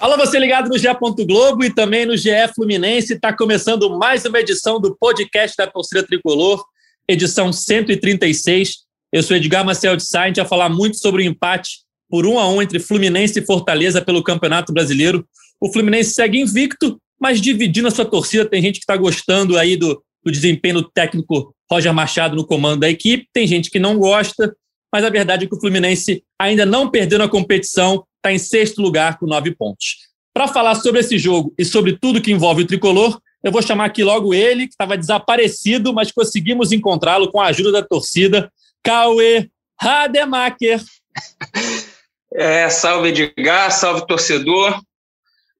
Alô, 0.00 0.16
você 0.16 0.38
ligado 0.38 0.68
no 0.68 0.78
GE. 0.78 0.86
Globo 1.26 1.64
e 1.64 1.74
também 1.74 2.06
no 2.06 2.16
GE 2.16 2.30
Fluminense. 2.54 3.14
Está 3.14 3.36
começando 3.36 3.98
mais 3.98 4.24
uma 4.24 4.38
edição 4.38 4.80
do 4.80 4.96
podcast 4.96 5.56
da 5.56 5.66
torcida 5.66 6.04
tricolor, 6.04 6.64
edição 7.08 7.52
136. 7.52 8.76
Eu 9.12 9.24
sou 9.24 9.36
Edgar 9.36 9.64
Marcel 9.64 9.96
de 9.96 10.04
Sá, 10.04 10.26
a 10.28 10.44
falar 10.44 10.68
muito 10.68 10.98
sobre 10.98 11.24
o 11.24 11.26
empate 11.26 11.80
por 12.08 12.26
um 12.26 12.38
a 12.38 12.48
um 12.48 12.62
entre 12.62 12.78
Fluminense 12.78 13.40
e 13.40 13.44
Fortaleza 13.44 14.00
pelo 14.00 14.22
Campeonato 14.22 14.72
Brasileiro. 14.72 15.26
O 15.60 15.72
Fluminense 15.72 16.14
segue 16.14 16.40
invicto, 16.40 16.96
mas 17.20 17.40
dividindo 17.40 17.88
a 17.88 17.90
sua 17.90 18.04
torcida. 18.04 18.48
Tem 18.48 18.62
gente 18.62 18.76
que 18.76 18.84
está 18.84 18.96
gostando 18.96 19.58
aí 19.58 19.76
do, 19.76 20.00
do 20.24 20.30
desempenho 20.30 20.80
técnico 20.80 21.52
Roger 21.68 21.92
Machado 21.92 22.36
no 22.36 22.46
comando 22.46 22.80
da 22.80 22.88
equipe, 22.88 23.28
tem 23.32 23.48
gente 23.48 23.68
que 23.68 23.80
não 23.80 23.98
gosta, 23.98 24.54
mas 24.92 25.04
a 25.04 25.10
verdade 25.10 25.44
é 25.44 25.48
que 25.48 25.56
o 25.56 25.60
Fluminense 25.60 26.22
ainda 26.40 26.64
não 26.64 26.88
perdeu 26.88 27.18
na 27.18 27.28
competição 27.28 28.04
está 28.28 28.32
em 28.32 28.38
sexto 28.38 28.82
lugar 28.82 29.18
com 29.18 29.26
nove 29.26 29.54
pontos. 29.54 30.08
Para 30.34 30.48
falar 30.48 30.74
sobre 30.74 31.00
esse 31.00 31.18
jogo 31.18 31.52
e 31.58 31.64
sobre 31.64 31.96
tudo 31.96 32.20
que 32.20 32.30
envolve 32.30 32.62
o 32.62 32.66
tricolor, 32.66 33.18
eu 33.42 33.50
vou 33.50 33.62
chamar 33.62 33.86
aqui 33.86 34.04
logo 34.04 34.34
ele, 34.34 34.66
que 34.66 34.74
estava 34.74 34.96
desaparecido, 34.96 35.92
mas 35.94 36.12
conseguimos 36.12 36.72
encontrá-lo 36.72 37.30
com 37.30 37.40
a 37.40 37.46
ajuda 37.46 37.72
da 37.72 37.82
torcida, 37.82 38.52
Cauê 38.82 39.48
Rademacher. 39.80 40.82
É, 42.30 42.68
salve 42.68 43.08
Edgar, 43.08 43.72
salve 43.72 44.06
torcedor. 44.06 44.78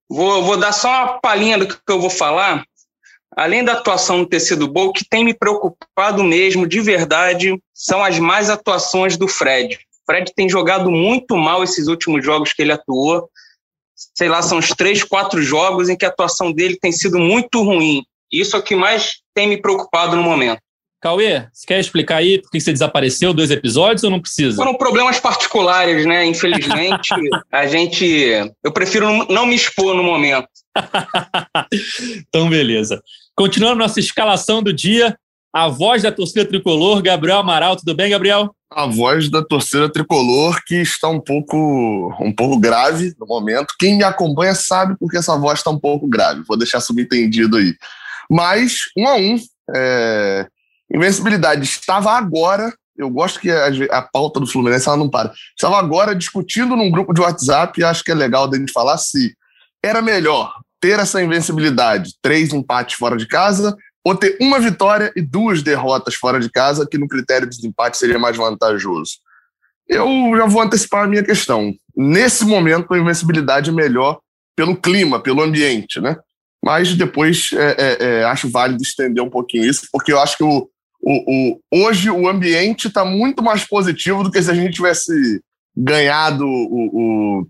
Vou, 0.07 0.43
vou 0.45 0.57
dar 0.59 0.71
só 0.71 0.89
uma 0.89 1.19
palhinha 1.19 1.57
do 1.57 1.67
que 1.67 1.81
eu 1.89 1.99
vou 1.99 2.11
falar. 2.11 2.63
Além 3.35 3.65
da 3.65 3.73
atuação 3.73 4.19
no 4.19 4.29
ter 4.29 4.39
sido 4.39 4.69
boa, 4.69 4.89
o 4.89 4.93
que 4.93 5.03
tem 5.03 5.25
me 5.25 5.33
preocupado 5.33 6.23
mesmo, 6.23 6.67
de 6.69 6.83
verdade, 6.83 7.59
são 7.73 8.05
as 8.05 8.19
mais 8.19 8.51
atuações 8.51 9.17
do 9.17 9.27
Fred. 9.27 9.79
Fred 10.09 10.33
tem 10.35 10.49
jogado 10.49 10.91
muito 10.91 11.37
mal 11.37 11.63
esses 11.63 11.87
últimos 11.87 12.25
jogos 12.25 12.53
que 12.55 12.63
ele 12.63 12.73
atuou. 12.73 13.29
Sei 14.17 14.29
lá, 14.29 14.41
são 14.41 14.59
os 14.59 14.69
três, 14.69 15.05
quatro 15.05 15.43
jogos 15.43 15.89
em 15.89 15.97
que 15.97 16.07
a 16.07 16.09
atuação 16.09 16.51
dele 16.51 16.79
tem 16.81 16.93
sido 16.93 17.19
muito 17.19 17.63
ruim. 17.63 18.03
Isso 18.33 18.57
é 18.57 18.59
o 18.59 18.63
que 18.63 18.75
mais 18.75 19.17
tem 19.35 19.49
me 19.49 19.61
preocupado 19.61 20.17
no 20.17 20.23
momento. 20.23 20.61
Cauê, 21.01 21.47
você 21.53 21.67
quer 21.67 21.79
explicar 21.79 22.17
aí 22.17 22.41
por 22.41 22.51
que 22.51 22.61
você 22.61 22.73
desapareceu 22.73 23.33
dois 23.33 23.53
episódios 23.53 24.03
ou 24.03 24.11
não 24.11 24.21
precisa? 24.21 24.57
Foram 24.57 24.75
problemas 24.75 25.21
particulares, 25.21 26.05
né? 26.05 26.25
Infelizmente, 26.27 27.15
a 27.53 27.67
gente. 27.67 28.05
Eu 28.65 28.73
prefiro 28.73 29.27
não 29.29 29.47
me 29.47 29.55
expor 29.55 29.95
no 29.95 30.03
momento. 30.03 30.49
então, 32.29 32.49
beleza. 32.49 33.01
Continuando 33.37 33.77
nossa 33.77 34.01
escalação 34.01 34.61
do 34.61 34.73
dia, 34.73 35.17
a 35.53 35.69
voz 35.69 36.03
da 36.03 36.13
torcida 36.13 36.45
tricolor, 36.45 37.03
Gabriel 37.03 37.39
Amaral. 37.39 37.77
Tudo 37.77 37.95
bem, 37.95 38.11
Gabriel? 38.11 38.55
A 38.71 38.87
voz 38.87 39.31
da 39.31 39.43
torcida 39.43 39.91
tricolor 39.91 40.61
que 40.67 40.77
está 40.77 41.09
um 41.09 41.21
pouco, 41.21 42.15
um 42.21 42.33
pouco 42.35 42.59
grave 42.59 43.15
no 43.19 43.27
momento. 43.27 43.75
Quem 43.79 43.97
me 43.97 44.05
acompanha 44.05 44.55
sabe 44.55 44.95
porque 44.99 45.17
essa 45.17 45.37
voz 45.39 45.61
está 45.61 45.71
um 45.71 45.79
pouco 45.79 46.07
grave. 46.07 46.43
Vou 46.47 46.57
deixar 46.57 46.81
subentendido 46.81 47.57
aí. 47.57 47.75
Mas, 48.31 48.81
um 48.97 49.09
a 49.09 49.17
um, 49.17 49.37
é... 49.75 50.47
invencibilidade 50.93 51.65
estava 51.65 52.13
agora. 52.13 52.73
Eu 52.97 53.09
gosto 53.09 53.41
que 53.41 53.51
a, 53.51 53.69
a 53.93 54.03
pauta 54.03 54.41
do 54.41 54.47
Fluminense 54.47 54.87
ela 54.87 54.99
não 54.99 55.09
para. 55.09 55.33
Estava 55.57 55.79
agora 55.79 56.15
discutindo 56.15 56.77
num 56.77 56.91
grupo 56.91 57.15
de 57.15 57.21
WhatsApp, 57.21 57.81
e 57.81 57.85
acho 57.85 58.05
que 58.05 58.11
é 58.11 58.15
legal 58.15 58.53
gente 58.53 58.73
falar 58.73 58.99
se 58.99 59.35
era 59.83 60.03
melhor 60.03 60.53
ter 60.81 60.99
essa 60.99 61.23
invencibilidade, 61.23 62.13
três 62.23 62.53
empates 62.53 62.97
fora 62.97 63.17
de 63.17 63.27
casa, 63.27 63.77
ou 64.09 64.15
ter 64.15 64.39
uma 64.41 64.59
vitória 64.59 65.13
e 65.15 65.21
duas 65.21 65.63
derrotas 65.63 66.15
fora 66.15 66.41
de 66.41 66.51
casa, 66.51 66.89
que 66.91 66.97
no 66.97 67.07
critério 67.07 67.47
de 67.47 67.55
desempate 67.55 67.99
seria 67.99 68.19
mais 68.19 68.39
vantajoso. 68.39 69.19
Eu 69.87 70.07
já 70.35 70.47
vou 70.47 70.63
antecipar 70.63 71.05
a 71.05 71.07
minha 71.07 71.23
questão. 71.23 71.75
Nesse 71.95 72.47
momento, 72.47 72.95
a 72.95 72.99
invencibilidade 72.99 73.69
é 73.69 73.73
melhor 73.73 74.19
pelo 74.57 74.75
clima, 74.75 75.21
pelo 75.21 75.43
ambiente, 75.43 76.01
né? 76.01 76.17
Mas 76.65 76.95
depois 76.95 77.51
é, 77.53 77.77
é, 77.79 77.97
é, 78.01 78.25
acho 78.25 78.51
válido 78.51 78.83
estender 78.83 79.23
um 79.23 79.29
pouquinho 79.29 79.67
isso, 79.67 79.87
porque 79.93 80.11
eu 80.11 80.19
acho 80.19 80.39
que 80.39 80.45
o, 80.45 80.67
o, 81.03 81.59
o 81.61 81.61
hoje 81.71 82.11
o 82.11 82.27
ambiente 82.27 82.89
está 82.89 83.05
muito 83.05 83.43
mais 83.43 83.67
positivo 83.67 84.25
do 84.25 84.31
que 84.31 84.43
se 84.43 84.51
a 84.51 84.55
gente 84.55 84.73
tivesse 84.73 85.13
ganhado 85.77 86.47
o, 86.47 87.41
o 87.43 87.47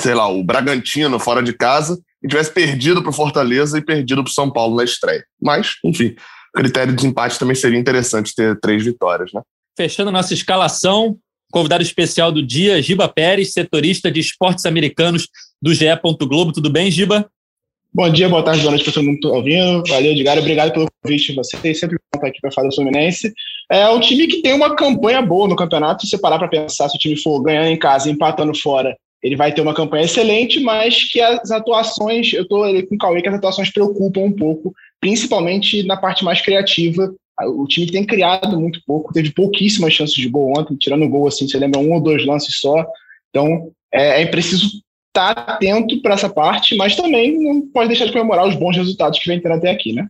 sei 0.00 0.14
lá, 0.14 0.26
o 0.26 0.42
Bragantino 0.42 1.20
fora 1.20 1.44
de 1.44 1.52
casa 1.52 1.96
e 2.22 2.28
tivesse 2.28 2.52
perdido 2.52 3.02
para 3.02 3.10
o 3.10 3.14
Fortaleza 3.14 3.78
e 3.78 3.84
perdido 3.84 4.22
para 4.22 4.30
o 4.30 4.32
São 4.32 4.50
Paulo 4.50 4.76
na 4.76 4.84
estreia. 4.84 5.24
Mas, 5.40 5.74
enfim, 5.84 6.14
critério 6.54 6.94
de 6.94 7.06
empate 7.06 7.38
também 7.38 7.54
seria 7.54 7.78
interessante 7.78 8.34
ter 8.34 8.58
três 8.60 8.84
vitórias, 8.84 9.32
né? 9.32 9.42
Fechando 9.76 10.10
a 10.10 10.12
nossa 10.12 10.34
escalação, 10.34 11.16
convidado 11.50 11.82
especial 11.82 12.30
do 12.30 12.44
dia, 12.44 12.80
Giba 12.82 13.08
Pérez, 13.08 13.52
setorista 13.52 14.10
de 14.10 14.20
esportes 14.20 14.66
americanos 14.66 15.28
do 15.60 15.74
GE. 15.74 15.86
Globo. 16.20 16.52
Tudo 16.52 16.70
bem, 16.70 16.90
Giba? 16.90 17.28
Bom 17.94 18.10
dia, 18.10 18.26
boa 18.26 18.42
tarde, 18.42 18.62
boa 18.62 18.70
noite 18.70 18.84
para 18.84 18.94
todo 18.94 19.04
mundo 19.04 19.20
que 19.20 19.26
está 19.26 19.36
ouvindo. 19.36 19.82
Valeu, 19.86 20.12
Edgar. 20.12 20.38
Obrigado 20.38 20.72
pelo 20.72 20.88
convite 21.02 21.26
de 21.28 21.34
vocês. 21.34 21.78
Sempre 21.78 21.98
bom 22.14 22.26
aqui 22.26 22.40
para 22.40 22.50
falar 22.50 22.68
do 22.68 22.74
Fluminense. 22.74 23.32
É 23.70 23.86
um 23.90 24.00
time 24.00 24.26
que 24.26 24.40
tem 24.40 24.54
uma 24.54 24.74
campanha 24.74 25.20
boa 25.20 25.46
no 25.46 25.54
campeonato. 25.54 26.02
Se 26.02 26.08
você 26.08 26.18
parar 26.18 26.38
para 26.38 26.48
pensar, 26.48 26.88
se 26.88 26.96
o 26.96 26.98
time 26.98 27.20
for 27.20 27.42
ganhando 27.42 27.68
em 27.68 27.78
casa 27.78 28.08
e 28.08 28.12
empatando 28.12 28.58
fora, 28.58 28.96
ele 29.22 29.36
vai 29.36 29.52
ter 29.52 29.60
uma 29.60 29.74
campanha 29.74 30.04
excelente, 30.04 30.58
mas 30.60 31.04
que 31.10 31.20
as 31.20 31.50
atuações, 31.50 32.32
eu 32.32 32.42
estou 32.42 32.64
com 32.86 32.94
o 32.94 32.98
Cauê, 32.98 33.22
que 33.22 33.28
as 33.28 33.34
atuações 33.34 33.70
preocupam 33.70 34.20
um 34.20 34.32
pouco, 34.32 34.74
principalmente 35.00 35.82
na 35.84 35.96
parte 35.96 36.24
mais 36.24 36.40
criativa. 36.40 37.14
O 37.40 37.66
time 37.66 37.90
tem 37.90 38.04
criado 38.04 38.60
muito 38.60 38.80
pouco, 38.84 39.12
teve 39.12 39.32
pouquíssimas 39.32 39.92
chances 39.92 40.16
de 40.16 40.28
gol 40.28 40.52
ontem, 40.58 40.76
tirando 40.76 41.04
o 41.04 41.08
gol, 41.08 41.28
assim, 41.28 41.46
você 41.46 41.58
lembra, 41.58 41.80
um 41.80 41.92
ou 41.92 42.00
dois 42.00 42.26
lances 42.26 42.58
só. 42.58 42.84
Então, 43.30 43.70
é, 43.92 44.22
é 44.22 44.26
preciso 44.26 44.66
estar 45.08 45.34
tá 45.34 45.52
atento 45.54 46.02
para 46.02 46.14
essa 46.14 46.28
parte, 46.28 46.74
mas 46.74 46.96
também 46.96 47.38
não 47.38 47.60
pode 47.68 47.88
deixar 47.88 48.06
de 48.06 48.12
comemorar 48.12 48.46
os 48.46 48.56
bons 48.56 48.76
resultados 48.76 49.18
que 49.20 49.28
vem 49.28 49.40
tendo 49.40 49.54
até 49.54 49.70
aqui, 49.70 49.92
né? 49.92 50.06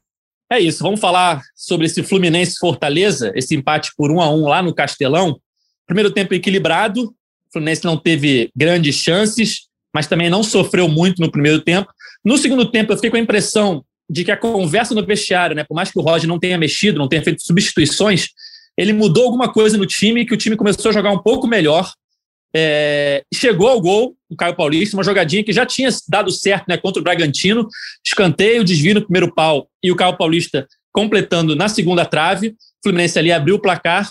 É 0.50 0.58
isso, 0.58 0.82
vamos 0.82 1.00
falar 1.00 1.40
sobre 1.54 1.86
esse 1.86 2.02
Fluminense 2.02 2.58
Fortaleza, 2.58 3.32
esse 3.34 3.54
empate 3.54 3.90
por 3.96 4.10
um 4.10 4.20
a 4.20 4.30
um 4.30 4.46
lá 4.46 4.62
no 4.62 4.74
Castelão. 4.74 5.38
Primeiro 5.86 6.10
tempo 6.10 6.34
equilibrado, 6.34 7.14
Fluminense 7.52 7.84
não 7.84 7.96
teve 7.96 8.50
grandes 8.56 8.96
chances, 8.96 9.68
mas 9.94 10.06
também 10.06 10.30
não 10.30 10.42
sofreu 10.42 10.88
muito 10.88 11.20
no 11.20 11.30
primeiro 11.30 11.60
tempo. 11.60 11.90
No 12.24 12.38
segundo 12.38 12.70
tempo, 12.70 12.92
eu 12.92 12.96
fiquei 12.96 13.10
com 13.10 13.16
a 13.16 13.20
impressão 13.20 13.84
de 14.08 14.24
que 14.24 14.30
a 14.30 14.36
conversa 14.36 14.94
no 14.94 15.04
vestiário, 15.04 15.56
né, 15.56 15.64
por 15.64 15.74
mais 15.74 15.90
que 15.90 15.98
o 15.98 16.02
Roger 16.02 16.28
não 16.28 16.38
tenha 16.38 16.58
mexido, 16.58 16.98
não 16.98 17.08
tenha 17.08 17.22
feito 17.22 17.42
substituições, 17.42 18.28
ele 18.76 18.92
mudou 18.92 19.24
alguma 19.24 19.52
coisa 19.52 19.76
no 19.76 19.86
time, 19.86 20.24
que 20.24 20.34
o 20.34 20.36
time 20.36 20.56
começou 20.56 20.90
a 20.90 20.92
jogar 20.92 21.10
um 21.10 21.18
pouco 21.18 21.46
melhor. 21.46 21.92
É, 22.54 23.22
chegou 23.32 23.68
ao 23.68 23.80
gol 23.80 24.14
o 24.30 24.36
Caio 24.36 24.54
Paulista, 24.54 24.96
uma 24.96 25.04
jogadinha 25.04 25.42
que 25.42 25.52
já 25.52 25.64
tinha 25.64 25.88
dado 26.08 26.30
certo 26.30 26.66
né, 26.68 26.76
contra 26.76 27.00
o 27.00 27.04
Bragantino, 27.04 27.66
escanteio, 28.06 28.64
desvio 28.64 28.94
no 28.94 29.02
primeiro 29.02 29.34
pau 29.34 29.68
e 29.82 29.90
o 29.90 29.96
Caio 29.96 30.16
Paulista 30.16 30.66
completando 30.92 31.56
na 31.56 31.68
segunda 31.68 32.04
trave. 32.04 32.48
O 32.48 32.54
Fluminense 32.82 33.18
ali 33.18 33.32
abriu 33.32 33.56
o 33.56 33.60
placar, 33.60 34.10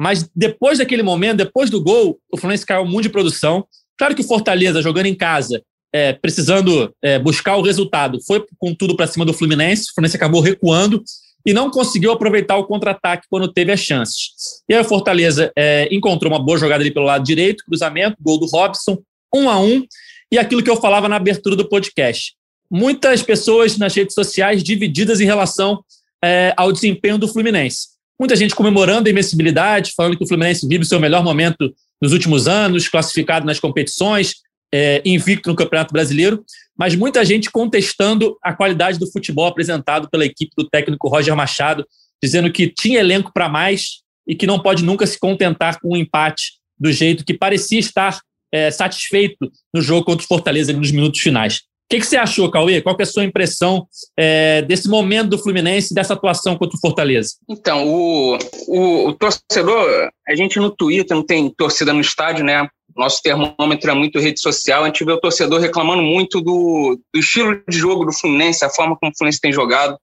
mas 0.00 0.30
depois 0.34 0.78
daquele 0.78 1.02
momento, 1.02 1.36
depois 1.36 1.68
do 1.68 1.82
gol, 1.82 2.18
o 2.32 2.38
Fluminense 2.38 2.64
caiu 2.64 2.86
muito 2.86 3.02
de 3.02 3.10
produção. 3.10 3.66
Claro 3.98 4.14
que 4.14 4.22
o 4.22 4.26
Fortaleza, 4.26 4.80
jogando 4.80 5.04
em 5.04 5.14
casa, 5.14 5.62
é, 5.92 6.14
precisando 6.14 6.90
é, 7.02 7.18
buscar 7.18 7.56
o 7.56 7.62
resultado, 7.62 8.18
foi 8.26 8.42
com 8.56 8.74
tudo 8.74 8.96
para 8.96 9.06
cima 9.06 9.26
do 9.26 9.34
Fluminense. 9.34 9.90
O 9.90 9.94
Fluminense 9.94 10.16
acabou 10.16 10.40
recuando 10.40 11.04
e 11.44 11.52
não 11.52 11.70
conseguiu 11.70 12.12
aproveitar 12.12 12.56
o 12.56 12.64
contra-ataque 12.64 13.26
quando 13.28 13.52
teve 13.52 13.72
as 13.72 13.80
chances. 13.80 14.30
E 14.66 14.72
aí 14.72 14.80
o 14.80 14.84
Fortaleza 14.84 15.52
é, 15.54 15.86
encontrou 15.94 16.32
uma 16.32 16.42
boa 16.42 16.56
jogada 16.56 16.82
ali 16.82 16.90
pelo 16.90 17.04
lado 17.04 17.22
direito, 17.22 17.62
cruzamento, 17.66 18.16
gol 18.22 18.38
do 18.38 18.46
Robson, 18.46 18.96
um 19.34 19.50
a 19.50 19.60
um. 19.60 19.84
E 20.32 20.38
aquilo 20.38 20.62
que 20.62 20.70
eu 20.70 20.76
falava 20.76 21.10
na 21.10 21.16
abertura 21.16 21.54
do 21.54 21.68
podcast. 21.68 22.32
Muitas 22.70 23.22
pessoas 23.22 23.76
nas 23.76 23.94
redes 23.94 24.14
sociais 24.14 24.62
divididas 24.62 25.20
em 25.20 25.26
relação 25.26 25.84
é, 26.24 26.54
ao 26.56 26.72
desempenho 26.72 27.18
do 27.18 27.28
Fluminense. 27.28 27.99
Muita 28.20 28.36
gente 28.36 28.54
comemorando 28.54 29.08
a 29.08 29.10
invencibilidade, 29.10 29.94
falando 29.96 30.14
que 30.14 30.22
o 30.22 30.28
Fluminense 30.28 30.68
vive 30.68 30.84
o 30.84 30.86
seu 30.86 31.00
melhor 31.00 31.24
momento 31.24 31.74
nos 32.02 32.12
últimos 32.12 32.46
anos, 32.46 32.86
classificado 32.86 33.46
nas 33.46 33.58
competições, 33.58 34.34
é, 34.70 35.00
invicto 35.06 35.48
no 35.48 35.56
Campeonato 35.56 35.90
Brasileiro, 35.90 36.44
mas 36.78 36.94
muita 36.94 37.24
gente 37.24 37.50
contestando 37.50 38.36
a 38.42 38.52
qualidade 38.52 38.98
do 38.98 39.10
futebol 39.10 39.46
apresentado 39.46 40.06
pela 40.10 40.26
equipe 40.26 40.52
do 40.54 40.68
técnico 40.68 41.08
Roger 41.08 41.34
Machado, 41.34 41.86
dizendo 42.22 42.52
que 42.52 42.68
tinha 42.68 43.00
elenco 43.00 43.32
para 43.32 43.48
mais 43.48 44.02
e 44.28 44.34
que 44.34 44.46
não 44.46 44.60
pode 44.60 44.84
nunca 44.84 45.06
se 45.06 45.18
contentar 45.18 45.80
com 45.80 45.94
um 45.94 45.96
empate 45.96 46.58
do 46.78 46.92
jeito 46.92 47.24
que 47.24 47.32
parecia 47.32 47.78
estar 47.78 48.20
é, 48.52 48.70
satisfeito 48.70 49.50
no 49.74 49.80
jogo 49.80 50.04
contra 50.04 50.26
o 50.26 50.28
Fortaleza 50.28 50.74
nos 50.74 50.90
minutos 50.90 51.20
finais. 51.20 51.62
Que, 51.90 51.98
que 51.98 52.06
você 52.06 52.16
achou, 52.16 52.48
Cauê? 52.48 52.80
Qual 52.80 52.94
é 52.96 53.02
a 53.02 53.06
sua 53.06 53.24
impressão 53.24 53.84
é, 54.16 54.62
desse 54.62 54.88
momento 54.88 55.30
do 55.30 55.38
Fluminense, 55.38 55.92
dessa 55.92 56.14
atuação 56.14 56.56
contra 56.56 56.76
o 56.76 56.80
Fortaleza? 56.80 57.34
Então, 57.48 57.84
o, 57.84 58.38
o, 58.68 59.08
o, 59.08 59.12
torcedor, 59.14 60.08
a 60.28 60.36
gente 60.36 60.60
no 60.60 60.70
Twitter 60.70 61.16
não 61.16 61.26
tem 61.26 61.50
torcida 61.50 61.92
no 61.92 62.00
estádio, 62.00 62.44
né? 62.44 62.68
Nosso 62.96 63.20
termômetro 63.20 63.90
é 63.90 63.94
muito 63.94 64.20
rede 64.20 64.40
social. 64.40 64.84
A 64.84 64.86
gente 64.86 65.04
vê 65.04 65.10
o 65.10 65.20
torcedor 65.20 65.58
reclamando 65.58 66.00
muito 66.00 66.40
do, 66.40 66.96
do 67.12 67.18
estilo 67.18 67.60
de 67.68 67.78
jogo 67.78 68.04
do 68.04 68.12
Fluminense, 68.12 68.64
a 68.64 68.70
forma 68.70 68.96
como 68.96 69.10
o 69.10 69.14
Fluminense 69.18 69.40
tem 69.40 69.52
jogado. 69.52 69.98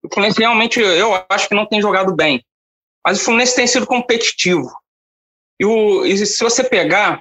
O 0.00 0.14
Fluminense 0.14 0.38
realmente, 0.38 0.78
eu 0.78 1.24
acho 1.28 1.48
que 1.48 1.56
não 1.56 1.66
tem 1.66 1.82
jogado 1.82 2.14
bem. 2.14 2.40
Mas 3.04 3.20
o 3.20 3.24
Fluminense 3.24 3.56
tem 3.56 3.66
sido 3.66 3.84
competitivo. 3.84 4.70
E, 5.58 5.66
o, 5.66 6.04
e 6.04 6.24
se 6.24 6.44
você 6.44 6.62
pegar 6.62 7.20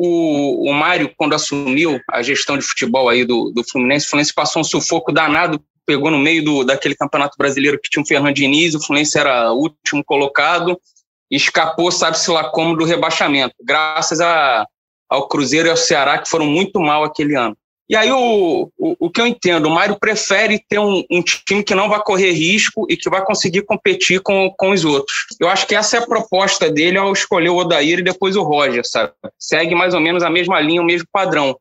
o, 0.00 0.70
o 0.70 0.72
Mário, 0.72 1.12
quando 1.16 1.34
assumiu 1.34 2.00
a 2.08 2.22
gestão 2.22 2.56
de 2.56 2.64
futebol 2.64 3.08
aí 3.08 3.24
do, 3.24 3.50
do 3.50 3.64
Fluminense, 3.68 4.06
o 4.06 4.10
Fluminense 4.10 4.32
passou 4.32 4.62
um 4.62 4.64
sufoco 4.64 5.10
danado, 5.10 5.60
pegou 5.84 6.08
no 6.08 6.18
meio 6.18 6.44
do, 6.44 6.62
daquele 6.62 6.94
campeonato 6.94 7.36
brasileiro 7.36 7.80
que 7.82 7.90
tinha 7.90 8.00
o 8.00 8.06
Fernando 8.06 8.32
Diniz, 8.32 8.76
o 8.76 8.80
Fluminense 8.80 9.18
era 9.18 9.52
o 9.52 9.56
último 9.56 10.04
colocado, 10.04 10.80
escapou, 11.28 11.90
sabe-se 11.90 12.30
lá 12.30 12.48
como, 12.48 12.76
do 12.76 12.84
rebaixamento, 12.84 13.56
graças 13.60 14.20
a, 14.20 14.64
ao 15.08 15.26
Cruzeiro 15.26 15.66
e 15.66 15.70
ao 15.72 15.76
Ceará, 15.76 16.16
que 16.18 16.28
foram 16.28 16.46
muito 16.46 16.78
mal 16.78 17.02
aquele 17.02 17.34
ano. 17.34 17.56
E 17.88 17.96
aí 17.96 18.12
o, 18.12 18.70
o, 18.76 19.06
o, 19.06 19.10
que 19.10 19.18
eu 19.18 19.26
entendo, 19.26 19.66
o 19.66 19.70
Mário 19.70 19.98
prefere 19.98 20.62
ter 20.68 20.78
um, 20.78 21.02
um, 21.10 21.22
time 21.22 21.64
que 21.64 21.74
não 21.74 21.88
vai 21.88 22.02
correr 22.02 22.32
risco 22.32 22.86
e 22.88 22.96
que 22.96 23.08
vai 23.08 23.24
conseguir 23.24 23.62
competir 23.62 24.20
com, 24.20 24.52
com 24.58 24.70
os 24.70 24.84
outros. 24.84 25.16
Eu 25.40 25.48
acho 25.48 25.66
que 25.66 25.74
essa 25.74 25.96
é 25.96 26.00
a 26.00 26.06
proposta 26.06 26.70
dele 26.70 26.98
ao 26.98 27.12
escolher 27.12 27.48
o 27.48 27.56
Odair 27.56 28.00
e 28.00 28.04
depois 28.04 28.36
o 28.36 28.42
Roger, 28.42 28.82
sabe? 28.84 29.12
Segue 29.38 29.74
mais 29.74 29.94
ou 29.94 30.00
menos 30.00 30.22
a 30.22 30.28
mesma 30.28 30.60
linha, 30.60 30.82
o 30.82 30.84
mesmo 30.84 31.08
padrão. 31.10 31.56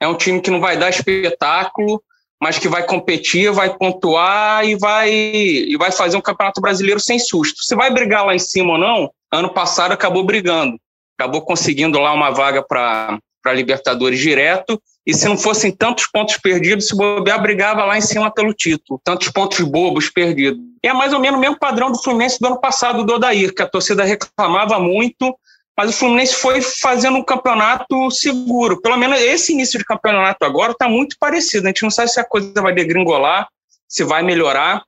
É 0.00 0.08
um 0.08 0.16
time 0.16 0.40
que 0.40 0.50
não 0.50 0.60
vai 0.60 0.76
dar 0.76 0.90
espetáculo, 0.90 2.02
mas 2.40 2.58
que 2.58 2.68
vai 2.68 2.84
competir, 2.84 3.52
vai 3.52 3.76
pontuar 3.76 4.64
e 4.64 4.76
vai, 4.76 5.10
e 5.12 5.76
vai 5.76 5.92
fazer 5.92 6.16
um 6.16 6.20
campeonato 6.20 6.60
brasileiro 6.60 6.98
sem 6.98 7.20
susto. 7.20 7.62
Se 7.62 7.76
vai 7.76 7.90
brigar 7.92 8.26
lá 8.26 8.34
em 8.34 8.38
cima 8.40 8.72
ou 8.72 8.78
não, 8.78 9.10
ano 9.32 9.52
passado 9.52 9.92
acabou 9.92 10.24
brigando. 10.24 10.76
Acabou 11.18 11.42
conseguindo 11.42 12.00
lá 12.00 12.12
uma 12.12 12.30
vaga 12.30 12.64
para 12.66 13.18
Libertadores 13.46 14.18
direto 14.20 14.80
e 15.08 15.14
se 15.14 15.26
não 15.26 15.38
fossem 15.38 15.72
tantos 15.72 16.06
pontos 16.06 16.36
perdidos, 16.36 16.88
se 16.88 16.94
bobear, 16.94 17.40
brigava 17.40 17.82
lá 17.82 17.96
em 17.96 18.02
cima 18.02 18.30
pelo 18.30 18.52
título. 18.52 19.00
Tantos 19.02 19.30
pontos 19.30 19.58
bobos 19.60 20.10
perdidos. 20.10 20.60
E 20.84 20.86
é 20.86 20.92
mais 20.92 21.14
ou 21.14 21.18
menos 21.18 21.38
o 21.38 21.40
mesmo 21.40 21.58
padrão 21.58 21.90
do 21.90 21.98
Fluminense 21.98 22.38
do 22.38 22.46
ano 22.46 22.60
passado, 22.60 23.02
do 23.02 23.14
Odair, 23.14 23.54
que 23.54 23.62
a 23.62 23.66
torcida 23.66 24.04
reclamava 24.04 24.78
muito, 24.78 25.34
mas 25.74 25.88
o 25.88 25.92
Fluminense 25.94 26.34
foi 26.34 26.60
fazendo 26.60 27.16
um 27.16 27.24
campeonato 27.24 28.10
seguro. 28.10 28.82
Pelo 28.82 28.98
menos 28.98 29.18
esse 29.18 29.54
início 29.54 29.78
de 29.78 29.84
campeonato 29.86 30.44
agora 30.44 30.72
está 30.72 30.86
muito 30.86 31.16
parecido. 31.18 31.66
A 31.66 31.70
gente 31.70 31.84
não 31.84 31.90
sabe 31.90 32.10
se 32.10 32.20
a 32.20 32.24
coisa 32.24 32.60
vai 32.60 32.74
degringolar, 32.74 33.48
se 33.88 34.04
vai 34.04 34.22
melhorar, 34.22 34.84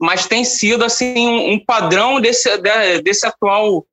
mas 0.00 0.28
tem 0.28 0.44
sido 0.44 0.84
assim 0.84 1.52
um 1.52 1.58
padrão 1.58 2.20
desse, 2.20 2.48
desse 3.02 3.26
atual 3.26 3.84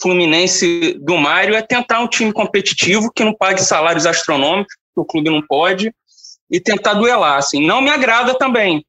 Fluminense 0.00 0.98
do 1.00 1.16
Mário 1.16 1.54
é 1.54 1.62
tentar 1.62 2.00
um 2.00 2.08
time 2.08 2.32
competitivo 2.32 3.10
que 3.14 3.24
não 3.24 3.34
pague 3.34 3.62
salários 3.62 4.06
astronômicos, 4.06 4.74
que 4.94 5.00
o 5.00 5.04
clube 5.04 5.30
não 5.30 5.42
pode, 5.46 5.92
e 6.50 6.60
tentar 6.60 6.94
duelar. 6.94 7.38
Assim. 7.38 7.64
Não 7.64 7.80
me 7.80 7.90
agrada 7.90 8.34
também. 8.34 8.84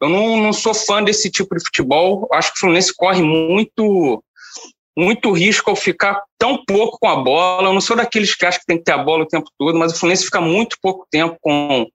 Eu 0.00 0.08
não, 0.08 0.36
não 0.36 0.52
sou 0.52 0.74
fã 0.74 1.02
desse 1.02 1.30
tipo 1.30 1.56
de 1.56 1.64
futebol. 1.64 2.28
Acho 2.32 2.50
que 2.50 2.56
o 2.56 2.60
Fluminense 2.60 2.92
corre 2.94 3.22
muito 3.22 4.22
muito 4.94 5.32
risco 5.32 5.70
ao 5.70 5.76
ficar 5.76 6.22
tão 6.38 6.62
pouco 6.66 6.98
com 7.00 7.08
a 7.08 7.16
bola. 7.16 7.68
Eu 7.68 7.72
não 7.72 7.80
sou 7.80 7.96
daqueles 7.96 8.34
que 8.34 8.44
acham 8.44 8.60
que 8.60 8.66
tem 8.66 8.78
que 8.78 8.84
ter 8.84 8.92
a 8.92 8.98
bola 8.98 9.22
o 9.22 9.28
tempo 9.28 9.48
todo, 9.58 9.78
mas 9.78 9.92
o 9.92 9.98
Fluminense 9.98 10.24
fica 10.24 10.40
muito 10.40 10.76
pouco 10.82 11.06
tempo 11.10 11.36
com, 11.40 11.86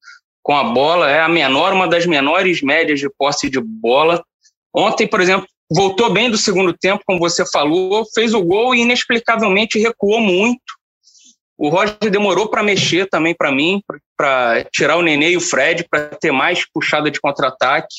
com 0.42 0.56
a 0.56 0.64
bola. 0.64 1.10
É 1.10 1.22
a 1.22 1.30
menor, 1.30 1.74
uma 1.74 1.88
das 1.88 2.06
menores 2.06 2.62
médias 2.62 3.00
de 3.00 3.10
posse 3.10 3.50
de 3.50 3.60
bola. 3.60 4.24
Ontem, 4.74 5.08
por 5.08 5.22
exemplo, 5.22 5.48
voltou 5.70 6.12
bem 6.12 6.30
do 6.30 6.38
segundo 6.38 6.74
tempo, 6.74 7.04
como 7.06 7.20
você 7.20 7.46
falou, 7.50 8.06
fez 8.14 8.34
o 8.34 8.42
gol 8.42 8.74
e 8.74 8.82
inexplicavelmente 8.82 9.80
recuou 9.80 10.20
muito. 10.20 10.62
O 11.58 11.70
Roger 11.70 12.12
demorou 12.12 12.48
para 12.48 12.62
mexer 12.62 13.10
também 13.10 13.34
para 13.36 13.52
mim, 13.52 13.82
para 14.16 14.64
tirar 14.72 14.96
o 14.96 15.02
Nenê 15.02 15.32
e 15.32 15.38
o 15.38 15.42
Fred, 15.42 15.88
para 15.90 16.10
ter 16.10 16.32
mais 16.32 16.64
puxada 16.72 17.10
de 17.10 17.20
contra-ataque. 17.20 17.96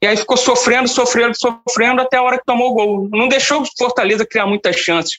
E 0.00 0.06
aí 0.06 0.16
ficou 0.16 0.36
sofrendo, 0.36 0.88
sofrendo, 0.88 1.34
sofrendo 1.36 2.00
até 2.00 2.16
a 2.16 2.22
hora 2.22 2.38
que 2.38 2.44
tomou 2.44 2.70
o 2.70 2.74
gol. 2.74 3.08
Não 3.10 3.26
deixou 3.26 3.62
o 3.62 3.66
Fortaleza 3.76 4.24
criar 4.24 4.46
muitas 4.46 4.76
chances. 4.76 5.18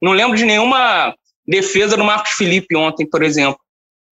Não 0.00 0.12
lembro 0.12 0.36
de 0.36 0.44
nenhuma 0.44 1.14
defesa 1.46 1.96
do 1.96 2.04
Marcos 2.04 2.32
Felipe 2.32 2.76
ontem, 2.76 3.08
por 3.08 3.22
exemplo. 3.22 3.58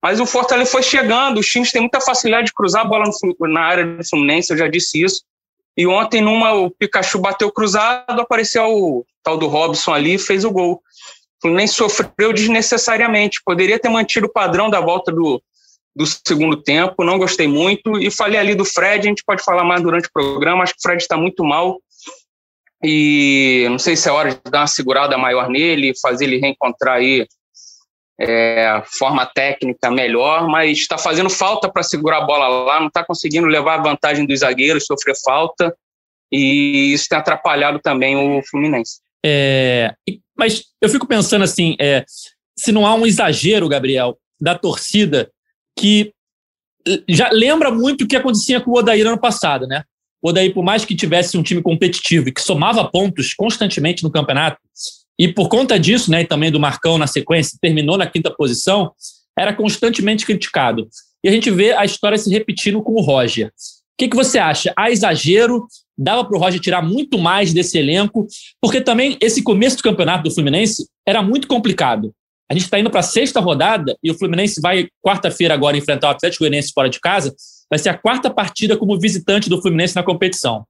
Mas 0.02 0.20
o 0.20 0.26
Fortaleza 0.26 0.70
foi 0.70 0.82
chegando, 0.82 1.38
os 1.38 1.46
times 1.46 1.70
têm 1.70 1.80
muita 1.80 2.00
facilidade 2.00 2.46
de 2.46 2.52
cruzar 2.52 2.82
a 2.82 2.88
bola 2.88 3.04
no, 3.06 3.48
na 3.48 3.60
área 3.60 3.86
do 3.86 4.08
Fluminense, 4.08 4.52
eu 4.52 4.58
já 4.58 4.68
disse 4.68 5.02
isso. 5.02 5.22
E 5.76 5.86
ontem, 5.86 6.20
numa, 6.20 6.54
o 6.54 6.70
Pikachu 6.70 7.18
bateu 7.18 7.52
cruzado, 7.52 8.20
apareceu 8.20 8.64
o 8.66 9.04
tal 9.22 9.36
do 9.36 9.46
Robson 9.46 9.92
ali 9.92 10.16
fez 10.18 10.44
o 10.44 10.50
gol. 10.50 10.80
Fluminense 11.40 11.74
sofreu 11.74 12.32
desnecessariamente. 12.32 13.42
Poderia 13.44 13.78
ter 13.78 13.88
mantido 13.88 14.26
o 14.26 14.32
padrão 14.32 14.70
da 14.70 14.80
volta 14.80 15.12
do, 15.12 15.42
do 15.94 16.06
segundo 16.06 16.56
tempo, 16.62 17.04
não 17.04 17.18
gostei 17.18 17.46
muito. 17.46 17.98
E 17.98 18.10
falei 18.10 18.38
ali 18.38 18.54
do 18.54 18.64
Fred, 18.64 19.06
a 19.06 19.08
gente 19.08 19.24
pode 19.24 19.42
falar 19.42 19.64
mais 19.64 19.82
durante 19.82 20.08
o 20.08 20.12
programa. 20.12 20.62
Acho 20.62 20.72
que 20.72 20.78
o 20.78 20.82
Fred 20.82 21.02
está 21.02 21.16
muito 21.16 21.44
mal. 21.44 21.80
E 22.82 23.66
não 23.70 23.78
sei 23.78 23.96
se 23.96 24.08
é 24.08 24.12
hora 24.12 24.30
de 24.30 24.40
dar 24.50 24.60
uma 24.60 24.66
segurada 24.66 25.16
maior 25.18 25.48
nele, 25.48 25.92
fazer 26.00 26.24
ele 26.24 26.38
reencontrar 26.38 26.96
aí 26.96 27.26
é, 28.18 28.82
forma 28.98 29.26
técnica 29.26 29.90
melhor, 29.90 30.48
mas 30.48 30.78
está 30.78 30.96
fazendo 30.96 31.28
falta 31.28 31.70
para 31.70 31.82
segurar 31.82 32.18
a 32.18 32.26
bola 32.26 32.48
lá, 32.48 32.80
não 32.80 32.88
está 32.88 33.04
conseguindo 33.04 33.46
levar 33.46 33.78
a 33.78 33.82
vantagem 33.82 34.26
dos 34.26 34.40
zagueiros, 34.40 34.86
sofrer 34.86 35.14
falta, 35.24 35.74
e 36.32 36.92
isso 36.92 37.08
tem 37.08 37.18
atrapalhado 37.18 37.78
também 37.78 38.16
o 38.16 38.42
Fluminense. 38.42 39.00
É, 39.24 39.94
mas 40.36 40.64
eu 40.80 40.88
fico 40.88 41.06
pensando 41.06 41.42
assim, 41.42 41.76
é, 41.80 42.04
se 42.58 42.72
não 42.72 42.86
há 42.86 42.94
um 42.94 43.06
exagero, 43.06 43.68
Gabriel, 43.68 44.18
da 44.40 44.56
torcida 44.56 45.30
que 45.78 46.12
já 47.08 47.28
lembra 47.30 47.70
muito 47.70 48.04
o 48.04 48.06
que 48.06 48.16
acontecia 48.16 48.60
com 48.60 48.70
o 48.70 48.78
Odair 48.78 49.06
ano 49.06 49.18
passado, 49.18 49.66
né? 49.66 49.82
O 50.22 50.30
Odair, 50.30 50.54
por 50.54 50.62
mais 50.62 50.84
que 50.84 50.94
tivesse 50.94 51.36
um 51.36 51.42
time 51.42 51.60
competitivo 51.60 52.28
e 52.28 52.32
que 52.32 52.40
somava 52.40 52.88
pontos 52.88 53.34
constantemente 53.34 54.02
no 54.02 54.10
campeonato, 54.10 54.58
e 55.18 55.28
por 55.28 55.48
conta 55.48 55.78
disso, 55.78 56.10
né, 56.10 56.22
e 56.22 56.26
também 56.26 56.50
do 56.50 56.60
Marcão 56.60 56.98
na 56.98 57.06
sequência, 57.06 57.58
terminou 57.60 57.96
na 57.96 58.06
quinta 58.06 58.30
posição, 58.30 58.92
era 59.38 59.54
constantemente 59.54 60.26
criticado. 60.26 60.88
E 61.24 61.28
a 61.28 61.32
gente 61.32 61.50
vê 61.50 61.72
a 61.72 61.84
história 61.84 62.18
se 62.18 62.30
repetindo 62.30 62.82
com 62.82 62.92
o 62.92 63.00
Roger. 63.00 63.48
O 63.48 63.50
que, 63.98 64.08
que 64.08 64.16
você 64.16 64.38
acha? 64.38 64.72
Há 64.76 64.90
exagero? 64.90 65.66
dava 65.96 66.24
para 66.24 66.36
o 66.36 66.40
Roger 66.40 66.60
tirar 66.60 66.82
muito 66.82 67.18
mais 67.18 67.52
desse 67.52 67.78
elenco, 67.78 68.26
porque 68.60 68.80
também 68.80 69.16
esse 69.20 69.42
começo 69.42 69.78
do 69.78 69.82
campeonato 69.82 70.24
do 70.24 70.34
Fluminense 70.34 70.86
era 71.06 71.22
muito 71.22 71.48
complicado. 71.48 72.12
A 72.50 72.54
gente 72.54 72.64
está 72.64 72.78
indo 72.78 72.90
para 72.90 73.00
a 73.00 73.04
sexta 73.04 73.40
rodada 73.40 73.96
e 74.02 74.10
o 74.10 74.14
Fluminense 74.14 74.60
vai, 74.60 74.88
quarta-feira, 75.04 75.54
agora 75.54 75.76
enfrentar 75.76 76.08
o 76.08 76.10
Atlético 76.10 76.44
Goianiense 76.44 76.72
fora 76.72 76.88
de 76.88 77.00
casa. 77.00 77.34
Vai 77.68 77.78
ser 77.78 77.88
a 77.88 77.98
quarta 77.98 78.30
partida 78.30 78.76
como 78.76 78.98
visitante 79.00 79.48
do 79.48 79.60
Fluminense 79.60 79.96
na 79.96 80.02
competição. 80.02 80.64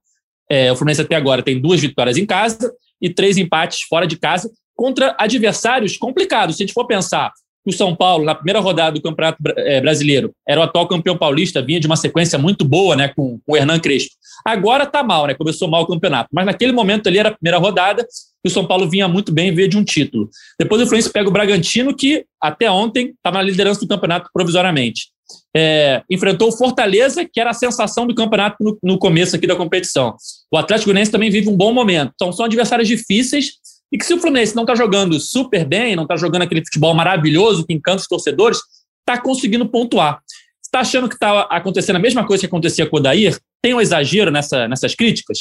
É, 0.49 0.71
o 0.71 0.75
Fluminense 0.75 1.01
até 1.01 1.15
agora 1.15 1.43
tem 1.43 1.59
duas 1.59 1.81
vitórias 1.81 2.17
em 2.17 2.25
casa 2.25 2.73
e 3.01 3.09
três 3.09 3.37
empates 3.37 3.81
fora 3.87 4.07
de 4.07 4.17
casa 4.17 4.49
contra 4.75 5.15
adversários 5.17 5.97
complicados. 5.97 6.55
Se 6.55 6.63
a 6.63 6.65
gente 6.65 6.73
for 6.73 6.85
pensar 6.85 7.31
o 7.65 7.73
São 7.73 7.93
Paulo, 7.93 8.23
na 8.23 8.33
primeira 8.33 8.61
rodada 8.61 8.93
do 8.93 9.01
Campeonato 9.01 9.37
é, 9.57 9.81
Brasileiro, 9.81 10.31
era 10.47 10.61
o 10.61 10.63
atual 10.63 10.87
campeão 10.87 11.17
paulista, 11.17 11.61
vinha 11.61 11.81
de 11.81 11.87
uma 11.87 11.97
sequência 11.97 12.39
muito 12.39 12.63
boa 12.63 12.95
né, 12.95 13.09
com, 13.09 13.39
com 13.45 13.53
o 13.53 13.57
Hernan 13.57 13.79
Crespo. 13.79 14.15
Agora 14.45 14.85
está 14.85 15.03
mal, 15.03 15.27
né? 15.27 15.33
Começou 15.33 15.67
mal 15.67 15.81
o 15.81 15.87
campeonato. 15.87 16.29
Mas 16.31 16.45
naquele 16.45 16.71
momento 16.71 17.07
ali 17.07 17.17
era 17.17 17.27
a 17.27 17.33
primeira 17.33 17.57
rodada 17.57 18.07
e 18.45 18.47
o 18.47 18.51
São 18.51 18.65
Paulo 18.65 18.89
vinha 18.89 19.07
muito 19.09 19.33
bem 19.33 19.53
veio 19.53 19.67
de 19.67 19.77
um 19.77 19.83
título. 19.83 20.29
Depois 20.57 20.81
o 20.81 20.85
Fluminense 20.85 21.11
pega 21.11 21.27
o 21.27 21.31
Bragantino, 21.31 21.93
que 21.93 22.23
até 22.41 22.71
ontem 22.71 23.13
estava 23.17 23.39
na 23.39 23.43
liderança 23.43 23.81
do 23.81 23.87
campeonato 23.87 24.29
provisoriamente. 24.33 25.09
É, 25.55 26.03
enfrentou 26.09 26.49
o 26.49 26.51
Fortaleza, 26.51 27.25
que 27.25 27.39
era 27.39 27.49
a 27.49 27.53
sensação 27.53 28.05
do 28.05 28.13
campeonato 28.13 28.57
no, 28.59 28.77
no 28.83 28.97
começo 28.99 29.35
aqui 29.35 29.47
da 29.47 29.55
competição. 29.55 30.15
O 30.51 30.57
Atlético 30.57 30.87
Goianiense 30.87 31.11
também 31.11 31.29
vive 31.29 31.49
um 31.49 31.55
bom 31.55 31.73
momento. 31.73 32.11
Então 32.15 32.31
são 32.31 32.45
adversários 32.45 32.87
difíceis 32.87 33.53
e 33.91 33.97
que 33.97 34.05
se 34.05 34.13
o 34.13 34.19
Fluminense 34.19 34.55
não 34.55 34.63
está 34.63 34.75
jogando 34.75 35.19
super 35.19 35.65
bem, 35.65 35.95
não 35.95 36.03
está 36.03 36.15
jogando 36.15 36.41
aquele 36.43 36.63
futebol 36.63 36.93
maravilhoso 36.93 37.65
que 37.65 37.73
encanta 37.73 38.01
os 38.01 38.07
torcedores, 38.07 38.59
está 38.99 39.19
conseguindo 39.21 39.67
pontuar. 39.67 40.21
Está 40.61 40.81
achando 40.81 41.07
que 41.07 41.15
está 41.15 41.41
acontecendo 41.43 41.95
a 41.95 41.99
mesma 41.99 42.27
coisa 42.27 42.41
que 42.41 42.47
acontecia 42.47 42.85
com 42.85 42.97
o 42.97 42.99
Dair? 42.99 43.39
Tem 43.61 43.73
um 43.73 43.81
exagero 43.81 44.29
nessa, 44.29 44.67
nessas 44.67 44.93
críticas? 44.93 45.39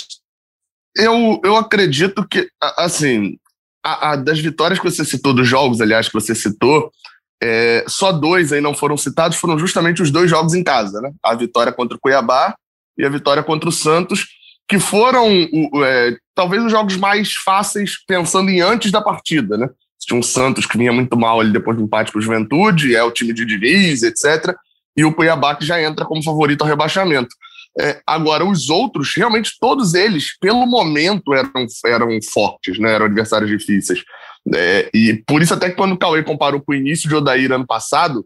Eu, 0.96 1.40
eu 1.44 1.56
acredito 1.56 2.26
que, 2.26 2.48
assim, 2.78 3.36
a, 3.84 4.12
a, 4.12 4.16
das 4.16 4.38
vitórias 4.38 4.78
que 4.78 4.84
você 4.84 5.04
citou, 5.04 5.34
dos 5.34 5.46
jogos, 5.46 5.80
aliás, 5.80 6.06
que 6.06 6.14
você 6.14 6.34
citou, 6.34 6.90
é, 7.42 7.84
só 7.86 8.12
dois 8.12 8.52
aí 8.52 8.60
não 8.60 8.74
foram 8.74 8.96
citados, 8.96 9.36
foram 9.36 9.58
justamente 9.58 10.02
os 10.02 10.10
dois 10.10 10.30
jogos 10.30 10.54
em 10.54 10.64
casa, 10.64 11.00
né? 11.00 11.12
A 11.22 11.34
vitória 11.34 11.72
contra 11.72 11.96
o 11.96 12.00
Cuiabá 12.00 12.54
e 12.96 13.04
a 13.04 13.08
vitória 13.08 13.42
contra 13.42 13.68
o 13.68 13.72
Santos, 13.72 14.26
que 14.68 14.78
foram 14.78 15.28
é, 15.84 16.16
talvez 16.34 16.62
os 16.62 16.72
jogos 16.72 16.96
mais 16.96 17.32
fáceis 17.34 17.96
pensando 18.06 18.50
em 18.50 18.60
antes 18.60 18.90
da 18.90 19.02
partida, 19.02 19.56
né? 19.56 19.68
tinha 20.06 20.18
um 20.18 20.22
Santos 20.22 20.66
que 20.66 20.78
vinha 20.78 20.92
muito 20.92 21.16
mal 21.16 21.40
ali 21.40 21.50
depois 21.50 21.76
do 21.76 21.82
empate 21.82 22.12
com 22.12 22.18
o 22.18 22.22
Juventude, 22.22 22.94
é 22.94 23.02
o 23.02 23.10
time 23.10 23.32
de 23.32 23.44
Diniz, 23.44 24.02
etc. 24.02 24.54
E 24.96 25.04
o 25.04 25.12
Cuiabá 25.12 25.56
que 25.56 25.66
já 25.66 25.82
entra 25.82 26.04
como 26.04 26.22
favorito 26.22 26.62
ao 26.62 26.68
rebaixamento. 26.68 27.34
É, 27.78 28.00
agora, 28.06 28.44
os 28.44 28.70
outros, 28.70 29.12
realmente 29.14 29.52
todos 29.60 29.92
eles, 29.92 30.38
pelo 30.38 30.64
momento, 30.64 31.34
eram, 31.34 31.66
eram 31.84 32.18
fortes, 32.32 32.78
né? 32.78 32.94
eram 32.94 33.06
adversários 33.06 33.50
difíceis. 33.50 34.02
É, 34.54 34.88
e 34.94 35.22
por 35.26 35.42
isso, 35.42 35.54
até 35.54 35.70
que 35.70 35.76
quando 35.76 35.92
o 35.92 35.98
Cauê 35.98 36.22
comparou 36.22 36.60
com 36.60 36.72
o 36.72 36.74
início 36.74 37.08
de 37.08 37.14
Odair 37.14 37.50
ano 37.52 37.66
passado, 37.66 38.24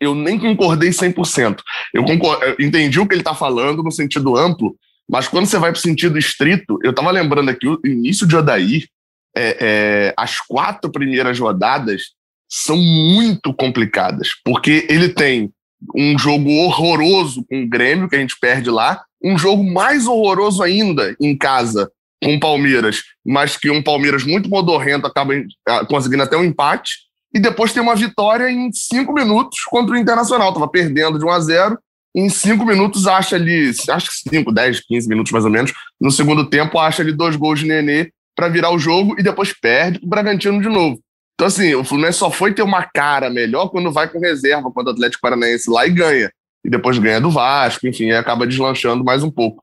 eu 0.00 0.14
nem 0.14 0.38
concordei 0.38 0.90
100%. 0.90 1.60
Eu, 1.94 2.04
eu 2.06 2.56
entendi 2.64 3.00
o 3.00 3.06
que 3.06 3.14
ele 3.14 3.22
está 3.22 3.34
falando 3.34 3.82
no 3.82 3.90
sentido 3.90 4.36
amplo, 4.36 4.76
mas 5.08 5.28
quando 5.28 5.46
você 5.46 5.58
vai 5.58 5.72
para 5.72 5.78
o 5.78 5.82
sentido 5.82 6.18
estrito, 6.18 6.78
eu 6.82 6.90
estava 6.90 7.10
lembrando 7.10 7.50
aqui 7.50 7.66
o 7.66 7.80
início 7.84 8.26
de 8.26 8.36
Odair, 8.36 8.86
é, 9.34 9.56
é, 9.60 10.14
as 10.16 10.38
quatro 10.40 10.90
primeiras 10.90 11.38
rodadas 11.38 12.10
são 12.48 12.76
muito 12.76 13.52
complicadas, 13.54 14.28
porque 14.44 14.86
ele 14.90 15.08
tem 15.08 15.50
um 15.96 16.18
jogo 16.18 16.50
horroroso 16.50 17.44
com 17.48 17.62
o 17.62 17.68
Grêmio, 17.68 18.08
que 18.08 18.14
a 18.14 18.18
gente 18.18 18.38
perde 18.38 18.70
lá, 18.70 19.02
um 19.24 19.38
jogo 19.38 19.64
mais 19.64 20.06
horroroso 20.06 20.62
ainda 20.62 21.16
em 21.20 21.36
casa 21.36 21.90
o 22.22 22.40
Palmeiras, 22.40 23.02
mas 23.24 23.56
que 23.56 23.70
um 23.70 23.82
Palmeiras 23.82 24.24
muito 24.24 24.48
modorrento 24.48 25.06
acaba 25.06 25.34
ah, 25.66 25.84
conseguindo 25.86 26.22
até 26.22 26.36
um 26.36 26.44
empate, 26.44 26.92
e 27.34 27.40
depois 27.40 27.72
tem 27.72 27.82
uma 27.82 27.96
vitória 27.96 28.50
em 28.50 28.70
cinco 28.72 29.12
minutos 29.12 29.60
contra 29.64 29.94
o 29.94 29.98
Internacional. 29.98 30.48
Estava 30.48 30.68
perdendo 30.68 31.18
de 31.18 31.24
1 31.24 31.30
a 31.30 31.40
0 31.40 31.78
em 32.14 32.28
cinco 32.28 32.64
minutos 32.66 33.06
acha 33.06 33.36
ali, 33.36 33.70
acho 33.88 34.10
que 34.10 34.30
5, 34.30 34.52
10, 34.52 34.80
15 34.80 35.08
minutos 35.08 35.32
mais 35.32 35.44
ou 35.44 35.50
menos, 35.50 35.72
no 35.98 36.10
segundo 36.10 36.48
tempo 36.48 36.78
acha 36.78 37.02
ali 37.02 37.12
dois 37.12 37.36
gols 37.36 37.60
de 37.60 37.66
Nenê 37.66 38.12
para 38.36 38.48
virar 38.48 38.70
o 38.70 38.78
jogo 38.78 39.18
e 39.18 39.22
depois 39.22 39.52
perde 39.58 39.98
o 40.02 40.06
Bragantino 40.06 40.60
de 40.60 40.68
novo. 40.68 41.00
Então, 41.34 41.46
assim, 41.46 41.74
o 41.74 41.82
Fluminense 41.82 42.18
só 42.18 42.30
foi 42.30 42.52
ter 42.52 42.62
uma 42.62 42.84
cara 42.84 43.30
melhor 43.30 43.68
quando 43.68 43.90
vai 43.90 44.08
com 44.08 44.20
reserva 44.20 44.70
quando 44.70 44.88
o 44.88 44.90
Atlético 44.90 45.22
Paranaense 45.22 45.70
lá 45.70 45.86
e 45.86 45.90
ganha. 45.90 46.30
E 46.64 46.70
depois 46.70 46.98
ganha 46.98 47.20
do 47.20 47.30
Vasco, 47.30 47.86
enfim, 47.86 48.10
acaba 48.12 48.46
deslanchando 48.46 49.02
mais 49.02 49.22
um 49.22 49.30
pouco. 49.30 49.62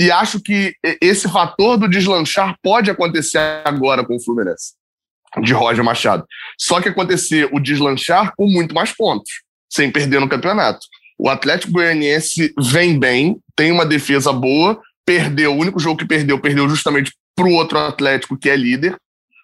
E 0.00 0.10
acho 0.10 0.40
que 0.40 0.74
esse 1.00 1.28
fator 1.28 1.76
do 1.76 1.88
deslanchar 1.88 2.56
pode 2.62 2.90
acontecer 2.90 3.38
agora 3.64 4.04
com 4.04 4.16
o 4.16 4.22
Fluminense, 4.22 4.74
de 5.42 5.52
Roger 5.52 5.82
Machado. 5.82 6.24
Só 6.58 6.80
que 6.80 6.88
acontecer 6.88 7.48
o 7.52 7.58
deslanchar 7.58 8.32
com 8.36 8.46
muito 8.46 8.74
mais 8.74 8.92
pontos, 8.92 9.30
sem 9.68 9.90
perder 9.90 10.20
no 10.20 10.28
campeonato. 10.28 10.86
O 11.18 11.28
Atlético 11.28 11.72
Goianiense 11.72 12.54
vem 12.60 12.96
bem, 12.96 13.38
tem 13.56 13.72
uma 13.72 13.84
defesa 13.84 14.32
boa, 14.32 14.80
perdeu, 15.04 15.52
o 15.52 15.58
único 15.58 15.80
jogo 15.80 15.98
que 15.98 16.06
perdeu, 16.06 16.38
perdeu 16.38 16.68
justamente 16.68 17.12
para 17.34 17.46
o 17.46 17.54
outro 17.54 17.78
Atlético 17.78 18.38
que 18.38 18.48
é 18.48 18.54
líder, 18.54 18.96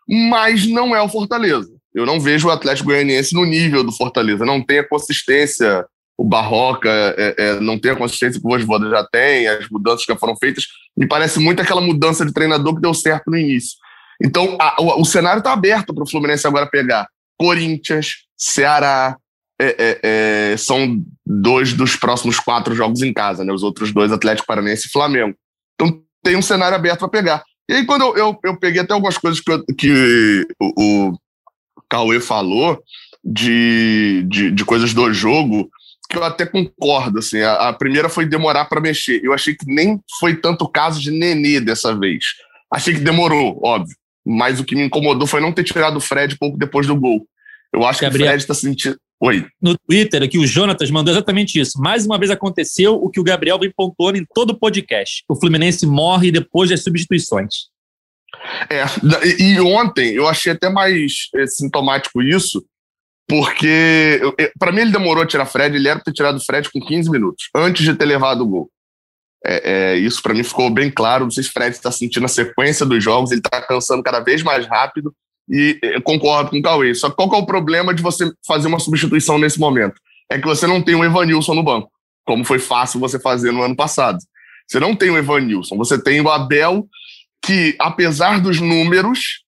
mas 0.07 0.67
não 0.67 0.95
é 0.95 1.03
o 1.03 1.09
Fortaleza. 1.09 1.69
Eu 1.93 2.07
não 2.07 2.21
vejo 2.21 2.49
o 2.49 2.51
Atlético 2.51 2.91
Goianiense 2.91 3.35
no 3.35 3.45
nível 3.45 3.83
do 3.83 3.91
Fortaleza, 3.91 4.45
não 4.45 4.63
tem 4.63 4.81
a 4.81 4.89
consistência, 4.89 5.85
o 6.17 6.25
Barroca 6.25 6.89
é, 6.91 7.35
é, 7.37 7.61
não 7.61 7.79
tem 7.79 7.91
a 7.91 7.97
consistência 7.97 8.41
que 8.41 8.47
o 8.47 8.51
Vojvoda 8.51 8.89
já 8.89 9.05
tem, 9.05 9.49
as 9.49 9.69
mudanças 9.69 10.07
que 10.07 10.17
foram 10.17 10.37
feitas, 10.37 10.67
me 10.97 11.07
parece 11.09 11.41
muito 11.41 11.61
aquela 11.61 11.81
mudança 11.81 12.25
de 12.25 12.33
treinador 12.33 12.75
que 12.75 12.81
deu 12.81 12.95
certo 12.95 13.31
no 13.31 13.37
início. 13.37 13.77
Então, 14.23 14.57
a, 14.61 14.81
o, 14.81 15.01
o, 15.01 15.05
cenário 15.05 15.39
está 15.39 15.53
aberto 15.53 15.93
para 15.93 16.05
o 16.05 16.09
Fluminense 16.09 16.47
agora 16.47 16.71
pegar 16.71 17.09
Corinthians, 17.37 18.25
Ceará, 18.37 19.17
é, 19.61 19.67
é, 19.67 20.01
é, 20.53 20.57
são 20.57 21.03
dois 21.27 21.73
dos 21.73 21.97
próximos 21.97 22.39
quatro 22.39 22.75
jogos 22.75 23.03
em 23.03 23.13
casa, 23.13 23.45
né? 23.45 23.53
Os 23.53 23.63
outros 23.63 23.93
dois, 23.93 24.13
Atlético 24.13 24.47
Paranense 24.47 24.87
e 24.87 24.91
Flamengo. 24.91 25.35
Então 25.75 26.03
tem 26.23 26.37
um 26.37 26.43
cenário 26.43 26.77
aberto 26.77 27.01
para 27.01 27.09
pegar. 27.09 27.45
E 27.69 27.75
aí, 27.75 27.87
quando 27.87 28.03
eu, 28.03 28.17
eu, 28.17 28.39
eu, 28.45 28.59
peguei 28.59 28.83
até 28.83 28.93
algumas 28.93 29.17
coisas 29.17 29.41
que, 29.41 29.51
eu, 29.51 29.65
que 29.77 30.47
o, 30.61 31.11
o 31.11 31.19
Cauê 31.89 32.21
falou 32.21 32.83
de, 33.25 34.25
de, 34.29 34.51
de, 34.51 34.65
coisas 34.65 34.93
do 34.93 35.13
jogo, 35.13 35.71
que 36.09 36.17
eu 36.17 36.25
até 36.25 36.47
concordo. 36.47 37.19
Assim, 37.19 37.41
a, 37.41 37.69
a 37.69 37.73
primeira 37.73 38.09
foi 38.09 38.27
demorar 38.27 38.67
para 38.67 38.81
mexer. 38.81 39.21
Eu 39.23 39.33
achei 39.33 39.55
que 39.55 39.67
nem 39.67 40.01
foi 40.19 40.37
tanto 40.37 40.69
caso 40.69 41.01
de 41.01 41.11
Nenê 41.11 41.61
dessa 41.61 41.97
vez. 41.97 42.25
Achei 42.71 42.95
que 42.95 43.01
demorou, 43.01 43.61
óbvio. 43.63 43.97
Mas 44.27 44.59
o 44.59 44.65
que 44.65 44.75
me 44.75 44.85
incomodou 44.85 45.27
foi 45.27 45.41
não 45.41 45.53
ter 45.53 45.65
tirado 45.65 45.97
o 45.97 46.01
Fred 46.01 46.37
pouco 46.39 46.57
depois 46.57 46.87
do 46.87 46.97
gol. 46.97 47.27
Eu 47.73 47.85
acho 47.85 48.01
Gabriel, 48.01 48.19
que 48.19 48.25
o 48.25 48.31
Fred 48.31 48.43
está 48.43 48.55
sentindo. 48.55 48.97
Oi. 49.21 49.47
No 49.61 49.77
Twitter, 49.79 50.23
aqui 50.23 50.39
o 50.39 50.47
Jonatas 50.47 50.91
mandou 50.91 51.13
exatamente 51.13 51.59
isso. 51.59 51.81
Mais 51.81 52.05
uma 52.05 52.19
vez 52.19 52.31
aconteceu 52.31 52.95
o 52.95 53.11
que 53.11 53.21
o 53.21 53.25
Gabriel 53.25 53.59
vem 53.59 53.73
pontuando 53.75 54.19
em 54.19 54.27
todo 54.35 54.51
o 54.51 54.59
podcast. 54.59 55.25
O 55.29 55.37
Fluminense 55.37 55.87
morre 55.87 56.31
depois 56.31 56.71
das 56.71 56.83
substituições. 56.83 57.69
É, 58.69 58.85
e 59.39 59.61
ontem 59.61 60.15
eu 60.15 60.27
achei 60.27 60.53
até 60.53 60.69
mais 60.69 61.29
é, 61.37 61.47
sintomático 61.47 62.23
isso, 62.23 62.65
porque 63.29 64.21
para 64.59 64.73
mim 64.73 64.83
ele 64.83 64.93
demorou 64.93 65.23
a 65.23 65.27
tirar 65.27 65.47
Fred, 65.47 65.75
ele 65.75 65.89
era 65.89 65.99
para 65.99 66.05
ter 66.05 66.13
tirado 66.13 66.37
o 66.37 66.45
Fred 66.45 66.71
com 66.71 66.81
15 66.81 67.11
minutos, 67.11 67.49
antes 67.55 67.85
de 67.85 67.95
ter 67.95 68.05
levado 68.05 68.43
o 68.43 68.47
gol. 68.47 68.71
É, 69.47 69.73
é, 69.73 69.97
isso 69.97 70.23
para 70.23 70.33
mim 70.33 70.43
ficou 70.43 70.71
bem 70.71 70.91
claro. 70.91 71.25
Não 71.25 71.31
sei 71.31 71.43
se 71.43 71.51
Fred 71.51 71.75
está 71.75 71.93
sentindo 71.93 72.25
a 72.25 72.29
sequência 72.29 72.87
dos 72.87 73.03
jogos, 73.03 73.31
ele 73.31 73.41
está 73.41 73.61
cansando 73.61 74.03
cada 74.03 74.21
vez 74.21 74.43
mais 74.43 74.67
rápido 74.67 75.15
e 75.49 75.79
concordo 76.03 76.51
com 76.51 76.59
o 76.59 76.63
Cauê. 76.63 76.95
Só 76.95 77.11
que 77.11 77.17
qual 77.17 77.29
que 77.29 77.37
é 77.37 77.39
o 77.39 77.47
problema 77.47 77.95
de 77.95 78.03
você 78.03 78.31
fazer 78.47 78.69
uma 78.69 78.79
substituição 78.79 79.39
nesse 79.39 79.61
momento? 79.61 80.01
É 80.31 80.39
que 80.39 80.47
você 80.47 80.67
não 80.67 80.83
tem 80.83 80.95
o 80.95 81.05
Evanilson 81.05 81.55
no 81.55 81.63
banco, 81.63 81.91
como 82.25 82.45
foi 82.45 82.59
fácil 82.59 82.99
você 82.99 83.19
fazer 83.19 83.53
no 83.53 83.63
ano 83.63 83.77
passado. 83.77 84.19
Você 84.67 84.81
não 84.81 84.97
tem 84.97 85.11
o 85.11 85.19
Evanilson, 85.19 85.77
você 85.77 86.03
tem 86.03 86.23
o 86.23 86.31
Abel, 86.31 86.89
que, 87.45 87.77
apesar 87.79 88.41
dos 88.41 88.59
números, 88.59 89.44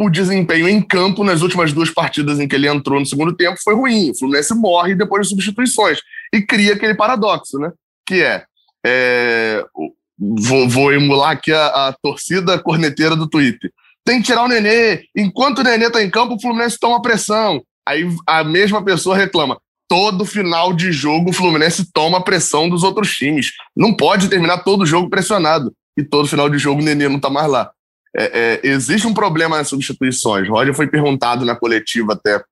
o 0.00 0.08
desempenho 0.08 0.68
em 0.68 0.80
campo 0.80 1.22
nas 1.22 1.42
últimas 1.42 1.72
duas 1.72 1.90
partidas 1.90 2.40
em 2.40 2.48
que 2.48 2.54
ele 2.54 2.68
entrou 2.68 2.98
no 2.98 3.06
segundo 3.06 3.36
tempo 3.36 3.58
foi 3.62 3.74
ruim. 3.74 4.10
O 4.10 4.18
Fluminense 4.18 4.54
morre 4.54 4.94
depois 4.94 5.24
de 5.24 5.30
substituições. 5.30 5.98
E 6.32 6.40
cria 6.40 6.72
aquele 6.72 6.94
paradoxo, 6.94 7.58
né? 7.58 7.70
Que 8.06 8.22
é. 8.22 8.44
é 8.86 9.64
vou, 10.18 10.68
vou, 10.68 10.92
emular 10.92 11.32
aqui 11.32 11.52
a, 11.52 11.88
a 11.88 11.94
torcida 12.02 12.58
corneteira 12.58 13.14
do 13.14 13.28
Twitter 13.28 13.70
tem 14.04 14.20
que 14.20 14.26
tirar 14.26 14.44
o 14.44 14.48
Nenê. 14.48 15.04
Enquanto 15.14 15.58
o 15.58 15.62
Nenê 15.62 15.86
está 15.86 16.02
em 16.02 16.10
campo, 16.10 16.34
o 16.34 16.40
Fluminense 16.40 16.78
toma 16.78 17.02
pressão. 17.02 17.62
Aí 17.86 18.08
a 18.26 18.42
mesma 18.42 18.84
pessoa 18.84 19.16
reclama. 19.16 19.58
Todo 19.88 20.24
final 20.24 20.72
de 20.72 20.92
jogo, 20.92 21.30
o 21.30 21.32
Fluminense 21.32 21.92
toma 21.92 22.22
pressão 22.22 22.68
dos 22.68 22.82
outros 22.82 23.12
times. 23.12 23.52
Não 23.76 23.94
pode 23.94 24.28
terminar 24.28 24.64
todo 24.64 24.86
jogo 24.86 25.10
pressionado. 25.10 25.72
E 25.96 26.04
todo 26.04 26.28
final 26.28 26.48
de 26.48 26.58
jogo 26.58 26.80
o 26.80 26.84
Nenê 26.84 27.08
não 27.08 27.16
está 27.16 27.28
mais 27.28 27.48
lá. 27.48 27.70
É, 28.16 28.60
é, 28.64 28.68
existe 28.68 29.06
um 29.06 29.14
problema 29.14 29.56
nas 29.56 29.68
substituições. 29.68 30.48
Roger 30.48 30.74
foi 30.74 30.88
perguntado 30.88 31.44
na 31.44 31.54
coletiva 31.54 32.14
até 32.14 32.42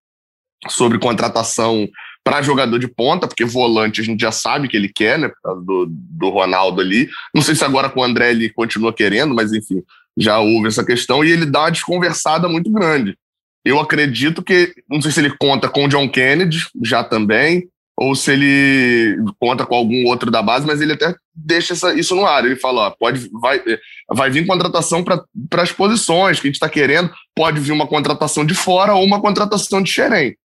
sobre 0.68 0.98
contratação 0.98 1.88
para 2.24 2.42
jogador 2.42 2.78
de 2.78 2.88
ponta, 2.88 3.26
porque 3.26 3.44
volante 3.44 4.00
a 4.00 4.04
gente 4.04 4.20
já 4.20 4.30
sabe 4.30 4.68
que 4.68 4.76
ele 4.76 4.88
quer, 4.88 5.18
né? 5.18 5.28
Por 5.28 5.40
causa 5.42 5.64
do, 5.64 5.86
do 5.88 6.28
Ronaldo 6.28 6.80
ali. 6.80 7.08
Não 7.34 7.42
sei 7.42 7.54
se 7.54 7.64
agora 7.64 7.88
com 7.88 8.00
o 8.00 8.04
André 8.04 8.30
ele 8.30 8.50
continua 8.50 8.92
querendo, 8.92 9.34
mas 9.34 9.52
enfim, 9.52 9.82
já 10.16 10.38
houve 10.38 10.68
essa 10.68 10.84
questão 10.84 11.24
e 11.24 11.30
ele 11.30 11.46
dá 11.46 11.60
uma 11.60 11.70
desconversada 11.70 12.48
muito 12.48 12.70
grande. 12.70 13.16
Eu 13.64 13.80
acredito 13.80 14.42
que, 14.42 14.74
não 14.88 15.00
sei 15.00 15.10
se 15.10 15.20
ele 15.20 15.34
conta 15.38 15.68
com 15.68 15.84
o 15.84 15.88
John 15.88 16.08
Kennedy, 16.08 16.66
já 16.82 17.02
também, 17.02 17.68
ou 18.00 18.14
se 18.14 18.30
ele 18.30 19.16
conta 19.40 19.66
com 19.66 19.74
algum 19.74 20.06
outro 20.06 20.30
da 20.30 20.40
base, 20.40 20.64
mas 20.64 20.80
ele 20.80 20.92
até 20.92 21.12
deixa 21.34 21.72
essa, 21.72 21.92
isso 21.94 22.14
no 22.14 22.24
ar. 22.24 22.44
Ele 22.44 22.54
fala: 22.54 22.86
ó, 22.86 22.90
pode, 22.90 23.28
vai, 23.32 23.60
vai 24.08 24.30
vir 24.30 24.46
contratação 24.46 25.02
para 25.02 25.24
as 25.60 25.72
posições 25.72 26.38
que 26.38 26.46
a 26.46 26.48
gente 26.48 26.54
está 26.54 26.68
querendo, 26.68 27.12
pode 27.34 27.58
vir 27.58 27.72
uma 27.72 27.88
contratação 27.88 28.46
de 28.46 28.54
fora 28.54 28.94
ou 28.94 29.04
uma 29.04 29.20
contratação 29.20 29.82
de 29.82 29.90
Xerém. 29.90 30.36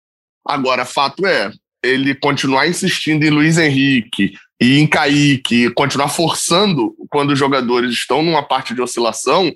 Agora, 0.43 0.83
fato 0.83 1.27
é, 1.27 1.51
ele 1.83 2.15
continuar 2.15 2.67
insistindo 2.67 3.23
em 3.23 3.29
Luiz 3.29 3.59
Henrique 3.59 4.33
e 4.59 4.79
em 4.79 4.87
Kaique, 4.87 5.69
continuar 5.75 6.09
forçando 6.09 6.95
quando 7.07 7.33
os 7.33 7.39
jogadores 7.39 7.93
estão 7.93 8.23
numa 8.23 8.41
parte 8.41 8.73
de 8.73 8.81
oscilação, 8.81 9.53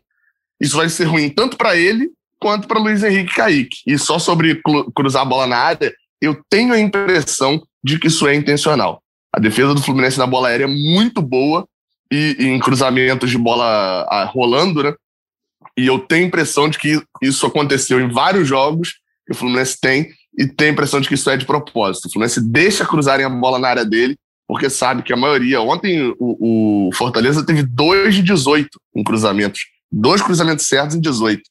isso 0.61 0.77
vai 0.77 0.87
ser 0.87 1.05
ruim 1.05 1.31
tanto 1.31 1.57
para 1.57 1.75
ele 1.75 2.11
quanto 2.39 2.67
para 2.67 2.79
Luiz 2.79 3.03
Henrique 3.03 3.31
e 3.31 3.35
Kaique. 3.35 3.77
E 3.87 3.97
só 3.97 4.19
sobre 4.19 4.61
cruzar 4.93 5.23
a 5.23 5.25
bola 5.25 5.47
na 5.47 5.57
área, 5.57 5.91
eu 6.21 6.39
tenho 6.47 6.73
a 6.73 6.79
impressão 6.79 7.59
de 7.83 7.99
que 7.99 8.07
isso 8.07 8.27
é 8.27 8.35
intencional. 8.35 9.01
A 9.33 9.39
defesa 9.39 9.73
do 9.73 9.81
Fluminense 9.81 10.17
na 10.17 10.27
bola 10.27 10.49
aérea 10.49 10.65
é 10.65 10.67
muito 10.67 11.21
boa 11.21 11.67
e, 12.11 12.35
e 12.39 12.45
em 12.45 12.59
cruzamentos 12.59 13.29
de 13.29 13.37
bola 13.37 14.05
a, 14.09 14.25
rolando, 14.25 14.83
né? 14.83 14.93
E 15.77 15.85
eu 15.85 15.99
tenho 15.99 16.25
impressão 16.25 16.69
de 16.69 16.79
que 16.79 17.01
isso 17.21 17.45
aconteceu 17.45 17.99
em 17.99 18.09
vários 18.09 18.47
jogos 18.47 18.95
que 19.25 19.33
o 19.33 19.35
Fluminense 19.35 19.79
tem 19.79 20.09
e 20.37 20.47
tenho 20.47 20.71
a 20.71 20.73
impressão 20.73 20.99
de 20.99 21.07
que 21.07 21.13
isso 21.13 21.29
é 21.29 21.37
de 21.37 21.45
propósito. 21.45 22.05
O 22.05 22.11
Fluminense 22.11 22.41
deixa 22.41 22.85
cruzarem 22.85 23.25
a 23.25 23.29
bola 23.29 23.59
na 23.59 23.67
área 23.67 23.85
dele 23.85 24.17
porque 24.47 24.69
sabe 24.69 25.03
que 25.03 25.11
a 25.11 25.17
maioria. 25.17 25.61
Ontem 25.61 26.15
o, 26.19 26.87
o 26.87 26.93
Fortaleza 26.93 27.45
teve 27.45 27.63
2 27.63 28.15
de 28.15 28.23
18 28.23 28.69
em 28.95 29.03
cruzamentos. 29.03 29.61
Dois 29.91 30.21
cruzamentos 30.21 30.65
certos 30.65 30.95
em 30.95 31.01
18. 31.01 31.41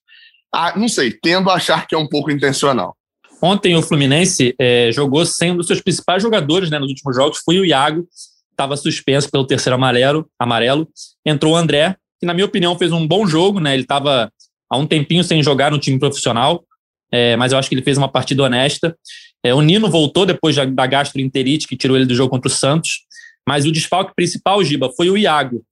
Ah, 0.55 0.73
não 0.77 0.89
sei, 0.89 1.13
tendo 1.13 1.51
a 1.51 1.55
achar 1.55 1.87
que 1.87 1.95
é 1.95 1.99
um 1.99 2.09
pouco 2.09 2.31
intencional. 2.31 2.97
Ontem 3.41 3.77
o 3.77 3.83
Fluminense 3.83 4.55
é, 4.59 4.91
jogou 4.93 5.25
sem 5.27 5.53
um 5.53 5.57
dos 5.57 5.67
seus 5.67 5.81
principais 5.81 6.23
jogadores 6.23 6.71
né, 6.71 6.79
nos 6.79 6.89
últimos 6.89 7.15
jogos, 7.15 7.39
foi 7.45 7.59
o 7.59 7.65
Iago, 7.65 8.07
estava 8.51 8.77
suspenso 8.77 9.31
pelo 9.31 9.47
terceiro 9.47 9.75
amarelo, 9.75 10.29
amarelo. 10.39 10.89
Entrou 11.25 11.53
o 11.53 11.57
André, 11.57 11.97
que, 12.19 12.27
na 12.27 12.33
minha 12.33 12.47
opinião, 12.47 12.79
fez 12.79 12.93
um 12.93 13.07
bom 13.07 13.27
jogo, 13.27 13.61
né? 13.61 13.75
Ele 13.75 13.83
estava 13.83 14.33
há 14.71 14.79
um 14.79 14.87
tempinho 14.87 15.23
sem 15.23 15.43
jogar 15.43 15.71
no 15.71 15.79
time 15.79 15.99
profissional. 15.99 16.65
é, 17.13 17.37
mas 17.37 17.53
eu 17.53 17.59
acho 17.59 17.69
que 17.69 17.75
ele 17.75 17.83
fez 17.83 17.99
uma 17.99 18.09
partida 18.09 18.43
honesta. 18.43 18.97
É, 19.43 19.55
o 19.55 19.61
Nino 19.61 19.89
voltou 19.89 20.27
depois 20.27 20.57
da, 20.57 20.65
da 20.65 20.87
gastroenterite 20.87 21.69
que 21.69 21.77
tirou 21.77 21.97
ele 21.97 22.07
do 22.07 22.15
jogo 22.15 22.31
contra 22.31 22.49
o 22.49 22.53
Santos, 22.53 23.05
mas 23.47 23.65
o 23.65 23.71
desfalque 23.71 24.15
principal, 24.15 24.65
Giba, 24.65 24.91
foi 24.97 25.09
o 25.09 25.17
Iago. 25.17 25.63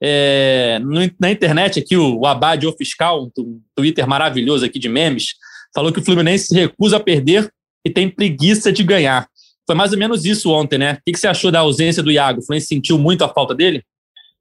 É, 0.00 0.78
no, 0.80 1.00
na 1.18 1.30
internet 1.30 1.80
aqui, 1.80 1.96
o, 1.96 2.20
o 2.20 2.26
Abad, 2.26 2.64
o 2.64 2.76
fiscal, 2.76 3.30
um 3.38 3.60
Twitter 3.74 4.06
maravilhoso 4.06 4.64
aqui 4.64 4.78
de 4.78 4.88
memes, 4.88 5.34
falou 5.74 5.92
que 5.92 5.98
o 5.98 6.04
Fluminense 6.04 6.46
se 6.46 6.54
recusa 6.54 6.96
a 6.96 7.00
perder 7.00 7.50
e 7.84 7.90
tem 7.90 8.08
preguiça 8.08 8.72
de 8.72 8.82
ganhar. 8.82 9.28
Foi 9.66 9.74
mais 9.74 9.92
ou 9.92 9.98
menos 9.98 10.24
isso 10.24 10.50
ontem, 10.50 10.78
né? 10.78 10.94
O 10.94 11.12
que, 11.12 11.18
você 11.18 11.26
achou 11.26 11.50
da 11.50 11.60
ausência 11.60 12.02
do 12.02 12.10
Iago? 12.10 12.40
O 12.40 12.42
Fluminense 12.44 12.66
sentiu 12.66 12.98
muito 12.98 13.24
a 13.24 13.28
falta 13.28 13.54
dele? 13.54 13.82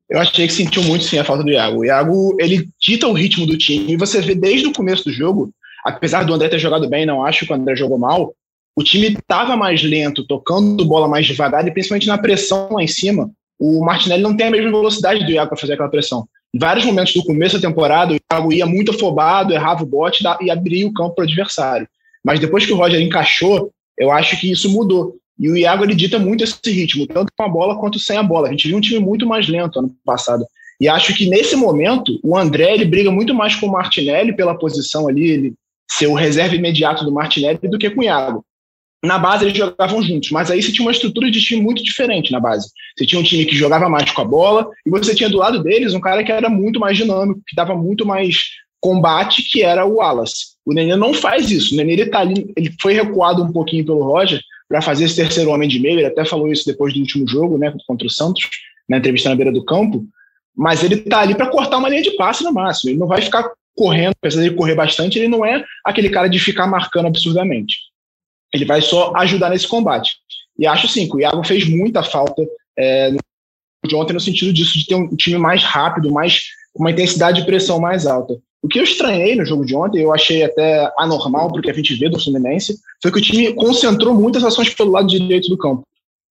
Eu 0.10 0.20
achei 0.20 0.46
que 0.46 0.54
sentiu 0.54 0.84
muito 0.84 1.06
sim 1.06 1.18
a 1.18 1.24
falta 1.24 1.44
do 1.44 1.50
Iago. 1.50 1.80
O 1.80 1.86
Iago, 1.86 2.36
ele 2.40 2.70
dita 2.80 3.08
o 3.08 3.14
ritmo 3.14 3.46
do 3.46 3.58
time 3.58 3.94
e 3.94 3.98
você 3.98 4.22
vê 4.22 4.36
desde 4.36 4.68
o 4.68 4.74
começo 4.74 5.06
do 5.06 5.12
jogo, 5.12 5.52
apesar 5.84 6.24
do 6.24 6.34
André 6.34 6.50
ter 6.50 6.60
jogado 6.60 6.90
bem, 6.90 7.06
não 7.06 7.26
acho 7.26 7.46
que 7.46 7.52
o 7.52 7.56
André 7.56 7.76
jogou 7.76 7.98
mal, 7.98 8.34
o 8.76 8.84
time 8.84 9.08
estava 9.08 9.56
mais 9.56 9.82
lento, 9.84 10.26
tocando 10.26 10.86
bola 10.86 11.08
mais 11.08 11.26
devagar 11.26 11.66
e 11.68 11.72
principalmente 11.72 12.08
na 12.08 12.18
pressão 12.18 12.70
lá 12.72 12.84
em 12.84 12.88
cima. 12.88 13.32
O 13.60 13.84
Martinelli 13.86 14.24
não 14.24 14.36
tem 14.36 14.48
a 14.48 14.52
mesma 14.52 14.72
velocidade 14.72 15.24
do 15.26 15.32
Iago 15.32 15.50
para 15.50 15.58
fazer 15.58 15.74
aquela 15.74 15.90
pressão. 15.90 16.28
Em 16.54 16.60
vários 16.60 16.86
momentos 16.86 17.14
do 17.14 17.24
começo 17.24 17.60
da 17.60 17.68
temporada, 17.68 18.14
o 18.14 18.18
Iago 18.32 18.54
ia 18.54 18.66
muito 18.66 18.92
afobado, 18.92 19.54
errava 19.54 19.84
o 19.84 19.88
bote 19.88 20.24
e 20.42 20.52
abria 20.52 20.88
o 20.88 20.94
campo 20.94 21.16
para 21.16 21.24
o 21.24 21.28
adversário. 21.28 21.88
Mas 22.24 22.40
depois 22.40 22.66
que 22.66 22.72
o 22.72 22.78
Roger 22.78 23.02
encaixou, 23.02 23.72
eu 23.98 24.12
acho 24.12 24.40
que 24.40 24.52
isso 24.52 24.70
mudou. 24.70 25.16
E 25.40 25.50
o 25.50 25.58
Iago 25.58 25.84
ele 25.84 25.96
dita 25.96 26.20
muito 26.20 26.44
esse 26.44 26.60
ritmo, 26.72 27.08
tanto 27.08 27.32
com 27.36 27.44
a 27.44 27.50
bola 27.50 27.80
quanto 27.80 27.98
sem 27.98 28.18
a 28.18 28.24
bola. 28.24 28.48
A 28.48 28.52
gente 28.52 28.68
viu 28.68 28.78
um 28.78 28.82
time 28.82 29.00
muito 29.00 29.26
mais 29.26 29.48
lento 29.48 29.80
ano 29.80 29.96
passado. 30.06 30.46
E 30.80 30.88
acho 30.88 31.16
que 31.16 31.28
nesse 31.28 31.56
momento, 31.56 32.20
o 32.24 32.38
André 32.38 32.74
ele 32.74 32.86
briga 32.86 33.12
muito 33.12 33.34
mais 33.34 33.56
com 33.56 33.68
o 33.68 33.72
Martinelli 33.72 34.36
pela 34.36 34.58
posição 34.58 35.08
ali, 35.08 35.30
ele 35.30 35.54
ser 35.90 36.08
o 36.08 36.14
reserva 36.14 36.56
imediato 36.56 37.04
do 37.04 37.12
Martinelli 37.12 37.60
do 37.64 37.78
que 37.78 37.90
com 37.90 38.02
o 38.02 38.04
Iago. 38.04 38.46
Na 39.04 39.20
base 39.20 39.44
eles 39.44 39.58
jogavam 39.58 40.02
juntos, 40.02 40.32
mas 40.32 40.50
aí 40.50 40.62
você 40.62 40.72
tinha 40.72 40.86
uma 40.86 40.92
estrutura 40.92 41.30
de 41.30 41.42
time 41.42 41.62
muito 41.62 41.84
diferente 41.84 42.32
na 42.32 42.40
base. 42.40 42.70
Você 42.98 43.06
tinha 43.06 43.20
um 43.20 43.24
time 43.24 43.46
que 43.46 43.56
jogava 43.56 43.90
mais 43.90 44.10
com 44.10 44.22
a 44.22 44.26
bola, 44.26 44.70
e 44.86 44.90
você 44.90 45.14
tinha 45.14 45.30
do 45.30 45.38
lado 45.38 45.62
deles 45.62 45.94
um 45.94 46.00
cara 46.00 46.24
que 46.24 46.32
era 46.32 46.50
muito 46.50 46.80
mais 46.80 46.98
dinâmico, 46.98 47.42
que 47.46 47.56
dava 47.56 47.76
muito 47.76 48.06
mais 48.06 48.38
combate, 48.80 49.44
que 49.44 49.62
era 49.62 49.86
o 49.86 49.96
Wallace. 49.96 50.54
O 50.66 50.74
Nenê 50.74 50.96
não 50.96 51.14
faz 51.14 51.52
isso. 51.52 51.74
O 51.74 51.78
Nenê 51.78 51.94
ele 51.94 52.06
tá 52.06 52.20
ali, 52.20 52.52
ele 52.56 52.74
foi 52.82 52.94
recuado 52.94 53.44
um 53.44 53.52
pouquinho 53.52 53.86
pelo 53.86 54.04
Roger, 54.04 54.40
para 54.70 54.82
fazer 54.82 55.06
esse 55.06 55.16
terceiro 55.16 55.52
homem 55.52 55.68
de 55.68 55.80
meio. 55.80 56.00
Ele 56.00 56.08
até 56.08 56.26
falou 56.26 56.52
isso 56.52 56.66
depois 56.66 56.94
do 56.94 57.00
último 57.00 57.28
jogo, 57.28 57.58
né, 57.58 57.74
contra 57.86 58.08
o 58.08 58.10
Santos, 58.10 58.50
na 58.88 58.98
entrevista 58.98 59.30
na 59.30 59.36
beira 59.36 59.52
do 59.52 59.64
campo. 59.64 60.06
Mas 60.56 60.84
ele 60.84 60.96
está 60.96 61.20
ali 61.20 61.36
para 61.36 61.50
cortar 61.50 61.78
uma 61.78 61.90
linha 61.90 62.02
de 62.02 62.16
passe 62.16 62.44
no 62.44 62.54
máximo. 62.54 62.92
Ele 62.92 63.00
não 63.00 63.08
vai 63.08 63.22
ficar 63.22 63.52
correndo, 63.76 64.14
apesar 64.18 64.42
de 64.42 64.52
correr 64.52 64.76
bastante, 64.76 65.20
ele 65.20 65.28
não 65.28 65.46
é 65.46 65.64
aquele 65.86 66.10
cara 66.10 66.28
de 66.28 66.40
ficar 66.40 66.68
marcando 66.68 67.08
absurdamente. 67.08 67.78
Ele 68.54 68.66
vai 68.66 68.82
só 68.82 69.14
ajudar 69.16 69.50
nesse 69.50 69.68
combate. 69.68 70.16
E 70.58 70.68
acho 70.68 70.88
sim 70.88 71.08
que 71.08 71.16
o 71.16 71.20
Iago 71.20 71.44
fez 71.44 71.68
muita 71.68 72.04
falta 72.04 72.46
é, 72.78 73.12
de 73.86 73.96
ontem 73.96 74.14
no 74.14 74.20
sentido 74.20 74.54
disso, 74.54 74.78
de 74.78 74.86
ter 74.86 74.96
um 74.96 75.16
time 75.16 75.38
mais 75.38 75.64
rápido, 75.64 76.12
mais 76.12 76.42
uma 76.76 76.92
intensidade 76.92 77.42
de 77.42 77.46
pressão 77.46 77.80
mais 77.80 78.06
alta. 78.06 78.36
O 78.62 78.68
que 78.68 78.80
eu 78.80 78.84
estranhei 78.84 79.36
no 79.36 79.46
jogo 79.46 79.66
de 79.66 79.76
ontem, 79.76 80.02
eu 80.02 80.14
achei 80.14 80.44
até 80.44 80.90
anormal, 80.98 81.52
porque 81.52 81.70
a 81.70 81.74
gente 81.74 81.96
vê 81.96 82.08
do 82.08 82.20
Fluminense, 82.20 82.80
foi 83.02 83.12
que 83.12 83.18
o 83.18 83.22
time 83.22 83.54
concentrou 83.54 84.14
muitas 84.14 84.44
ações 84.44 84.74
pelo 84.74 84.92
lado 84.92 85.08
direito 85.08 85.50
do 85.50 85.58
campo. 85.58 85.84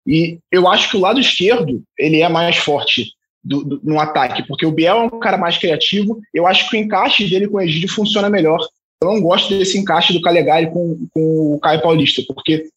E 0.07 0.39
eu 0.51 0.67
acho 0.67 0.89
que 0.89 0.98
o 0.98 1.00
lado 1.00 1.19
esquerdo, 1.19 1.84
ele 1.98 2.22
é 2.22 2.29
mais 2.29 2.57
forte 2.57 3.12
do, 3.43 3.63
do, 3.63 3.79
no 3.84 4.00
ataque, 4.00 4.43
porque 4.48 4.65
o 4.65 4.72
Biel 4.72 4.98
é 4.98 5.03
um 5.03 5.19
cara 5.19 5.38
mais 5.38 5.57
criativo, 5.57 6.19
eu 6.34 6.48
acho 6.48 6.67
que 6.67 6.75
o 6.75 6.79
encaixe 6.79 7.29
dele 7.29 7.48
com 7.48 7.57
o 7.57 7.62
Egídio 7.62 7.89
funciona 7.89 8.29
melhor. 8.29 8.60
Eu 9.05 9.13
não 9.13 9.21
gosto 9.21 9.50
desse 9.50 9.77
encaixe 9.77 10.13
do 10.13 10.21
Calegari 10.21 10.67
com, 10.67 11.07
com 11.13 11.55
o 11.55 11.59
Caio 11.59 11.81
Paulista, 11.81 12.21
porque 12.27 12.67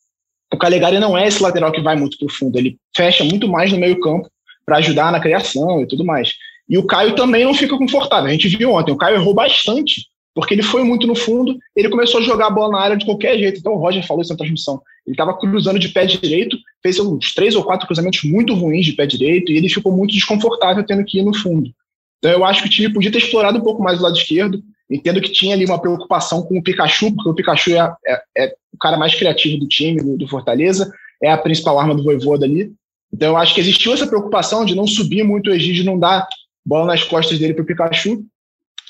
o 0.52 0.56
Calegari 0.56 0.98
não 0.98 1.16
é 1.16 1.26
esse 1.26 1.42
lateral 1.42 1.72
que 1.72 1.80
vai 1.80 1.96
muito 1.96 2.18
para 2.18 2.26
o 2.26 2.32
fundo, 2.32 2.58
ele 2.58 2.78
fecha 2.96 3.24
muito 3.24 3.48
mais 3.48 3.72
no 3.72 3.78
meio 3.78 4.00
campo 4.00 4.28
para 4.64 4.78
ajudar 4.78 5.12
na 5.12 5.20
criação 5.20 5.80
e 5.82 5.86
tudo 5.86 6.04
mais. 6.04 6.34
E 6.68 6.76
o 6.76 6.86
Caio 6.86 7.14
também 7.14 7.44
não 7.44 7.54
fica 7.54 7.76
confortável. 7.76 8.28
A 8.28 8.32
gente 8.32 8.48
viu 8.48 8.72
ontem, 8.72 8.92
o 8.92 8.96
Caio 8.96 9.16
errou 9.16 9.32
bastante, 9.32 10.06
porque 10.34 10.54
ele 10.54 10.62
foi 10.62 10.84
muito 10.84 11.06
no 11.06 11.14
fundo, 11.14 11.58
ele 11.74 11.88
começou 11.88 12.20
a 12.20 12.22
jogar 12.22 12.48
a 12.48 12.50
bola 12.50 12.72
na 12.72 12.80
área 12.80 12.96
de 12.96 13.06
qualquer 13.06 13.38
jeito. 13.38 13.58
Então 13.58 13.72
o 13.72 13.78
Roger 13.78 14.06
falou 14.06 14.22
isso 14.22 14.32
na 14.32 14.36
transmissão. 14.36 14.80
Ele 15.06 15.14
estava 15.14 15.36
cruzando 15.36 15.78
de 15.78 15.88
pé 15.88 16.04
direito, 16.04 16.58
fez 16.82 17.00
uns 17.00 17.32
três 17.32 17.56
ou 17.56 17.64
quatro 17.64 17.86
cruzamentos 17.86 18.22
muito 18.24 18.54
ruins 18.54 18.84
de 18.84 18.92
pé 18.92 19.06
direito, 19.06 19.50
e 19.50 19.56
ele 19.56 19.68
ficou 19.68 19.90
muito 19.90 20.12
desconfortável 20.12 20.84
tendo 20.84 21.04
que 21.04 21.18
ir 21.18 21.24
no 21.24 21.34
fundo. 21.34 21.70
Então 22.18 22.30
eu 22.30 22.44
acho 22.44 22.62
que 22.62 22.68
o 22.68 22.70
time 22.70 22.92
podia 22.92 23.10
ter 23.10 23.18
explorado 23.18 23.58
um 23.58 23.62
pouco 23.62 23.82
mais 23.82 23.98
o 23.98 24.02
lado 24.02 24.16
esquerdo. 24.16 24.62
Entendo 24.90 25.20
que 25.20 25.30
tinha 25.30 25.54
ali 25.54 25.64
uma 25.64 25.80
preocupação 25.80 26.42
com 26.42 26.58
o 26.58 26.62
Pikachu, 26.62 27.14
porque 27.14 27.28
o 27.28 27.34
Pikachu 27.34 27.72
é, 27.72 27.94
é, 28.06 28.22
é 28.36 28.54
o 28.72 28.78
cara 28.78 28.96
mais 28.96 29.14
criativo 29.14 29.58
do 29.58 29.68
time, 29.68 30.00
do, 30.00 30.16
do 30.16 30.28
Fortaleza, 30.28 30.90
é 31.22 31.30
a 31.30 31.36
principal 31.36 31.78
arma 31.78 31.94
do 31.94 32.02
Voivoda 32.02 32.46
ali. 32.46 32.72
Então 33.12 33.30
eu 33.30 33.36
acho 33.36 33.54
que 33.54 33.60
existiu 33.60 33.92
essa 33.92 34.06
preocupação 34.06 34.64
de 34.64 34.74
não 34.74 34.86
subir 34.86 35.24
muito 35.24 35.50
o 35.50 35.52
Egídio, 35.52 35.84
não 35.84 35.98
dar 35.98 36.26
bola 36.64 36.86
nas 36.86 37.04
costas 37.04 37.38
dele 37.38 37.54
para 37.54 37.62
o 37.62 37.66
Pikachu. 37.66 38.24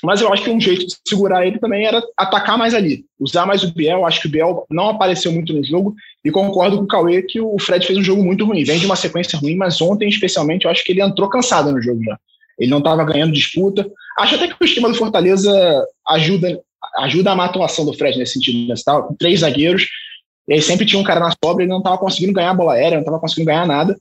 Mas 0.01 0.21
eu 0.21 0.31
acho 0.31 0.43
que 0.43 0.49
um 0.49 0.61
jeito 0.61 0.85
de 0.87 0.95
segurar 1.07 1.45
ele 1.45 1.59
também 1.59 1.85
era 1.85 2.01
atacar 2.15 2.57
mais 2.57 2.73
ali, 2.73 3.05
usar 3.19 3.45
mais 3.45 3.63
o 3.63 3.73
Biel. 3.73 4.05
Acho 4.05 4.21
que 4.21 4.27
o 4.27 4.31
Biel 4.31 4.65
não 4.69 4.89
apareceu 4.89 5.31
muito 5.31 5.51
no 5.53 5.63
jogo 5.63 5.93
e 6.23 6.31
concordo 6.31 6.77
com 6.77 6.83
o 6.83 6.87
Cauê 6.87 7.21
que 7.21 7.41
o 7.41 7.59
Fred 7.59 7.85
fez 7.85 7.99
um 7.99 8.03
jogo 8.03 8.23
muito 8.23 8.45
ruim. 8.45 8.63
Vem 8.63 8.79
de 8.79 8.85
uma 8.85 8.95
sequência 8.95 9.37
ruim, 9.37 9.55
mas 9.55 9.81
ontem, 9.81 10.07
especialmente, 10.07 10.65
eu 10.65 10.71
acho 10.71 10.83
que 10.83 10.93
ele 10.93 11.01
entrou 11.01 11.29
cansado 11.29 11.71
no 11.71 11.81
jogo 11.81 12.01
já. 12.03 12.17
Ele 12.59 12.69
não 12.69 12.79
estava 12.79 13.03
ganhando 13.03 13.33
disputa. 13.33 13.89
Acho 14.17 14.35
até 14.35 14.47
que 14.47 14.55
o 14.59 14.65
esquema 14.65 14.89
do 14.89 14.95
Fortaleza 14.95 15.51
ajuda, 16.07 16.59
ajuda 16.97 17.31
a 17.31 17.45
atuação 17.45 17.85
do 17.85 17.93
Fred 17.93 18.17
nesse 18.17 18.33
sentido. 18.33 18.67
Né? 18.67 18.75
Três 19.17 19.39
zagueiros, 19.39 19.87
e 20.47 20.53
aí 20.53 20.61
sempre 20.61 20.85
tinha 20.85 20.99
um 20.99 21.03
cara 21.03 21.19
na 21.19 21.31
sobra, 21.43 21.63
ele 21.63 21.71
não 21.71 21.77
estava 21.77 21.97
conseguindo 21.97 22.33
ganhar 22.33 22.49
a 22.49 22.55
bola 22.55 22.73
aérea, 22.73 22.95
não 22.95 23.01
estava 23.01 23.19
conseguindo 23.19 23.47
ganhar 23.47 23.67
nada. 23.67 23.95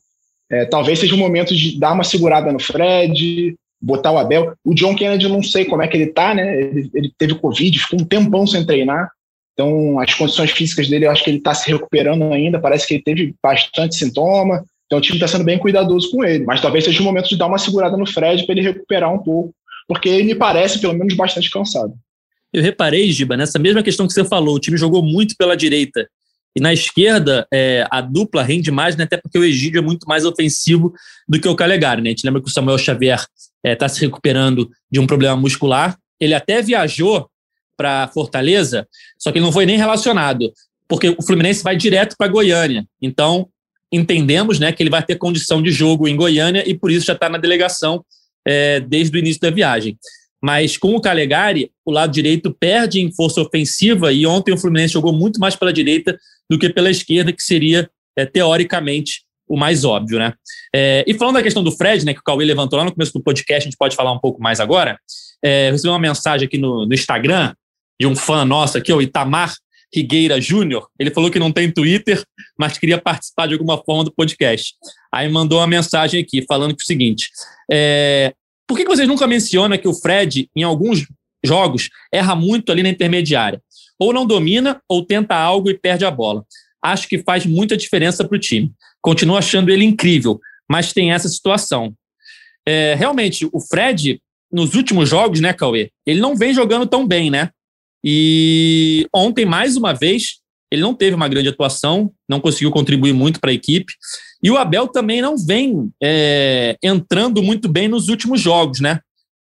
É, 0.51 0.65
talvez 0.65 0.99
seja 0.99 1.15
o 1.15 1.19
momento 1.19 1.55
de 1.55 1.79
dar 1.79 1.93
uma 1.93 2.05
segurada 2.05 2.51
no 2.51 2.59
Fred, 2.59 3.55
botar 3.81 4.13
o 4.13 4.19
Abel. 4.19 4.55
O 4.65 4.75
John 4.75 4.97
Kennedy, 4.97 5.29
não 5.29 5.43
sei 5.43 5.67
como 5.67 5.83
é 5.83 5.89
que 5.89 5.97
ele 5.97 6.07
tá, 6.07 6.35
né? 6.35 6.59
Ele, 6.59 6.91
ele, 6.95 7.13
teve 7.19 7.35
Covid, 7.35 7.79
ficou 7.79 8.01
um 8.01 8.05
tempão 8.05 8.47
sem 8.47 8.65
treinar. 8.65 9.11
Então, 9.53 9.99
as 10.01 10.15
condições 10.15 10.51
físicas 10.51 10.89
dele, 10.89 11.07
eu 11.07 11.11
acho 11.11 11.23
que 11.23 11.31
ele 11.31 11.39
está 11.39 11.53
se 11.53 11.71
recuperando 11.71 12.33
ainda. 12.33 12.59
Parece 12.59 12.87
que 12.87 12.95
ele 12.95 13.03
teve 13.03 13.35
bastante 13.43 13.97
sintoma. 13.97 14.65
Então, 14.89 14.99
o 14.99 15.03
time 15.03 15.19
está 15.19 15.29
sendo 15.29 15.45
bem 15.45 15.59
cuidadoso 15.59 16.11
com 16.11 16.25
ele. 16.25 16.45
Mas 16.45 16.63
talvez 16.63 16.83
seja 16.83 17.01
o 17.01 17.05
momento 17.05 17.29
de 17.29 17.37
dar 17.37 17.47
uma 17.47 17.59
segurada 17.59 17.97
no 17.97 18.07
Fred 18.07 18.45
para 18.47 18.55
ele 18.55 18.67
recuperar 18.67 19.13
um 19.13 19.19
pouco, 19.19 19.55
porque 19.87 20.09
ele 20.09 20.25
me 20.25 20.35
parece, 20.35 20.81
pelo 20.81 20.95
menos, 20.95 21.15
bastante 21.15 21.51
cansado. 21.51 21.93
Eu 22.51 22.63
reparei, 22.63 23.13
Giba, 23.13 23.37
nessa 23.37 23.59
mesma 23.59 23.83
questão 23.83 24.07
que 24.07 24.15
você 24.15 24.25
falou. 24.25 24.55
O 24.55 24.59
time 24.59 24.79
jogou 24.79 25.03
muito 25.03 25.37
pela 25.37 25.55
direita. 25.55 26.09
E 26.57 26.61
na 26.61 26.73
esquerda, 26.73 27.47
é, 27.53 27.87
a 27.91 28.01
dupla 28.01 28.43
rende 28.43 28.71
mais, 28.71 28.97
né, 28.97 29.05
até 29.05 29.19
porque 29.19 29.39
o 29.39 29.45
Egídio 29.45 29.79
é 29.79 29.83
muito 29.83 30.09
mais 30.09 30.25
ofensivo 30.25 30.95
do 31.29 31.39
que 31.39 31.47
o 31.47 31.55
Calegari. 31.55 32.01
Né? 32.01 32.09
A 32.09 32.13
gente 32.13 32.25
lembra 32.25 32.41
que 32.41 32.49
o 32.49 32.53
Samuel 32.53 32.79
Xavier 32.79 33.19
está 33.19 33.29
é, 33.63 33.77
tá 33.77 33.89
se 33.89 34.01
recuperando 34.01 34.71
de 34.91 34.99
um 34.99 35.07
problema 35.07 35.37
muscular. 35.37 35.97
Ele 36.19 36.33
até 36.33 36.63
viajou 36.63 37.29
para 37.77 38.09
Fortaleza, 38.09 38.89
só 39.19 39.31
que 39.31 39.39
ele 39.39 39.45
não 39.45 39.53
foi 39.53 39.65
nem 39.65 39.77
relacionado, 39.77 40.53
porque 40.89 41.11
o 41.11 41.23
Fluminense 41.23 41.63
vai 41.63 41.77
direto 41.77 42.17
para 42.19 42.27
Goiânia. 42.27 42.85
Então, 43.01 43.49
entendemos 43.93 44.59
né, 44.59 44.73
que 44.73 44.83
ele 44.83 44.91
vai 44.91 45.03
ter 45.03 45.17
condição 45.17 45.63
de 45.63 45.71
jogo 45.71 46.07
em 46.07 46.17
Goiânia 46.17 46.69
e 46.69 46.75
por 46.75 46.91
isso 46.91 47.07
já 47.07 47.15
está 47.15 47.29
na 47.29 47.39
delegação 47.39 48.05
é, 48.47 48.81
desde 48.81 49.17
o 49.17 49.19
início 49.19 49.41
da 49.41 49.51
viagem. 49.51 49.99
Mas 50.43 50.77
com 50.77 50.95
o 50.95 51.01
Calegari, 51.01 51.71
o 51.85 51.91
lado 51.91 52.13
direito 52.13 52.55
perde 52.59 53.01
em 53.01 53.13
força 53.13 53.41
ofensiva 53.41 54.13
e 54.13 54.27
ontem 54.27 54.53
o 54.53 54.59
Fluminense 54.59 54.93
jogou 54.93 55.13
muito 55.13 55.41
mais 55.41 55.57
pela 55.57 55.73
direita 55.73 56.19
do 56.49 56.59
que 56.59 56.69
pela 56.69 56.91
esquerda, 56.91 57.33
que 57.33 57.43
seria, 57.43 57.91
é, 58.17 58.25
teoricamente, 58.25 59.23
o 59.49 59.57
mais 59.57 59.85
óbvio, 59.85 60.19
né? 60.19 60.35
É, 60.75 61.05
e 61.07 61.15
falando 61.15 61.37
da 61.37 61.43
questão 61.43 61.65
do 61.65 61.73
Fred, 61.73 62.05
né, 62.05 62.13
que 62.13 62.21
o 62.21 62.23
Cauê 62.23 62.45
levantou 62.45 62.79
lá 62.79 62.85
no 62.85 62.93
começo 62.93 63.13
do 63.13 63.23
podcast, 63.23 63.67
a 63.67 63.71
gente 63.71 63.79
pode 63.79 63.97
falar 63.97 64.13
um 64.13 64.19
pouco 64.19 64.41
mais 64.41 64.61
agora. 64.61 64.99
É, 65.43 65.71
recebi 65.71 65.89
uma 65.89 65.99
mensagem 65.99 66.47
aqui 66.47 66.59
no, 66.59 66.87
no 66.87 66.95
Instagram 66.95 67.55
de 67.99 68.07
um 68.07 68.15
fã 68.15 68.45
nosso 68.45 68.77
aqui, 68.77 68.93
o 68.93 69.03
Itamar 69.03 69.55
Rigueira 69.95 70.41
Júnior. 70.41 70.89
Ele 70.99 71.11
falou 71.11 71.31
que 71.31 71.39
não 71.39 71.53
tem 71.53 71.71
Twitter, 71.71 72.23
mas 72.59 72.79
queria 72.79 72.99
participar 72.99 73.47
de 73.47 73.55
alguma 73.55 73.79
forma 73.83 74.05
do 74.05 74.13
podcast. 74.13 74.75
Aí 75.13 75.29
mandou 75.29 75.59
uma 75.59 75.67
mensagem 75.67 76.21
aqui 76.21 76.45
falando 76.47 76.75
que 76.75 76.83
é 76.83 76.85
o 76.85 76.87
seguinte: 76.87 77.31
é, 77.71 78.35
por 78.67 78.77
que 78.77 78.85
vocês 78.85 79.09
nunca 79.09 79.27
mencionam 79.27 79.79
que 79.79 79.89
o 79.89 79.95
Fred, 79.95 80.49
em 80.55 80.63
alguns 80.63 81.07
jogos, 81.45 81.89
erra 82.13 82.35
muito 82.35 82.71
ali 82.71 82.83
na 82.83 82.91
intermediária? 82.91 83.63
Ou 83.99 84.13
não 84.13 84.27
domina, 84.27 84.81
ou 84.89 85.05
tenta 85.05 85.35
algo 85.35 85.71
e 85.71 85.79
perde 85.79 86.05
a 86.05 86.11
bola. 86.11 86.45
Acho 86.83 87.09
que 87.09 87.19
faz 87.19 87.45
muita 87.47 87.77
diferença 87.77 88.27
para 88.27 88.37
o 88.37 88.41
time. 88.41 88.71
Continuo 89.01 89.37
achando 89.37 89.71
ele 89.71 89.85
incrível, 89.85 90.39
mas 90.71 90.93
tem 90.93 91.13
essa 91.13 91.29
situação. 91.29 91.95
É, 92.67 92.95
realmente, 92.95 93.49
o 93.53 93.61
Fred, 93.61 94.21
nos 94.53 94.75
últimos 94.75 95.09
jogos, 95.09 95.41
né, 95.41 95.53
Cauê? 95.53 95.91
Ele 96.07 96.21
não 96.21 96.37
vem 96.37 96.53
jogando 96.53 96.87
tão 96.87 97.07
bem, 97.07 97.31
né? 97.31 97.51
E 98.05 99.07
ontem, 99.15 99.45
mais 99.45 99.77
uma 99.77 99.93
vez, 99.93 100.39
ele 100.71 100.83
não 100.83 100.95
teve 100.95 101.15
uma 101.15 101.29
grande 101.29 101.49
atuação, 101.49 102.13
não 102.29 102.41
conseguiu 102.41 102.71
contribuir 102.71 103.13
muito 103.13 103.41
para 103.41 103.51
a 103.51 103.55
equipe. 103.55 103.93
E 104.43 104.51
o 104.51 104.57
Abel 104.57 104.89
também 104.89 105.21
não 105.21 105.37
vem 105.37 105.91
é, 106.03 106.77
entrando 106.83 107.43
muito 107.43 107.69
bem 107.69 107.89
nos 107.89 108.09
últimos 108.09 108.41
jogos, 108.41 108.81
né? 108.81 108.95
O 108.95 109.01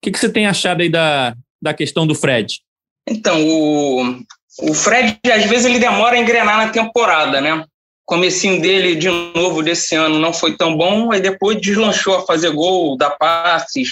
que, 0.03 0.11
que 0.11 0.19
você 0.19 0.29
tem 0.29 0.47
achado 0.47 0.81
aí 0.81 0.89
da, 0.89 1.35
da 1.61 1.75
questão 1.75 2.07
do 2.07 2.15
Fred? 2.15 2.61
Então, 3.09 3.47
o, 3.47 4.23
o 4.63 4.75
Fred, 4.75 5.19
às 5.31 5.45
vezes, 5.45 5.67
ele 5.67 5.79
demora 5.79 6.17
a 6.17 6.19
engrenar 6.19 6.57
na 6.57 6.69
temporada, 6.71 7.41
né? 7.41 7.65
comecinho 8.11 8.61
dele, 8.61 8.97
de 8.97 9.09
novo, 9.09 9.63
desse 9.63 9.95
ano, 9.95 10.19
não 10.19 10.33
foi 10.33 10.57
tão 10.57 10.77
bom, 10.77 11.13
aí 11.13 11.21
depois 11.21 11.61
deslanchou 11.61 12.17
a 12.17 12.27
fazer 12.27 12.51
gol, 12.51 12.97
dar 12.97 13.11
passes, 13.11 13.89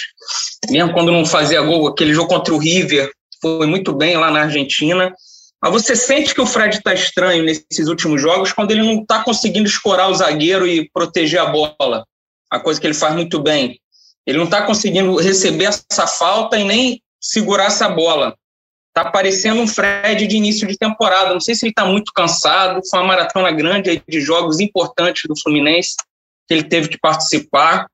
mesmo 0.69 0.93
quando 0.93 1.13
não 1.13 1.25
fazia 1.25 1.63
gol, 1.63 1.87
aquele 1.87 2.13
jogo 2.13 2.29
contra 2.29 2.53
o 2.53 2.59
River, 2.59 3.13
foi 3.41 3.67
muito 3.67 3.93
bem 3.93 4.17
lá 4.17 4.31
na 4.31 4.43
Argentina. 4.43 5.15
Mas 5.61 5.73
você 5.73 5.97
sente 5.97 6.35
que 6.35 6.41
o 6.41 6.47
Fred 6.47 6.77
está 6.77 6.95
estranho 6.95 7.45
nesses 7.45 7.89
últimos 7.89 8.23
jogos 8.23 8.53
quando 8.53 8.71
ele 8.71 8.83
não 8.83 9.03
está 9.03 9.25
conseguindo 9.25 9.69
escorar 9.69 10.09
o 10.09 10.15
zagueiro 10.15 10.67
e 10.67 10.89
proteger 10.91 11.41
a 11.41 11.47
bola, 11.47 12.05
a 12.51 12.61
coisa 12.61 12.81
que 12.81 12.87
ele 12.87 12.95
faz 12.95 13.15
muito 13.15 13.41
bem. 13.41 13.81
Ele 14.25 14.39
não 14.39 14.45
está 14.45 14.63
conseguindo 14.63 15.17
receber 15.17 15.65
essa 15.65 16.07
falta 16.07 16.59
e 16.59 16.65
nem 16.65 17.03
segurar 17.21 17.65
essa 17.65 17.89
bola. 17.89 18.37
Tá 18.95 19.11
parecendo 19.11 19.61
um 19.61 19.67
Fred 19.67 20.27
de 20.27 20.37
início 20.37 20.67
de 20.67 20.77
temporada. 20.77 21.33
Não 21.33 21.41
sei 21.41 21.55
se 21.55 21.65
ele 21.65 21.71
está 21.71 21.85
muito 21.85 22.13
cansado. 22.13 22.81
Foi 22.89 23.01
uma 23.01 23.07
maratona 23.07 23.51
grande 23.51 24.03
de 24.09 24.21
jogos 24.21 24.61
importantes 24.61 25.23
do 25.27 25.41
Fluminense 25.41 25.97
que 26.47 26.55
ele 26.55 26.65
teve 26.65 26.89
que 26.89 26.99
participar. 26.99 27.87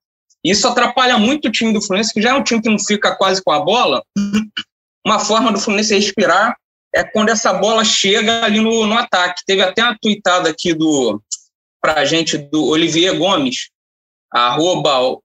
Isso 0.42 0.68
atrapalha 0.68 1.18
muito 1.18 1.48
o 1.48 1.50
time 1.50 1.72
do 1.72 1.80
Fluminense, 1.80 2.12
que 2.12 2.22
já 2.22 2.30
é 2.30 2.34
um 2.34 2.42
time 2.42 2.60
que 2.60 2.68
não 2.68 2.78
fica 2.78 3.16
quase 3.16 3.42
com 3.42 3.50
a 3.50 3.60
bola. 3.60 4.02
Uma 5.04 5.18
forma 5.18 5.52
do 5.52 5.60
Fluminense 5.60 5.94
respirar 5.94 6.56
é 6.94 7.04
quando 7.04 7.28
essa 7.28 7.52
bola 7.52 7.84
chega 7.84 8.44
ali 8.44 8.60
no, 8.60 8.86
no 8.86 8.96
ataque. 8.96 9.42
Teve 9.46 9.62
até 9.62 9.82
uma 9.82 9.98
tweetada 10.00 10.48
aqui 10.48 10.72
do 10.72 11.20
para 11.80 12.00
a 12.00 12.04
gente 12.06 12.38
do 12.38 12.64
Olivier 12.68 13.14
Gomes, 13.18 13.68
arroba 14.32 15.18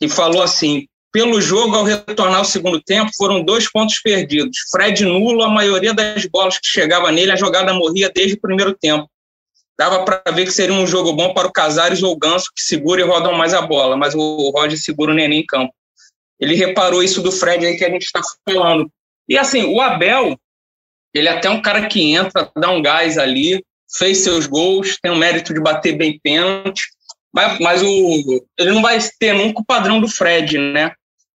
que 0.00 0.08
falou 0.08 0.42
assim: 0.42 0.86
pelo 1.12 1.40
jogo, 1.40 1.76
ao 1.76 1.84
retornar 1.84 2.38
ao 2.38 2.44
segundo 2.44 2.80
tempo, 2.80 3.10
foram 3.14 3.42
dois 3.42 3.70
pontos 3.70 3.98
perdidos. 4.00 4.56
Fred 4.70 5.04
nulo, 5.04 5.42
a 5.42 5.50
maioria 5.50 5.92
das 5.92 6.24
bolas 6.24 6.58
que 6.58 6.66
chegava 6.66 7.12
nele, 7.12 7.32
a 7.32 7.36
jogada 7.36 7.74
morria 7.74 8.10
desde 8.14 8.34
o 8.34 8.40
primeiro 8.40 8.74
tempo. 8.74 9.06
Dava 9.78 10.04
para 10.04 10.30
ver 10.32 10.44
que 10.44 10.52
seria 10.52 10.74
um 10.74 10.86
jogo 10.86 11.12
bom 11.12 11.34
para 11.34 11.48
o 11.48 11.52
Casares 11.52 12.02
ou 12.02 12.12
o 12.12 12.18
Ganso, 12.18 12.50
que 12.54 12.62
segura 12.62 13.00
e 13.00 13.04
rodam 13.04 13.32
mais 13.32 13.52
a 13.52 13.62
bola, 13.62 13.96
mas 13.96 14.14
o 14.14 14.50
Roger 14.50 14.78
segura 14.78 15.12
o 15.12 15.14
Neném 15.14 15.40
em 15.40 15.46
campo. 15.46 15.74
Ele 16.40 16.54
reparou 16.54 17.02
isso 17.02 17.22
do 17.22 17.30
Fred 17.30 17.64
aí 17.66 17.76
que 17.76 17.84
a 17.84 17.90
gente 17.90 18.04
está 18.04 18.20
falando. 18.48 18.90
E 19.28 19.36
assim, 19.36 19.64
o 19.64 19.80
Abel, 19.80 20.36
ele 21.14 21.28
é 21.28 21.32
até 21.32 21.50
um 21.50 21.60
cara 21.60 21.86
que 21.86 22.12
entra, 22.12 22.50
dá 22.56 22.70
um 22.70 22.82
gás 22.82 23.18
ali, 23.18 23.64
fez 23.98 24.18
seus 24.18 24.46
gols, 24.46 24.96
tem 25.02 25.12
o 25.12 25.16
mérito 25.16 25.52
de 25.52 25.60
bater 25.60 25.96
bem 25.96 26.18
pênalti, 26.22 26.82
mas, 27.32 27.58
mas 27.60 27.82
o, 27.82 28.44
ele 28.58 28.72
não 28.72 28.82
vai 28.82 28.98
ter 29.18 29.32
nunca 29.32 29.60
o 29.60 29.64
padrão 29.64 30.00
do 30.00 30.08
Fred, 30.08 30.58
né? 30.58 30.92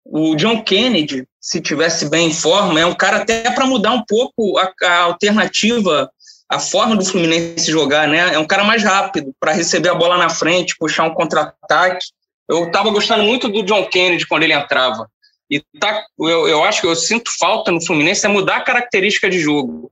O 0.06 0.36
John 0.36 0.64
Kennedy, 0.64 1.28
se 1.40 1.62
tivesse 1.62 2.10
bem 2.10 2.30
em 2.30 2.34
forma, 2.34 2.80
é 2.80 2.86
um 2.86 2.96
cara 2.96 3.18
até 3.18 3.50
para 3.52 3.66
mudar 3.66 3.92
um 3.92 4.04
pouco 4.06 4.58
a, 4.58 4.72
a, 4.84 4.98
alternativa, 5.02 6.10
a 6.50 6.60
forma 6.60 6.96
do 6.96 7.06
Fluminense 7.06 7.72
jogar, 7.72 8.08
né? 8.08 8.34
É 8.34 8.40
um 8.40 8.48
cara 8.48 8.64
mais 8.64 8.84
rápido 8.84 9.34
para 9.40 9.54
receber 9.54 9.90
a 9.90 9.96
bola 9.96 10.18
na 10.18 10.30
frente, 10.30 10.76
puxar 10.78 11.04
um 11.04 11.14
contra-ataque. 11.14 12.06
Eu 12.52 12.68
estava 12.68 12.90
gostando 12.90 13.24
muito 13.24 13.48
do 13.48 13.64
John 13.64 13.86
Kennedy 13.86 14.28
quando 14.28 14.44
ele 14.44 14.54
entrava. 14.54 15.10
E 15.50 15.62
tá, 15.80 16.04
eu, 16.20 16.48
eu 16.48 16.64
acho 16.64 16.82
que 16.82 16.88
eu 16.88 16.96
sinto 16.96 17.32
falta 17.40 17.72
no 17.72 17.84
Fluminense 17.84 18.26
é 18.26 18.30
mudar 18.30 18.58
a 18.58 18.64
característica 18.64 19.30
de 19.30 19.40
jogo. 19.40 19.92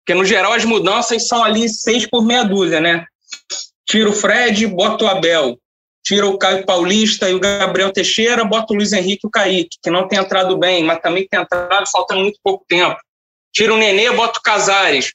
Porque, 0.00 0.18
no 0.18 0.24
geral, 0.24 0.52
as 0.52 0.64
mudanças 0.64 1.28
são 1.28 1.44
ali 1.44 1.68
seis 1.68 2.06
por 2.06 2.24
meia 2.24 2.42
dúzia, 2.42 2.80
né? 2.80 3.04
Tira 3.86 4.08
o 4.08 4.12
Fred, 4.12 4.66
bota 4.66 5.04
o 5.04 5.08
Abel 5.08 5.58
tira 6.08 6.26
o 6.26 6.38
Caio 6.38 6.64
Paulista 6.64 7.28
e 7.28 7.34
o 7.34 7.38
Gabriel 7.38 7.92
Teixeira, 7.92 8.42
bota 8.42 8.72
o 8.72 8.76
Luiz 8.76 8.94
Henrique 8.94 9.26
e 9.26 9.28
o 9.28 9.30
Kaique, 9.30 9.76
que 9.82 9.90
não 9.90 10.08
tem 10.08 10.18
entrado 10.18 10.56
bem, 10.56 10.82
mas 10.82 11.00
também 11.00 11.28
tem 11.28 11.38
entrado 11.38 11.84
faltando 11.92 12.22
muito 12.22 12.40
pouco 12.42 12.64
tempo. 12.66 12.98
Tira 13.52 13.74
o 13.74 13.76
Nenê, 13.76 14.10
bota 14.12 14.38
o 14.38 14.42
Casares. 14.42 15.12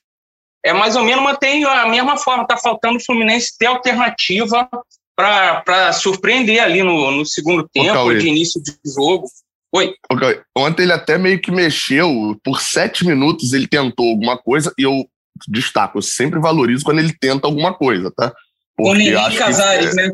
É 0.63 0.71
mais 0.71 0.95
ou 0.95 1.03
menos 1.03 1.23
mantém 1.23 1.65
a 1.65 1.87
mesma 1.87 2.15
forma, 2.15 2.43
está 2.43 2.57
faltando 2.57 2.97
o 2.97 3.03
Fluminense 3.03 3.57
ter 3.57 3.65
alternativa 3.65 4.69
para 5.15 5.93
surpreender 5.93 6.61
ali 6.61 6.81
no, 6.81 7.11
no 7.11 7.25
segundo 7.25 7.67
tempo, 7.71 8.13
de 8.13 8.27
início 8.27 8.61
de 8.61 8.73
jogo. 8.93 9.27
Oi. 9.75 9.93
Okay. 10.11 10.39
Ontem 10.55 10.83
ele 10.83 10.93
até 10.93 11.17
meio 11.17 11.41
que 11.41 11.51
mexeu, 11.51 12.39
por 12.43 12.61
sete 12.61 13.05
minutos 13.05 13.53
ele 13.53 13.67
tentou 13.67 14.09
alguma 14.09 14.37
coisa, 14.37 14.73
e 14.77 14.83
eu 14.83 15.05
destaco, 15.47 15.97
eu 15.97 16.01
sempre 16.01 16.39
valorizo 16.39 16.85
quando 16.85 16.99
ele 16.99 17.13
tenta 17.19 17.47
alguma 17.47 17.73
coisa, 17.73 18.11
tá? 18.15 18.31
Porque 18.75 19.15
o 19.15 19.37
Casares, 19.37 19.89
que, 19.89 19.95
né? 19.95 20.11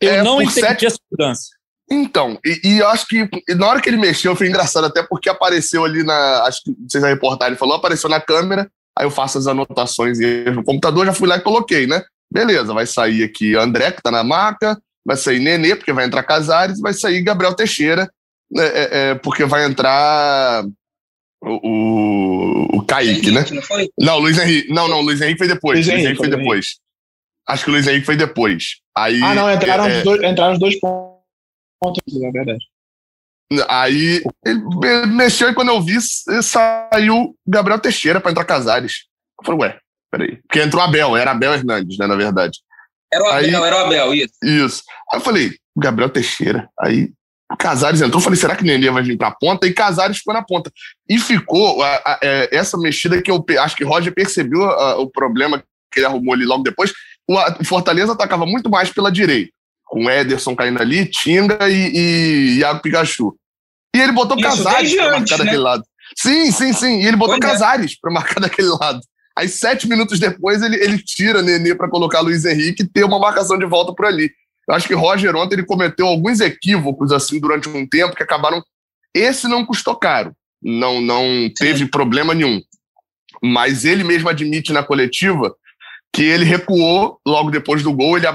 Eu 0.00 0.10
é, 0.10 0.22
não 0.22 0.42
entendi 0.42 0.60
sete... 0.60 0.86
essa 0.86 0.98
mudança. 1.10 1.50
Então, 1.90 2.38
e, 2.44 2.60
e, 2.64 2.78
eu 2.78 2.88
acho 2.88 3.06
que 3.06 3.28
na 3.54 3.66
hora 3.66 3.80
que 3.80 3.88
ele 3.88 3.98
mexeu 3.98 4.34
foi 4.34 4.48
engraçado, 4.48 4.84
até 4.84 5.02
porque 5.02 5.28
apareceu 5.28 5.84
ali 5.84 6.02
na. 6.02 6.44
Acho 6.44 6.62
que 6.64 6.74
vocês 6.88 7.04
a 7.04 7.08
reportagem 7.08 7.56
falou, 7.56 7.76
apareceu 7.76 8.08
na 8.08 8.20
câmera, 8.20 8.70
aí 8.96 9.04
eu 9.04 9.10
faço 9.10 9.38
as 9.38 9.46
anotações 9.46 10.18
e 10.18 10.44
no 10.50 10.64
computador, 10.64 11.06
já 11.06 11.12
fui 11.12 11.28
lá 11.28 11.36
e 11.36 11.42
coloquei, 11.42 11.86
né? 11.86 12.02
Beleza, 12.32 12.72
vai 12.72 12.86
sair 12.86 13.22
aqui 13.22 13.54
André, 13.54 13.92
que 13.92 14.02
tá 14.02 14.10
na 14.10 14.24
maca, 14.24 14.80
vai 15.04 15.16
sair 15.16 15.38
Nenê, 15.38 15.76
porque 15.76 15.92
vai 15.92 16.06
entrar 16.06 16.22
Casares, 16.22 16.80
vai 16.80 16.94
sair 16.94 17.22
Gabriel 17.22 17.54
Teixeira, 17.54 18.10
né, 18.50 18.66
é, 18.66 18.88
é, 18.92 19.14
porque 19.16 19.44
vai 19.44 19.66
entrar 19.66 20.64
o, 21.42 21.60
o, 21.62 22.78
o 22.78 22.86
Kaique, 22.86 23.30
né? 23.30 23.44
Não, 23.98 24.06
não, 24.06 24.18
Luiz 24.18 24.38
Henrique. 24.38 24.72
Não, 24.72 24.88
não, 24.88 25.02
Luiz 25.02 25.20
Henrique 25.20 25.38
foi 25.38 25.48
depois. 25.48 25.76
Luiz 25.76 25.88
Henrique, 25.88 26.04
Luiz 26.04 26.06
Henrique 26.06 26.24
foi 26.24 26.38
depois. 26.38 26.66
Acho 27.46 27.64
que 27.64 27.70
o 27.70 27.72
Luiz 27.74 27.86
Henrique 27.86 28.06
foi 28.06 28.16
depois. 28.16 28.76
Aí, 28.96 29.22
ah, 29.22 29.34
não, 29.34 29.52
entraram, 29.52 29.86
é, 29.86 29.98
os 29.98 30.04
dois, 30.04 30.22
entraram 30.22 30.52
os 30.54 30.58
dois 30.58 30.80
pontos, 30.80 32.02
é 32.22 32.30
verdade. 32.30 32.64
Aí 33.68 34.22
ele 34.46 35.06
mexeu 35.06 35.50
e 35.50 35.54
quando 35.54 35.68
eu 35.68 35.82
vi, 35.82 35.98
saiu 36.42 37.36
Gabriel 37.46 37.78
Teixeira 37.78 38.20
para 38.20 38.30
entrar 38.30 38.46
Casares. 38.46 39.04
Eu 39.38 39.44
falei, 39.44 39.60
ué, 39.60 39.81
peraí. 40.12 40.38
Porque 40.42 40.60
entrou 40.60 40.82
Abel, 40.82 41.16
era 41.16 41.30
Abel 41.30 41.54
Hernandes, 41.54 41.98
né, 41.98 42.06
na 42.06 42.14
verdade. 42.14 42.60
Era 43.12 43.24
o 43.24 43.28
Abel, 43.28 43.62
aí, 43.62 43.68
era 43.68 43.76
o 43.76 43.86
Abel, 43.86 44.14
isso. 44.14 44.34
Isso. 44.44 44.82
Aí 45.10 45.18
eu 45.18 45.24
falei, 45.24 45.56
Gabriel 45.76 46.10
Teixeira. 46.10 46.68
Aí 46.78 47.10
Casares 47.58 48.00
entrou, 48.00 48.18
eu 48.20 48.24
falei, 48.24 48.38
será 48.38 48.56
que 48.56 48.64
Nenê 48.64 48.90
vai 48.90 49.02
vir 49.02 49.16
para 49.16 49.28
a 49.28 49.34
ponta? 49.34 49.66
E 49.66 49.72
Casares 49.72 50.18
ficou 50.18 50.34
na 50.34 50.42
ponta. 50.42 50.70
E 51.08 51.18
ficou 51.18 51.82
a, 51.82 51.94
a, 51.96 52.12
a, 52.12 52.18
é, 52.22 52.48
essa 52.52 52.78
mexida 52.78 53.20
que 53.20 53.30
eu 53.30 53.44
acho 53.60 53.76
que 53.76 53.84
Roger 53.84 54.14
percebeu 54.14 54.62
o 54.98 55.10
problema 55.10 55.62
que 55.90 55.98
ele 56.00 56.06
arrumou 56.06 56.34
ali 56.34 56.44
logo 56.44 56.62
depois, 56.62 56.92
o 57.28 57.64
Fortaleza 57.64 58.12
atacava 58.12 58.46
muito 58.46 58.70
mais 58.70 58.90
pela 58.90 59.12
direita, 59.12 59.52
com 59.84 60.10
Ederson 60.10 60.56
caindo 60.56 60.80
ali, 60.80 61.04
Tinga 61.04 61.68
e, 61.68 61.92
e 61.94 62.58
Iago 62.58 62.80
Pikachu. 62.80 63.36
E 63.94 64.00
ele 64.00 64.12
botou 64.12 64.38
Isso 64.38 64.48
Casares 64.48 64.94
para 64.94 65.10
marcar 65.10 65.38
né? 65.38 65.44
daquele 65.44 65.62
lado. 65.62 65.84
Sim, 66.16 66.50
sim, 66.50 66.72
sim. 66.72 67.00
E 67.00 67.06
ele 67.06 67.16
botou 67.16 67.38
pois 67.38 67.50
é. 67.50 67.52
Casares 67.52 67.92
é. 67.92 67.94
para 68.00 68.12
marcar 68.12 68.40
daquele 68.40 68.68
lado. 68.68 69.00
Aí, 69.36 69.48
sete 69.48 69.88
minutos 69.88 70.18
depois, 70.18 70.62
ele, 70.62 70.76
ele 70.76 70.98
tira 70.98 71.42
Nenê 71.42 71.74
para 71.74 71.88
colocar 71.88 72.20
Luiz 72.20 72.44
Henrique 72.44 72.82
e 72.82 72.88
ter 72.88 73.04
uma 73.04 73.18
marcação 73.18 73.58
de 73.58 73.64
volta 73.64 73.94
por 73.94 74.06
ali. 74.06 74.30
Eu 74.68 74.74
acho 74.74 74.86
que 74.86 74.94
Roger 74.94 75.34
ontem 75.34 75.56
ele 75.56 75.66
cometeu 75.66 76.06
alguns 76.06 76.40
equívocos 76.40 77.10
assim 77.12 77.40
durante 77.40 77.68
um 77.68 77.86
tempo 77.86 78.14
que 78.14 78.22
acabaram. 78.22 78.62
Esse 79.14 79.48
não 79.48 79.66
custou 79.66 79.96
caro, 79.96 80.32
não, 80.62 81.00
não 81.00 81.50
teve 81.56 81.86
problema 81.86 82.34
nenhum. 82.34 82.60
Mas 83.42 83.84
ele 83.84 84.04
mesmo 84.04 84.28
admite 84.28 84.72
na 84.72 84.82
coletiva 84.82 85.54
que 86.14 86.22
ele 86.22 86.44
recuou 86.44 87.18
logo 87.26 87.50
depois 87.50 87.82
do 87.82 87.92
gol. 87.92 88.16
Ele, 88.16 88.26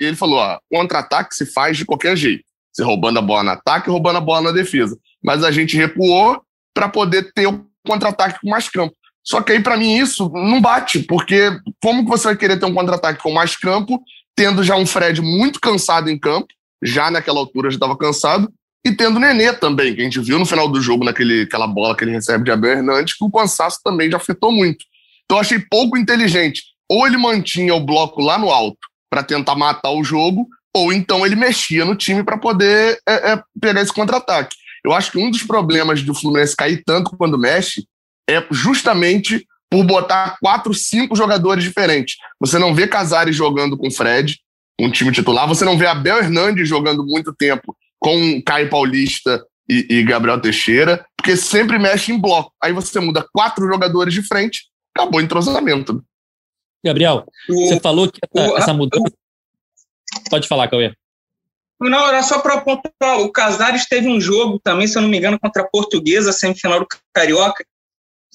ele 0.00 0.16
falou: 0.16 0.38
ó, 0.38 0.58
contra-ataque 0.70 1.34
se 1.34 1.46
faz 1.46 1.76
de 1.76 1.84
qualquer 1.84 2.16
jeito. 2.16 2.44
Se 2.72 2.82
roubando 2.82 3.18
a 3.18 3.22
bola 3.22 3.44
no 3.44 3.50
ataque, 3.50 3.90
roubando 3.90 4.18
a 4.18 4.20
bola 4.20 4.42
na 4.42 4.52
defesa. 4.52 4.98
Mas 5.22 5.44
a 5.44 5.50
gente 5.50 5.76
recuou 5.76 6.42
para 6.74 6.88
poder 6.88 7.32
ter 7.32 7.46
o 7.46 7.50
um 7.50 7.66
contra-ataque 7.86 8.40
com 8.40 8.50
mais 8.50 8.68
campo. 8.68 8.94
Só 9.26 9.42
que 9.42 9.52
aí, 9.52 9.60
para 9.60 9.76
mim, 9.76 9.96
isso 9.96 10.30
não 10.30 10.60
bate, 10.60 11.00
porque 11.00 11.50
como 11.82 12.04
que 12.04 12.10
você 12.10 12.28
vai 12.28 12.36
querer 12.36 12.58
ter 12.58 12.66
um 12.66 12.74
contra-ataque 12.74 13.22
com 13.22 13.32
mais 13.32 13.56
campo, 13.56 14.00
tendo 14.36 14.62
já 14.62 14.76
um 14.76 14.86
Fred 14.86 15.20
muito 15.20 15.60
cansado 15.60 16.08
em 16.08 16.18
campo, 16.18 16.46
já 16.82 17.10
naquela 17.10 17.40
altura 17.40 17.70
já 17.70 17.76
estava 17.76 17.96
cansado, 17.96 18.48
e 18.86 18.92
tendo 18.92 19.16
o 19.16 19.18
Nenê 19.18 19.52
também, 19.52 19.94
que 19.94 20.00
a 20.00 20.04
gente 20.04 20.20
viu 20.20 20.38
no 20.38 20.46
final 20.46 20.68
do 20.68 20.80
jogo, 20.80 21.04
naquela 21.04 21.66
bola 21.66 21.96
que 21.96 22.04
ele 22.04 22.12
recebe 22.12 22.44
de 22.44 22.52
Abel 22.52 22.70
Hernandes, 22.70 23.14
que 23.14 23.24
o 23.24 23.30
cansaço 23.30 23.80
também 23.82 24.08
já 24.08 24.16
afetou 24.16 24.52
muito. 24.52 24.84
Então, 25.24 25.38
eu 25.38 25.40
achei 25.40 25.58
pouco 25.58 25.98
inteligente 25.98 26.62
ou 26.88 27.04
ele 27.04 27.16
mantinha 27.16 27.74
o 27.74 27.84
bloco 27.84 28.20
lá 28.20 28.38
no 28.38 28.48
alto 28.48 28.78
para 29.10 29.24
tentar 29.24 29.56
matar 29.56 29.90
o 29.90 30.04
jogo, 30.04 30.46
ou 30.72 30.92
então 30.92 31.26
ele 31.26 31.34
mexia 31.34 31.84
no 31.84 31.96
time 31.96 32.22
para 32.22 32.38
poder 32.38 33.00
é, 33.08 33.32
é, 33.32 33.42
pegar 33.60 33.82
esse 33.82 33.92
contra-ataque. 33.92 34.54
Eu 34.84 34.92
acho 34.92 35.10
que 35.10 35.18
um 35.18 35.30
dos 35.30 35.42
problemas 35.42 36.02
do 36.02 36.14
Fluminense 36.14 36.54
cair 36.54 36.82
tanto 36.86 37.16
quando 37.16 37.36
mexe 37.36 37.84
é 38.28 38.44
justamente 38.50 39.46
por 39.70 39.84
botar 39.84 40.36
quatro, 40.40 40.72
cinco 40.72 41.16
jogadores 41.16 41.64
diferentes. 41.64 42.16
Você 42.40 42.58
não 42.58 42.74
vê 42.74 42.86
Casares 42.86 43.34
jogando 43.34 43.76
com 43.76 43.90
Fred, 43.90 44.38
um 44.80 44.90
time 44.90 45.10
titular, 45.12 45.48
você 45.48 45.64
não 45.64 45.78
vê 45.78 45.86
Abel 45.86 46.18
Hernandes 46.18 46.68
jogando 46.68 47.04
muito 47.04 47.34
tempo 47.34 47.76
com 47.98 48.40
Caio 48.42 48.68
Paulista 48.68 49.44
e, 49.68 49.86
e 49.88 50.02
Gabriel 50.04 50.40
Teixeira, 50.40 51.04
porque 51.16 51.36
sempre 51.36 51.78
mexe 51.78 52.12
em 52.12 52.20
bloco. 52.20 52.52
Aí 52.62 52.72
você 52.72 53.00
muda 53.00 53.26
quatro 53.32 53.66
jogadores 53.66 54.12
de 54.12 54.22
frente, 54.22 54.66
acabou 54.94 55.20
o 55.20 55.22
entrosamento. 55.22 56.04
Gabriel, 56.84 57.26
o, 57.48 57.66
você 57.66 57.80
falou 57.80 58.10
que 58.10 58.20
essa, 58.22 58.48
o, 58.48 58.56
essa 58.56 58.74
mudança. 58.74 59.12
Pode 60.30 60.46
falar, 60.46 60.68
Cauê. 60.68 60.94
Não, 61.80 62.08
era 62.08 62.22
só 62.22 62.38
para 62.40 62.54
apontar. 62.54 63.20
O 63.20 63.30
Casares 63.30 63.86
teve 63.86 64.08
um 64.08 64.20
jogo 64.20 64.58
também, 64.62 64.86
se 64.86 64.96
eu 64.96 65.02
não 65.02 65.08
me 65.08 65.18
engano, 65.18 65.38
contra 65.38 65.62
a 65.62 65.68
Portuguesa, 65.68 66.32
semifinal 66.32 66.80
do 66.80 66.86
Carioca, 67.12 67.64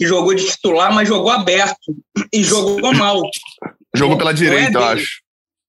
que 0.01 0.07
jogou 0.07 0.33
de 0.33 0.43
titular, 0.43 0.91
mas 0.91 1.07
jogou 1.07 1.29
aberto 1.29 1.95
e 2.33 2.43
jogou 2.43 2.91
mal. 2.95 3.21
Jogou 3.95 4.17
pela 4.17 4.33
direita, 4.33 4.79
eu 4.79 4.83
acho. 4.83 5.21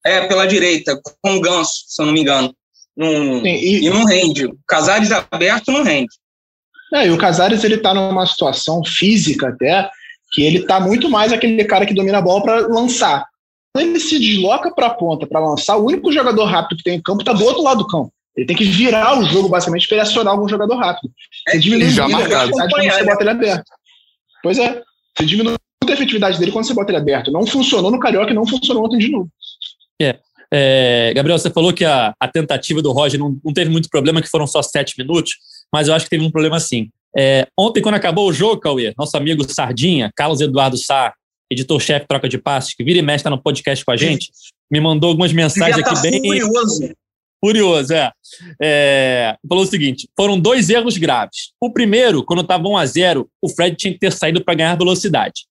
É, 0.06 0.26
pela 0.26 0.46
direita, 0.46 0.98
com 1.20 1.36
o 1.36 1.40
Ganso, 1.42 1.84
se 1.86 2.00
eu 2.00 2.06
não 2.06 2.14
me 2.14 2.22
engano. 2.22 2.54
Num, 2.96 3.42
Sim, 3.42 3.48
e... 3.48 3.84
e 3.84 3.90
não 3.90 4.06
rende. 4.06 4.46
O 4.46 4.56
Casares 4.66 5.12
aberto 5.12 5.70
não 5.70 5.82
rende. 5.82 6.08
É, 6.94 7.08
e 7.08 7.10
o 7.10 7.18
Casares 7.18 7.62
ele 7.62 7.76
tá 7.76 7.92
numa 7.92 8.24
situação 8.24 8.82
física 8.82 9.48
até 9.48 9.90
que 10.32 10.42
ele 10.42 10.64
tá 10.64 10.80
muito 10.80 11.10
mais 11.10 11.30
aquele 11.30 11.62
cara 11.66 11.84
que 11.84 11.92
domina 11.92 12.16
a 12.16 12.22
bola 12.22 12.42
para 12.42 12.66
lançar. 12.68 13.26
Quando 13.74 13.88
ele 13.88 14.00
se 14.00 14.18
desloca 14.18 14.74
para 14.74 14.86
a 14.86 14.94
ponta 14.94 15.26
para 15.26 15.40
lançar, 15.40 15.76
o 15.76 15.84
único 15.84 16.10
jogador 16.10 16.46
rápido 16.46 16.78
que 16.78 16.84
tem 16.84 16.96
em 16.96 17.02
campo 17.02 17.22
tá 17.22 17.34
do 17.34 17.44
outro 17.44 17.62
lado 17.62 17.80
do 17.80 17.86
campo. 17.86 18.10
Ele 18.34 18.46
tem 18.46 18.56
que 18.56 18.64
virar 18.64 19.18
o 19.18 19.24
jogo 19.24 19.50
basicamente 19.50 19.86
para 19.86 19.98
ele 19.98 20.08
acionar 20.08 20.32
algum 20.32 20.48
jogador 20.48 20.76
rápido. 20.76 21.12
Você 21.46 21.56
é, 21.58 21.60
diminui 21.60 21.90
já 21.90 22.06
a 22.06 22.08
efetividade 22.08 22.50
quando 22.50 22.90
você 22.90 23.04
bota 23.04 23.22
ele 23.22 23.30
aberto. 23.30 23.70
Pois 24.42 24.58
é, 24.58 24.82
você 25.16 25.24
diminui 25.24 25.54
muito 25.82 25.90
a 25.90 25.94
efetividade 25.94 26.38
dele 26.38 26.52
quando 26.52 26.66
você 26.66 26.74
bota 26.74 26.90
ele 26.90 26.98
aberto. 26.98 27.30
Não 27.30 27.46
funcionou 27.46 27.90
no 27.90 27.98
Carioca 27.98 28.30
e 28.30 28.34
não 28.34 28.46
funcionou 28.46 28.84
ontem 28.84 28.98
de 28.98 29.10
novo. 29.10 29.28
É. 30.00 30.18
É, 30.54 31.12
Gabriel, 31.14 31.38
você 31.38 31.50
falou 31.50 31.72
que 31.72 31.84
a, 31.84 32.14
a 32.20 32.28
tentativa 32.28 32.82
do 32.82 32.92
Roger 32.92 33.18
não, 33.18 33.38
não, 33.42 33.54
teve 33.54 33.70
muito 33.70 33.88
problema, 33.88 34.20
que 34.20 34.28
foram 34.28 34.46
só 34.46 34.60
sete 34.60 34.94
minutos, 34.98 35.36
mas 35.72 35.88
eu 35.88 35.94
acho 35.94 36.04
que 36.04 36.10
teve 36.10 36.24
um 36.24 36.30
problema 36.30 36.60
sim. 36.60 36.90
É, 37.16 37.46
ontem, 37.58 37.80
quando 37.80 37.94
acabou 37.94 38.28
o 38.28 38.32
jogo, 38.32 38.60
Cauê, 38.60 38.92
nosso 38.98 39.16
amigo 39.16 39.50
Sardinha, 39.50 40.12
Carlos 40.14 40.42
Eduardo 40.42 40.76
Sá, 40.76 41.14
editor-chefe 41.50 42.06
Troca 42.06 42.28
de 42.28 42.36
Passos, 42.36 42.74
que 42.74 42.84
vira 42.84 42.98
e 42.98 43.02
mexe 43.02 43.18
está 43.18 43.30
no 43.30 43.42
podcast 43.42 43.82
com 43.82 43.92
a 43.92 43.96
gente, 43.96 44.30
me 44.70 44.78
mandou 44.78 45.10
algumas 45.10 45.32
mensagens 45.32 45.78
aqui 45.78 45.94
tá 45.94 46.00
bem. 46.02 46.20
Curioso. 46.20 46.92
Curioso, 47.42 47.92
é. 47.92 48.12
é. 48.62 49.36
Falou 49.48 49.64
o 49.64 49.66
seguinte: 49.66 50.08
foram 50.16 50.38
dois 50.38 50.70
erros 50.70 50.96
graves. 50.96 51.52
O 51.60 51.72
primeiro, 51.72 52.24
quando 52.24 52.42
estava 52.42 52.68
1 52.68 52.76
a 52.76 52.86
0 52.86 53.28
o 53.42 53.48
Fred 53.48 53.74
tinha 53.76 53.92
que 53.92 53.98
ter 53.98 54.12
saído 54.12 54.44
para 54.44 54.54
ganhar 54.54 54.76
velocidade. 54.76 55.42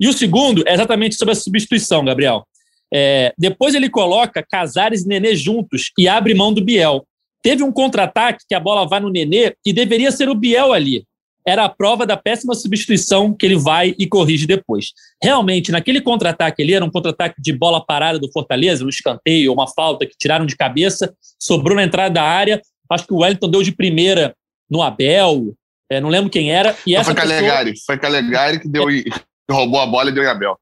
E 0.00 0.06
o 0.06 0.12
segundo 0.12 0.62
é 0.64 0.74
exatamente 0.74 1.16
sobre 1.16 1.32
a 1.32 1.34
substituição, 1.34 2.04
Gabriel. 2.04 2.46
É, 2.94 3.34
depois 3.36 3.74
ele 3.74 3.90
coloca 3.90 4.46
Casares 4.48 5.04
e 5.04 5.08
Nenê 5.08 5.34
juntos 5.34 5.90
e 5.98 6.06
abre 6.06 6.34
mão 6.34 6.54
do 6.54 6.64
Biel. 6.64 7.04
Teve 7.42 7.64
um 7.64 7.72
contra-ataque 7.72 8.44
que 8.48 8.54
a 8.54 8.60
bola 8.60 8.86
vai 8.86 9.00
no 9.00 9.10
Nenê 9.10 9.54
e 9.66 9.72
deveria 9.72 10.12
ser 10.12 10.28
o 10.28 10.36
Biel 10.36 10.72
ali. 10.72 11.04
Era 11.48 11.64
a 11.64 11.68
prova 11.68 12.04
da 12.04 12.16
péssima 12.16 12.54
substituição 12.54 13.32
que 13.32 13.46
ele 13.46 13.56
vai 13.56 13.94
e 13.98 14.06
corrige 14.06 14.46
depois. 14.46 14.92
Realmente, 15.22 15.72
naquele 15.72 16.00
contra-ataque 16.00 16.62
ali, 16.62 16.74
era 16.74 16.84
um 16.84 16.90
contra-ataque 16.90 17.40
de 17.40 17.52
bola 17.52 17.84
parada 17.84 18.18
do 18.18 18.30
Fortaleza, 18.30 18.84
um 18.84 18.88
escanteio, 18.88 19.52
uma 19.52 19.66
falta 19.66 20.04
que 20.04 20.16
tiraram 20.18 20.44
de 20.44 20.56
cabeça, 20.56 21.14
sobrou 21.40 21.76
na 21.76 21.84
entrada 21.84 22.14
da 22.14 22.22
área. 22.22 22.60
Acho 22.90 23.06
que 23.06 23.14
o 23.14 23.18
Wellington 23.18 23.50
deu 23.50 23.62
de 23.62 23.72
primeira 23.72 24.34
no 24.70 24.82
Abel, 24.82 25.54
é, 25.90 26.00
não 26.00 26.10
lembro 26.10 26.28
quem 26.28 26.52
era. 26.52 26.76
E 26.86 26.94
essa 26.94 27.06
foi 27.06 27.14
Calegari, 27.14 27.70
pessoa... 27.70 27.86
foi 27.86 27.98
Calegari 27.98 28.60
que 28.60 28.68
deu, 28.68 28.90
é. 28.90 29.04
roubou 29.50 29.80
a 29.80 29.86
bola 29.86 30.10
e 30.10 30.12
deu 30.12 30.22
em 30.22 30.26
Abel 30.26 30.58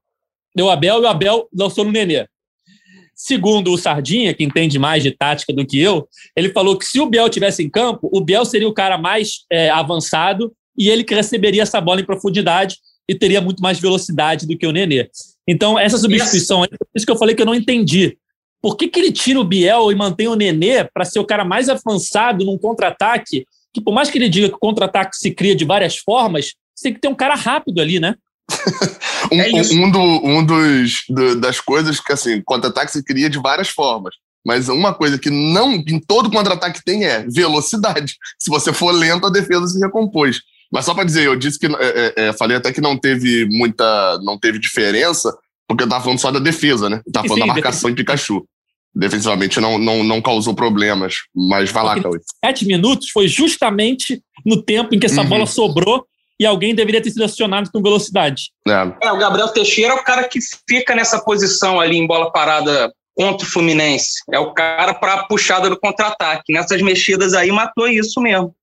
deu 0.57 0.71
Abel 0.71 0.97
e 0.97 1.01
o 1.01 1.07
Abel 1.07 1.47
lançou 1.55 1.85
no 1.85 1.91
Nenê. 1.91 2.25
Segundo 3.13 3.71
o 3.71 3.77
Sardinha, 3.77 4.33
que 4.33 4.43
entende 4.43 4.79
mais 4.79 5.03
de 5.03 5.11
tática 5.11 5.53
do 5.53 5.65
que 5.65 5.79
eu, 5.79 6.07
ele 6.35 6.49
falou 6.49 6.77
que 6.77 6.85
se 6.85 6.99
o 6.99 7.05
Biel 7.05 7.29
tivesse 7.29 7.63
em 7.63 7.69
campo, 7.69 8.09
o 8.11 8.21
Biel 8.21 8.43
seria 8.43 8.67
o 8.67 8.73
cara 8.73 8.97
mais 8.97 9.45
é, 9.51 9.69
avançado 9.69 10.51
e 10.77 10.89
ele 10.89 11.03
que 11.03 11.15
receberia 11.15 11.63
essa 11.63 11.81
bola 11.81 12.01
em 12.01 12.05
profundidade 12.05 12.77
e 13.07 13.15
teria 13.15 13.41
muito 13.41 13.61
mais 13.61 13.79
velocidade 13.79 14.45
do 14.45 14.57
que 14.57 14.67
o 14.67 14.71
Nenê. 14.71 15.09
Então, 15.47 15.79
essa 15.79 15.97
substituição, 15.97 16.63
é 16.63 16.67
isso 16.93 17.05
que 17.05 17.11
eu 17.11 17.17
falei 17.17 17.33
que 17.33 17.41
eu 17.41 17.45
não 17.45 17.55
entendi. 17.55 18.17
Por 18.61 18.75
que, 18.75 18.87
que 18.87 18.99
ele 18.99 19.11
tira 19.11 19.39
o 19.39 19.43
Biel 19.43 19.91
e 19.91 19.95
mantém 19.95 20.27
o 20.27 20.35
Nenê 20.35 20.83
para 20.83 21.05
ser 21.05 21.19
o 21.19 21.25
cara 21.25 21.45
mais 21.45 21.69
avançado 21.69 22.45
num 22.45 22.57
contra-ataque? 22.57 23.45
Que 23.73 23.79
por 23.79 23.93
mais 23.93 24.09
que 24.09 24.17
ele 24.17 24.29
diga 24.29 24.49
que 24.49 24.55
o 24.55 24.59
contra-ataque 24.59 25.15
se 25.15 25.31
cria 25.31 25.55
de 25.55 25.63
várias 25.63 25.97
formas, 25.97 26.53
você 26.75 26.83
tem 26.83 26.93
que 26.93 26.99
ter 26.99 27.07
um 27.07 27.15
cara 27.15 27.35
rápido 27.35 27.79
ali, 27.79 27.99
né? 27.99 28.15
um, 29.31 29.41
é 29.41 29.61
um, 29.73 29.91
do, 29.91 29.99
um 29.99 30.45
dos 30.45 31.03
do, 31.09 31.39
das 31.39 31.59
coisas 31.59 31.99
que 31.99 32.13
assim, 32.13 32.41
contra-ataque 32.43 32.91
se 32.91 33.03
cria 33.03 33.29
de 33.29 33.39
várias 33.39 33.69
formas. 33.69 34.15
Mas 34.45 34.69
uma 34.69 34.93
coisa 34.93 35.19
que 35.19 35.29
não 35.29 35.73
em 35.73 35.99
todo 35.99 36.31
contra-ataque 36.31 36.81
tem 36.83 37.05
é 37.05 37.25
velocidade. 37.27 38.15
Se 38.39 38.49
você 38.49 38.71
for 38.71 38.91
lento, 38.91 39.27
a 39.27 39.31
defesa 39.31 39.67
se 39.67 39.79
recompôs. 39.79 40.41
Mas 40.71 40.85
só 40.85 40.93
para 40.93 41.03
dizer, 41.03 41.25
eu 41.25 41.35
disse 41.35 41.57
que 41.59 41.67
é, 41.67 41.71
é, 41.79 42.13
é, 42.27 42.33
falei 42.33 42.57
até 42.57 42.71
que 42.71 42.81
não 42.81 42.97
teve 42.97 43.45
muita, 43.49 44.19
não 44.23 44.37
teve 44.37 44.59
diferença, 44.59 45.35
porque 45.67 45.83
eu 45.83 45.89
tava 45.89 46.03
falando 46.03 46.19
só 46.19 46.31
da 46.31 46.39
defesa, 46.39 46.89
né? 46.89 47.01
Eu 47.05 47.11
tava 47.11 47.27
falando 47.27 47.41
Sim, 47.43 47.47
da 47.47 47.53
marcação 47.53 47.89
de 47.89 47.95
Pikachu. 47.95 48.45
Defensivamente 48.95 49.59
não, 49.59 49.77
não, 49.77 50.03
não 50.03 50.21
causou 50.21 50.55
problemas. 50.55 51.15
Mas 51.35 51.71
vai 51.71 51.83
lá, 51.83 52.01
Cauê. 52.01 52.19
Sete 52.43 52.65
minutos 52.65 53.09
foi 53.09 53.27
justamente 53.27 54.21
no 54.45 54.61
tempo 54.61 54.95
em 54.95 54.99
que 54.99 55.05
essa 55.05 55.21
uhum. 55.21 55.27
bola 55.27 55.45
sobrou 55.45 56.05
e 56.39 56.45
alguém 56.45 56.73
deveria 56.73 57.01
ter 57.01 57.11
sido 57.11 57.23
acionado 57.23 57.69
com 57.71 57.81
velocidade. 57.81 58.51
É. 58.67 59.07
é. 59.07 59.11
o 59.11 59.17
Gabriel 59.17 59.49
Teixeira 59.49 59.93
é 59.93 59.95
o 59.95 60.03
cara 60.03 60.27
que 60.27 60.39
fica 60.67 60.95
nessa 60.95 61.19
posição 61.19 61.79
ali 61.79 61.97
em 61.97 62.07
bola 62.07 62.31
parada 62.31 62.91
contra 63.15 63.45
o 63.45 63.49
Fluminense. 63.49 64.21
É 64.31 64.39
o 64.39 64.53
cara 64.53 64.93
para 64.93 65.13
a 65.15 65.23
puxada 65.25 65.69
do 65.69 65.79
contra-ataque. 65.79 66.53
Nessas 66.53 66.81
mexidas 66.81 67.33
aí 67.33 67.51
matou 67.51 67.87
isso 67.87 68.21
mesmo. 68.21 68.53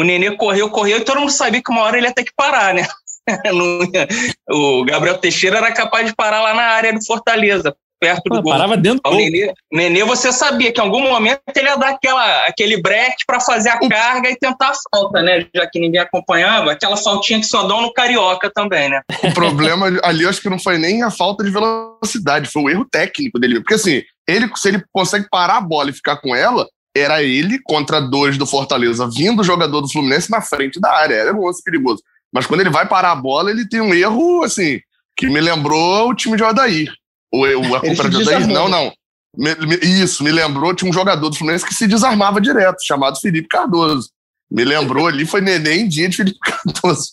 O 0.00 0.02
Nenê 0.02 0.34
correu, 0.34 0.70
correu 0.70 0.96
e 0.96 1.04
todo 1.04 1.20
mundo 1.20 1.30
sabia 1.30 1.62
que 1.62 1.70
uma 1.70 1.82
hora 1.82 1.98
ele 1.98 2.06
ia 2.06 2.14
ter 2.14 2.24
que 2.24 2.32
parar, 2.34 2.72
né? 2.72 2.86
o 4.50 4.82
Gabriel 4.82 5.18
Teixeira 5.18 5.58
era 5.58 5.70
capaz 5.72 6.06
de 6.06 6.16
parar 6.16 6.40
lá 6.40 6.54
na 6.54 6.62
área 6.62 6.90
do 6.90 7.04
Fortaleza 7.04 7.76
perto 8.00 8.22
do 8.30 8.40
gol. 8.40 8.52
Parava 8.52 8.78
dentro 8.78 9.02
do 9.04 9.10
gol. 9.10 9.18
Nenê, 9.18 9.52
Nenê, 9.70 10.02
você 10.04 10.32
sabia 10.32 10.72
que 10.72 10.80
em 10.80 10.84
algum 10.84 11.02
momento 11.02 11.42
ele 11.54 11.68
ia 11.68 11.76
dar 11.76 11.90
aquela, 11.90 12.46
aquele 12.46 12.80
break 12.80 13.26
para 13.26 13.40
fazer 13.40 13.68
a 13.68 13.78
carga 13.78 14.30
e 14.30 14.38
tentar 14.38 14.70
a 14.70 14.96
falta, 14.96 15.20
né? 15.20 15.46
Já 15.54 15.66
que 15.66 15.78
ninguém 15.78 16.00
acompanhava, 16.00 16.72
aquela 16.72 16.96
faltinha 16.96 17.38
que 17.38 17.46
só 17.46 17.64
dão 17.64 17.82
no 17.82 17.92
Carioca 17.92 18.50
também, 18.54 18.88
né? 18.88 19.02
O 19.22 19.34
problema 19.34 19.88
ali, 20.02 20.26
acho 20.26 20.40
que 20.40 20.48
não 20.48 20.58
foi 20.58 20.78
nem 20.78 21.02
a 21.02 21.10
falta 21.10 21.44
de 21.44 21.50
velocidade, 21.50 22.50
foi 22.50 22.62
o 22.62 22.70
erro 22.70 22.86
técnico 22.90 23.38
dele. 23.38 23.60
Porque 23.60 23.74
assim, 23.74 24.02
ele, 24.26 24.50
se 24.56 24.68
ele 24.68 24.82
consegue 24.90 25.26
parar 25.30 25.58
a 25.58 25.60
bola 25.60 25.90
e 25.90 25.92
ficar 25.92 26.16
com 26.16 26.34
ela, 26.34 26.66
era 26.96 27.22
ele 27.22 27.60
contra 27.62 28.00
dois 28.00 28.36
do 28.36 28.46
Fortaleza, 28.46 29.08
vindo 29.08 29.40
o 29.40 29.44
jogador 29.44 29.80
do 29.80 29.90
Fluminense 29.90 30.30
na 30.30 30.40
frente 30.40 30.80
da 30.80 30.90
área. 30.92 31.14
Era 31.14 31.34
um 31.34 31.46
lance 31.46 31.62
perigoso. 31.62 32.02
Mas 32.32 32.46
quando 32.46 32.60
ele 32.60 32.70
vai 32.70 32.86
parar 32.86 33.12
a 33.12 33.16
bola, 33.16 33.50
ele 33.50 33.68
tem 33.68 33.80
um 33.80 33.94
erro, 33.94 34.42
assim, 34.42 34.80
que 35.16 35.26
me 35.26 35.40
lembrou 35.40 36.08
o 36.08 36.14
time 36.14 36.36
de 36.36 36.42
Odair. 36.42 36.92
O, 37.32 37.46
o, 37.46 37.74
a 37.74 37.80
compra 37.80 38.08
de 38.08 38.16
Odair, 38.16 38.46
não, 38.46 38.68
não. 38.68 38.92
Me, 39.36 39.54
me, 39.54 39.76
isso, 39.76 40.24
me 40.24 40.32
lembrou, 40.32 40.74
tinha 40.74 40.90
um 40.90 40.94
jogador 40.94 41.28
do 41.28 41.36
Fluminense 41.36 41.64
que 41.64 41.74
se 41.74 41.86
desarmava 41.86 42.40
direto, 42.40 42.84
chamado 42.84 43.20
Felipe 43.20 43.48
Cardoso. 43.48 44.10
Me 44.50 44.64
lembrou 44.64 45.06
ali, 45.06 45.24
foi 45.24 45.40
neném 45.40 45.88
dia 45.88 46.08
de 46.08 46.16
Felipe 46.16 46.38
Cardoso. 46.42 47.12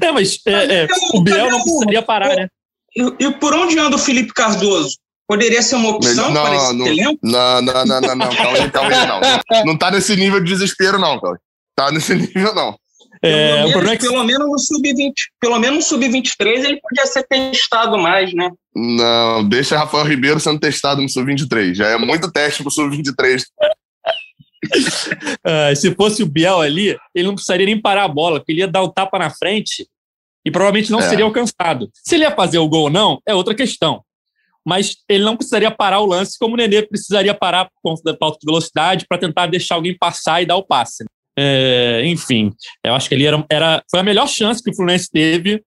É, 0.00 0.10
mas 0.10 0.40
é, 0.46 0.84
é, 0.84 0.86
o 1.14 1.20
Biel 1.20 1.50
não 1.50 1.60
precisaria 1.60 2.02
parar, 2.02 2.34
né? 2.34 2.48
E, 2.96 3.26
e, 3.26 3.30
por 3.34 3.54
onde 3.54 3.78
anda 3.78 3.96
o 3.96 3.98
Felipe 3.98 4.32
Cardoso? 4.32 4.96
Poderia 5.28 5.60
ser 5.60 5.74
uma 5.74 5.90
opção 5.90 6.30
não, 6.30 6.42
para 6.44 6.56
esse 6.56 6.72
não, 6.72 6.86
elenco? 6.86 7.18
Não, 7.22 7.62
não, 7.62 7.84
não, 7.84 8.00
não, 8.00 8.16
não, 8.16 8.36
calma 8.36 8.58
aí, 8.58 8.70
calma 8.70 8.90
aí, 8.90 9.06
não. 9.06 9.64
Não 9.66 9.76
tá 9.76 9.90
nesse 9.90 10.14
nível 10.14 10.40
de 10.40 10.52
desespero, 10.52 10.98
não, 10.98 11.20
Calma. 11.20 11.38
Tá 11.74 11.90
nesse 11.90 12.14
nível, 12.16 12.54
não. 12.54 12.76
É, 13.22 13.64
pelo, 13.72 13.78
menos, 13.78 13.90
é 13.90 13.96
que... 13.96 14.06
pelo 14.06 14.24
menos 14.24 14.46
no 14.46 14.58
sub-20, 14.58 15.12
pelo 15.40 15.58
menos 15.58 15.76
no 15.76 15.82
sub-23 15.82 16.64
ele 16.64 16.80
podia 16.80 17.06
ser 17.06 17.26
testado 17.26 17.98
mais, 17.98 18.32
né? 18.32 18.50
Não, 18.74 19.48
deixa 19.48 19.78
Rafael 19.78 20.04
Ribeiro 20.04 20.38
sendo 20.38 20.60
testado 20.60 21.02
no 21.02 21.08
sub-23. 21.08 21.74
Já 21.74 21.88
é 21.88 21.98
muito 21.98 22.30
teste 22.30 22.62
pro 22.62 22.70
sub-23. 22.70 23.42
uh, 23.42 23.46
ah, 25.44 25.74
se 25.74 25.94
fosse 25.94 26.22
o 26.22 26.26
Biel 26.26 26.60
ali, 26.60 26.96
ele 27.14 27.26
não 27.26 27.34
precisaria 27.34 27.66
nem 27.66 27.80
parar 27.80 28.04
a 28.04 28.08
bola, 28.08 28.38
porque 28.38 28.52
ele 28.52 28.60
ia 28.60 28.68
dar 28.68 28.82
o 28.82 28.86
um 28.86 28.92
tapa 28.92 29.18
na 29.18 29.30
frente 29.30 29.88
e 30.44 30.50
provavelmente 30.50 30.92
não 30.92 31.00
é. 31.00 31.08
seria 31.08 31.24
alcançado. 31.24 31.90
Se 31.92 32.14
ele 32.14 32.24
ia 32.24 32.30
fazer 32.30 32.58
o 32.58 32.68
gol 32.68 32.84
ou 32.84 32.90
não, 32.90 33.18
é 33.26 33.34
outra 33.34 33.54
questão. 33.54 34.02
Mas 34.66 34.96
ele 35.08 35.22
não 35.22 35.36
precisaria 35.36 35.70
parar 35.70 36.00
o 36.00 36.06
lance 36.06 36.36
como 36.36 36.54
o 36.54 36.56
Nenê 36.56 36.82
precisaria 36.82 37.32
parar 37.32 37.66
por 37.66 37.80
conta 37.80 38.02
da 38.02 38.18
falta 38.18 38.38
de 38.40 38.46
velocidade 38.46 39.06
para 39.08 39.16
tentar 39.16 39.46
deixar 39.46 39.76
alguém 39.76 39.96
passar 39.96 40.42
e 40.42 40.46
dar 40.46 40.56
o 40.56 40.64
passe. 40.64 41.04
É, 41.38 42.02
enfim, 42.04 42.50
eu 42.82 42.94
acho 42.94 43.08
que 43.08 43.14
ele 43.14 43.24
era, 43.24 43.44
era, 43.48 43.82
foi 43.88 44.00
a 44.00 44.02
melhor 44.02 44.26
chance 44.26 44.60
que 44.60 44.70
o 44.70 44.74
Fluminense 44.74 45.08
teve 45.08 45.62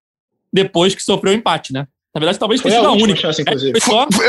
depois 0.51 0.93
que 0.93 1.01
sofreu 1.01 1.31
o 1.31 1.35
empate, 1.35 1.71
né? 1.71 1.87
Na 2.13 2.19
verdade, 2.19 2.39
talvez 2.39 2.59
foi 2.59 2.71
tenha 2.71 2.81
sido 2.81 2.89
a, 2.89 2.93
a 2.93 2.95
única. 3.01 3.21
Chance, 3.21 3.41
inclusive. 3.41 3.79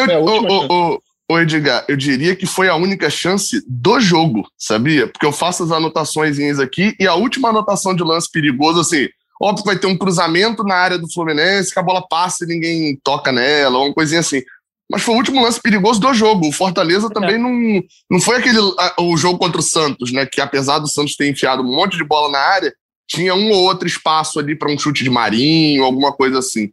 É, 0.08 0.16
eu, 0.16 0.24
o, 0.24 0.94
o, 0.94 1.02
o, 1.30 1.38
Edgar, 1.40 1.84
eu 1.88 1.96
diria 1.96 2.36
que 2.36 2.46
foi 2.46 2.68
a 2.68 2.76
única 2.76 3.10
chance 3.10 3.64
do 3.66 3.98
jogo, 3.98 4.46
sabia? 4.56 5.08
Porque 5.08 5.26
eu 5.26 5.32
faço 5.32 5.64
as 5.64 5.72
anotações 5.72 6.38
aqui 6.60 6.94
e 7.00 7.08
a 7.08 7.14
última 7.14 7.48
anotação 7.48 7.92
de 7.94 8.04
lance 8.04 8.30
perigoso, 8.30 8.80
assim, 8.80 9.08
óbvio 9.42 9.64
que 9.64 9.70
vai 9.70 9.78
ter 9.78 9.86
um 9.86 9.96
cruzamento 9.96 10.62
na 10.62 10.74
área 10.76 10.98
do 10.98 11.10
Fluminense, 11.10 11.72
que 11.72 11.78
a 11.80 11.82
bola 11.82 12.06
passa 12.06 12.44
e 12.44 12.46
ninguém 12.46 13.00
toca 13.02 13.32
nela, 13.32 13.78
uma 13.78 13.94
coisinha 13.94 14.20
assim 14.20 14.42
mas 14.90 15.02
foi 15.02 15.14
o 15.14 15.18
último 15.18 15.40
lance 15.40 15.62
perigoso 15.62 16.00
do 16.00 16.12
jogo. 16.12 16.48
O 16.48 16.52
Fortaleza 16.52 17.06
é. 17.06 17.10
também 17.10 17.38
não, 17.38 17.80
não 18.10 18.20
foi 18.20 18.38
aquele 18.38 18.58
o 18.98 19.16
jogo 19.16 19.38
contra 19.38 19.60
o 19.60 19.62
Santos, 19.62 20.10
né? 20.10 20.26
Que 20.26 20.40
apesar 20.40 20.80
do 20.80 20.88
Santos 20.88 21.14
ter 21.14 21.30
enfiado 21.30 21.62
um 21.62 21.76
monte 21.76 21.96
de 21.96 22.02
bola 22.02 22.32
na 22.32 22.38
área, 22.38 22.74
tinha 23.08 23.32
um 23.32 23.52
ou 23.52 23.62
outro 23.62 23.86
espaço 23.86 24.40
ali 24.40 24.56
para 24.56 24.70
um 24.70 24.76
chute 24.76 25.04
de 25.04 25.10
Marinho, 25.10 25.84
alguma 25.84 26.12
coisa 26.12 26.40
assim. 26.40 26.70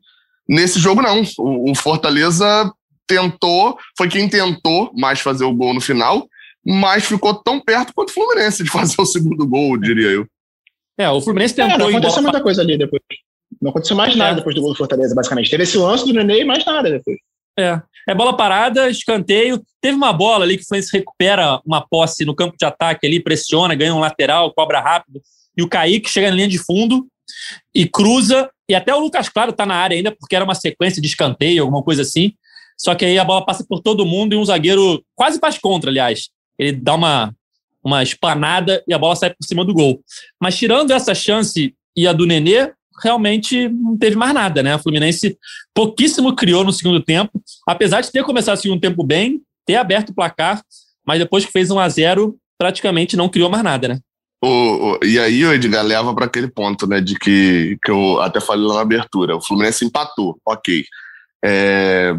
Nesse 0.50 0.80
jogo, 0.80 1.02
não. 1.02 1.22
O, 1.38 1.72
o, 1.72 1.76
Fortaleza 1.76 2.72
tentou, 3.06 3.78
foi 3.96 4.08
quem 4.08 4.28
tentou 4.28 4.92
mais 4.98 5.20
fazer 5.20 5.44
o 5.44 5.54
gol 5.54 5.76
no 5.76 5.82
final, 5.82 6.28
mas 6.66 7.06
ficou 7.06 7.36
tão 7.36 7.60
perto 7.60 7.94
quanto 7.94 8.10
o 8.10 8.14
Fluminense 8.14 8.64
de 8.64 8.70
fazer 8.72 9.00
o 9.00 9.06
segundo 9.06 9.46
gol, 9.46 9.78
diria 9.78 10.10
eu. 10.10 10.26
É, 10.98 11.08
o 11.08 11.22
Fluminense 11.22 11.54
tentou. 11.54 11.76
É, 11.76 11.78
não 11.78 11.90
aconteceu 11.90 12.24
muita 12.24 12.42
coisa 12.42 12.64
ali 12.64 12.80
depois. 12.80 13.02
Não 13.62 13.70
aconteceu 13.70 13.96
mais 13.96 14.16
nada 14.16 14.32
É. 14.32 14.36
depois 14.36 14.56
do 14.56 14.62
gol 14.62 14.72
do 14.72 14.78
Fortaleza, 14.78 15.14
basicamente. 15.14 15.52
Teve 15.52 15.64
esse 15.64 15.78
lance 15.78 16.04
do 16.04 16.14
Nenê 16.14 16.42
e 16.42 16.46
mais 16.46 16.66
nada 16.66 16.90
depois. 16.90 17.18
É. 17.58 17.82
É 18.10 18.16
bola 18.16 18.36
parada, 18.36 18.90
escanteio. 18.90 19.62
Teve 19.82 19.98
uma 19.98 20.14
bola 20.14 20.46
ali 20.46 20.56
que 20.56 20.64
o 20.64 20.66
Fluminense 20.66 20.98
recupera 20.98 21.60
uma 21.66 21.86
posse 21.86 22.24
no 22.24 22.34
campo 22.34 22.56
de 22.58 22.66
ataque 22.66 23.06
ali, 23.06 23.20
pressiona, 23.20 23.76
ganha 23.76 23.94
um 23.94 24.00
lateral, 24.00 24.54
cobra 24.54 24.80
rápido. 24.80 25.22
E 25.58 25.62
o 25.62 25.68
Kaique 25.68 26.10
chega 26.10 26.30
na 26.30 26.36
linha 26.36 26.48
de 26.48 26.58
fundo 26.58 27.06
e 27.76 27.86
cruza. 27.86 28.50
E 28.70 28.74
até 28.74 28.96
o 28.96 29.00
Lucas 29.00 29.28
Claro 29.28 29.52
tá 29.52 29.66
na 29.66 29.76
área 29.76 29.96
ainda, 29.96 30.12
porque 30.12 30.36
era 30.36 30.46
uma 30.46 30.56
sequência 30.56 31.02
de 31.02 31.08
escanteio, 31.08 31.64
alguma 31.64 31.84
coisa 31.84 32.02
assim. 32.02 32.34
Só 32.78 32.96
que 32.96 33.04
aí 33.04 33.20
a 33.20 33.26
bola 33.26 33.46
passa 33.46 33.66
por 33.68 33.82
todo 33.82 34.06
mundo 34.06 34.34
e 34.34 34.38
um 34.38 34.46
zagueiro 34.46 35.04
quase 35.14 35.40
faz 35.40 35.58
contra, 35.58 35.90
aliás. 35.90 36.30
Ele 36.58 36.74
dá 36.74 36.96
uma, 36.96 37.36
uma 37.84 38.04
espanada 38.04 38.84
e 38.88 38.94
a 38.94 38.98
bola 38.98 39.16
sai 39.16 39.32
por 39.32 39.46
cima 39.46 39.66
do 39.66 39.74
gol. 39.74 40.02
Mas 40.40 40.58
tirando 40.58 40.92
essa 40.92 41.14
chance 41.14 41.74
e 41.96 42.08
a 42.08 42.14
do 42.14 42.26
Nenê, 42.26 42.72
realmente 43.02 43.68
não 43.70 43.98
teve 43.98 44.16
mais 44.16 44.34
nada, 44.34 44.62
né? 44.64 44.76
O 44.76 44.80
Fluminense 44.80 45.38
pouquíssimo 45.74 46.36
criou 46.36 46.64
no 46.64 46.72
segundo 46.74 47.02
tempo, 47.02 47.42
apesar 47.68 48.02
de 48.02 48.12
ter 48.12 48.24
começado 48.24 48.58
o 48.58 48.62
segundo 48.62 48.80
tempo 48.82 49.04
bem, 49.04 49.42
ter 49.66 49.76
aberto 49.76 50.10
o 50.10 50.14
placar, 50.16 50.62
mas 51.06 51.20
depois 51.20 51.46
que 51.46 51.52
fez 51.52 51.70
1 51.72 51.80
a 51.80 51.90
0 51.90 52.38
praticamente 52.58 53.16
não 53.16 53.30
criou 53.30 53.50
mais 53.50 53.64
nada, 53.64 53.88
né? 53.88 54.00
O, 54.44 54.48
o- 54.94 55.00
e 55.04 55.20
aí 55.20 55.44
o 55.46 55.54
Edgar 55.54 55.84
leva 55.84 56.14
para 56.14 56.26
aquele 56.26 56.48
ponto, 56.48 56.86
né, 56.88 57.00
de 57.02 57.18
que, 57.18 57.78
que 57.84 57.90
eu 57.92 58.20
até 58.22 58.40
falei 58.40 58.66
lá 58.66 58.76
na 58.76 58.82
abertura. 58.82 59.36
O 59.36 59.42
Fluminense 59.42 59.84
empatou, 59.86 60.38
ok. 60.46 60.84
É, 61.44 62.14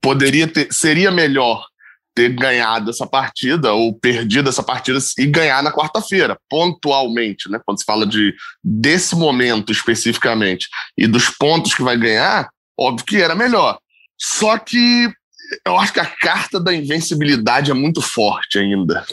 poderia 0.00 0.46
ter, 0.48 0.68
seria 0.72 1.10
melhor 1.10 1.64
ter 2.18 2.30
ganhado 2.30 2.90
essa 2.90 3.06
partida 3.06 3.72
ou 3.72 3.96
perdido 3.96 4.48
essa 4.48 4.60
partida 4.60 4.98
e 5.16 5.24
ganhar 5.24 5.62
na 5.62 5.70
quarta-feira, 5.70 6.36
pontualmente, 6.50 7.48
né? 7.48 7.60
Quando 7.64 7.78
se 7.78 7.84
fala 7.84 8.04
de 8.04 8.34
desse 8.64 9.14
momento 9.14 9.70
especificamente 9.70 10.66
e 10.98 11.06
dos 11.06 11.30
pontos 11.30 11.74
que 11.74 11.82
vai 11.82 11.96
ganhar, 11.96 12.48
óbvio 12.76 13.06
que 13.06 13.22
era 13.22 13.36
melhor. 13.36 13.78
Só 14.20 14.58
que 14.58 15.08
eu 15.64 15.78
acho 15.78 15.92
que 15.92 16.00
a 16.00 16.06
carta 16.06 16.58
da 16.58 16.74
invencibilidade 16.74 17.70
é 17.70 17.74
muito 17.74 18.02
forte 18.02 18.58
ainda. 18.58 19.06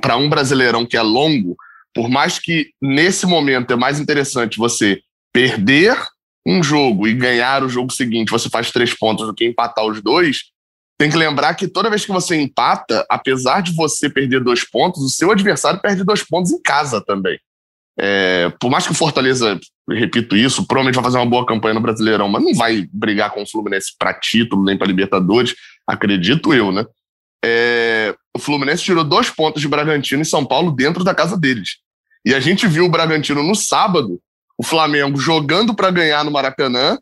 Para 0.00 0.16
um 0.16 0.28
brasileirão 0.28 0.86
que 0.86 0.96
é 0.96 1.02
longo, 1.02 1.56
por 1.92 2.08
mais 2.08 2.38
que 2.38 2.70
nesse 2.80 3.26
momento 3.26 3.72
é 3.72 3.76
mais 3.76 3.98
interessante 3.98 4.58
você 4.58 5.00
perder 5.32 5.98
um 6.46 6.62
jogo 6.62 7.08
e 7.08 7.14
ganhar 7.14 7.64
o 7.64 7.68
jogo 7.68 7.92
seguinte, 7.92 8.30
você 8.30 8.48
faz 8.48 8.70
três 8.70 8.96
pontos 8.96 9.26
do 9.26 9.34
que 9.34 9.44
empatar 9.44 9.84
os 9.84 10.00
dois. 10.00 10.44
Tem 10.98 11.08
que 11.08 11.16
lembrar 11.16 11.54
que 11.54 11.68
toda 11.68 11.88
vez 11.88 12.04
que 12.04 12.10
você 12.10 12.34
empata, 12.34 13.06
apesar 13.08 13.62
de 13.62 13.72
você 13.72 14.10
perder 14.10 14.42
dois 14.42 14.68
pontos, 14.68 15.00
o 15.02 15.08
seu 15.08 15.30
adversário 15.30 15.80
perde 15.80 16.02
dois 16.02 16.24
pontos 16.24 16.50
em 16.50 16.60
casa 16.60 17.00
também. 17.00 17.38
É, 18.00 18.52
por 18.60 18.68
mais 18.68 18.84
que 18.84 18.92
o 18.92 18.96
Fortaleza, 18.96 19.58
repito 19.88 20.36
isso, 20.36 20.66
provavelmente 20.66 20.96
vai 20.96 21.04
fazer 21.04 21.18
uma 21.18 21.26
boa 21.26 21.46
campanha 21.46 21.74
no 21.74 21.80
Brasileirão, 21.80 22.28
mas 22.28 22.42
não 22.42 22.52
vai 22.52 22.88
brigar 22.92 23.30
com 23.30 23.42
o 23.42 23.46
Fluminense 23.46 23.92
para 23.96 24.12
título 24.14 24.64
nem 24.64 24.76
para 24.76 24.86
Libertadores, 24.86 25.54
acredito 25.86 26.52
eu, 26.52 26.72
né? 26.72 26.84
É, 27.44 28.14
o 28.36 28.38
Fluminense 28.40 28.82
tirou 28.82 29.04
dois 29.04 29.30
pontos 29.30 29.62
de 29.62 29.68
Bragantino 29.68 30.22
e 30.22 30.26
São 30.26 30.44
Paulo 30.44 30.72
dentro 30.72 31.04
da 31.04 31.14
casa 31.14 31.36
deles. 31.36 31.78
E 32.24 32.34
a 32.34 32.40
gente 32.40 32.66
viu 32.66 32.84
o 32.84 32.90
Bragantino 32.90 33.42
no 33.42 33.54
sábado, 33.54 34.20
o 34.56 34.64
Flamengo 34.64 35.18
jogando 35.18 35.74
para 35.74 35.90
ganhar 35.90 36.24
no 36.24 36.30
Maracanã 36.30 36.98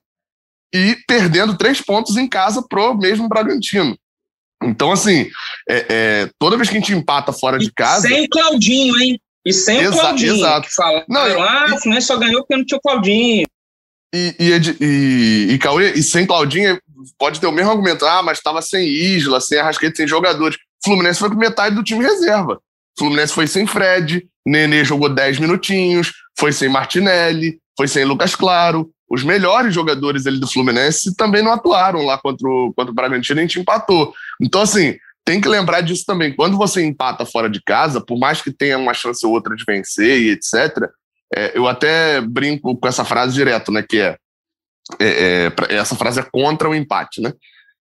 e 0.75 0.97
perdendo 1.07 1.57
três 1.57 1.81
pontos 1.81 2.17
em 2.17 2.29
casa 2.29 2.63
pro 2.69 2.95
mesmo 2.97 3.29
Bragantino. 3.29 3.97
Então, 4.63 4.91
assim, 4.93 5.29
é, 5.69 5.87
é, 5.89 6.31
toda 6.39 6.57
vez 6.57 6.69
que 6.69 6.77
a 6.77 6.81
gente 6.81 6.93
empata 6.93 7.33
fora 7.33 7.59
de 7.59 7.71
casa. 7.73 8.09
Sem 8.09 8.27
Claudinho, 8.29 8.99
hein? 9.01 9.21
E 9.45 9.53
sem 9.53 9.79
Exa- 9.79 9.91
o 9.97 10.01
Claudinho. 10.01 10.35
exato. 10.37 10.67
Que 10.69 10.75
fala, 10.75 11.05
Não, 11.09 11.21
ah, 11.21 11.67
e- 11.69 11.73
o 11.73 11.79
Fluminense 11.81 12.07
só 12.09 12.17
ganhou 12.17 12.41
porque 12.41 12.57
não 12.57 12.65
tinha 12.65 12.79
o 12.79 12.81
Claudinho. 12.81 13.47
E, 14.15 14.35
e, 14.39 14.51
Ed- 14.53 14.77
e, 14.81 15.47
e 15.53 15.59
Cauê, 15.59 15.93
e 15.93 16.03
sem 16.03 16.27
Claudinho, 16.27 16.81
pode 17.19 17.39
ter 17.41 17.47
o 17.47 17.53
mesmo 17.53 17.71
argumento. 17.71 18.05
Ah, 18.07 18.23
mas 18.23 18.39
estava 18.39 18.63
sem 18.63 18.89
Isla, 18.89 19.41
sem 19.41 19.59
Arrascaeta, 19.59 19.97
sem 19.97 20.09
jogadores. 20.09 20.57
Fluminense 20.85 21.21
foi 21.21 21.29
com 21.29 21.37
metade 21.37 21.75
do 21.75 21.83
time 21.85 22.03
reserva. 22.05 22.59
Fluminense 22.99 23.33
foi 23.35 23.47
sem 23.47 23.67
Fred, 23.67 24.27
Nenê 24.47 24.85
jogou 24.85 25.09
10 25.09 25.39
minutinhos, 25.39 26.13
foi 26.39 26.51
sem 26.53 26.69
Martinelli, 26.69 27.59
foi 27.77 27.87
sem 27.89 28.05
Lucas 28.05 28.35
Claro. 28.35 28.91
Os 29.09 29.23
melhores 29.23 29.73
jogadores 29.73 30.27
ali 30.27 30.41
do 30.41 30.51
Fluminense 30.51 31.15
também 31.15 31.43
não 31.43 31.53
atuaram 31.53 32.05
lá 32.05 32.19
contra 32.19 32.49
o, 32.49 32.73
contra 32.75 32.91
o 32.91 32.95
Bragantino 32.95 33.39
e 33.39 33.41
a 33.41 33.43
gente 33.43 33.61
empatou. 33.61 34.13
Então, 34.41 34.63
assim, 34.63 34.97
tem 35.25 35.41
que 35.41 35.49
lembrar 35.49 35.81
disso 35.81 36.05
também. 36.07 36.35
Quando 36.35 36.57
você 36.57 36.85
empata 36.85 37.27
fora 37.27 37.51
de 37.51 37.61
casa, 37.63 38.01
por 38.01 38.19
mais 38.19 38.41
que 38.41 38.53
tenha 38.53 38.79
uma 38.79 38.95
chance 38.95 39.25
ou 39.27 39.33
outra 39.33 39.55
de 39.55 39.65
vencer 39.65 40.21
e 40.21 40.31
etc., 40.31 40.89
é, 41.35 41.57
eu 41.59 41.67
até 41.67 42.21
brinco 42.21 42.77
com 42.77 42.89
essa 42.89 43.05
frase 43.05 43.35
direto, 43.35 43.73
né? 43.73 43.83
Que 43.83 44.01
é, 44.01 44.17
é, 45.01 45.53
é, 45.69 45.75
essa 45.75 45.97
frase 45.97 46.21
é 46.21 46.23
contra 46.23 46.69
o 46.69 46.75
empate, 46.75 47.21
né? 47.21 47.33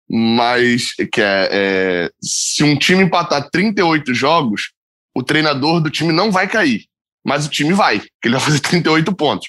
Mas 0.08 0.92
que 1.12 1.20
é, 1.20 1.48
é, 1.50 2.10
se 2.22 2.62
um 2.64 2.76
time 2.78 3.04
empatar 3.04 3.48
38 3.50 4.14
jogos, 4.14 4.72
o 5.14 5.22
treinador 5.22 5.80
do 5.80 5.90
time 5.90 6.12
não 6.12 6.30
vai 6.30 6.48
cair, 6.48 6.84
mas 7.24 7.46
o 7.46 7.50
time 7.50 7.72
vai, 7.72 8.00
que 8.00 8.08
ele 8.24 8.36
vai 8.36 8.44
fazer 8.44 8.60
38 8.60 9.14
pontos. 9.14 9.48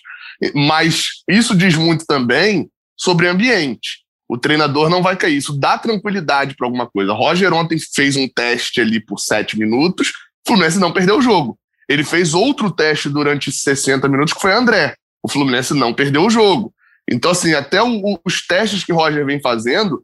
Mas 0.54 1.24
isso 1.30 1.56
diz 1.56 1.76
muito 1.76 2.06
também 2.06 2.70
sobre 2.98 3.28
ambiente. 3.28 4.04
O 4.28 4.38
treinador 4.38 4.90
não 4.90 5.04
vai 5.04 5.16
cair. 5.16 5.38
Isso 5.38 5.58
dá 5.58 5.78
tranquilidade 5.78 6.56
para 6.56 6.66
alguma 6.66 6.88
coisa. 6.88 7.14
Roger 7.14 7.54
ontem 7.54 7.78
fez 7.94 8.16
um 8.16 8.28
teste 8.28 8.82
ali 8.82 9.00
por 9.00 9.20
sete 9.20 9.58
minutos, 9.58 10.12
Fluminense 10.48 10.80
não 10.80 10.92
perdeu 10.92 11.18
o 11.18 11.22
jogo. 11.22 11.58
Ele 11.90 12.04
fez 12.04 12.34
outro 12.34 12.72
teste 12.72 13.10
durante 13.10 13.52
60 13.52 14.08
minutos, 14.08 14.34
que 14.34 14.42
foi 14.42 14.52
André. 14.54 14.96
O 15.24 15.30
Fluminense 15.30 15.74
não 15.74 15.94
perdeu 15.94 16.24
o 16.26 16.30
jogo. 16.30 16.74
Então, 17.10 17.32
assim, 17.32 17.54
até 17.54 17.82
o- 17.82 18.20
os 18.26 18.46
testes 18.46 18.84
que 18.84 18.94
Roger 18.94 19.26
vem 19.26 19.40
fazendo, 19.40 20.02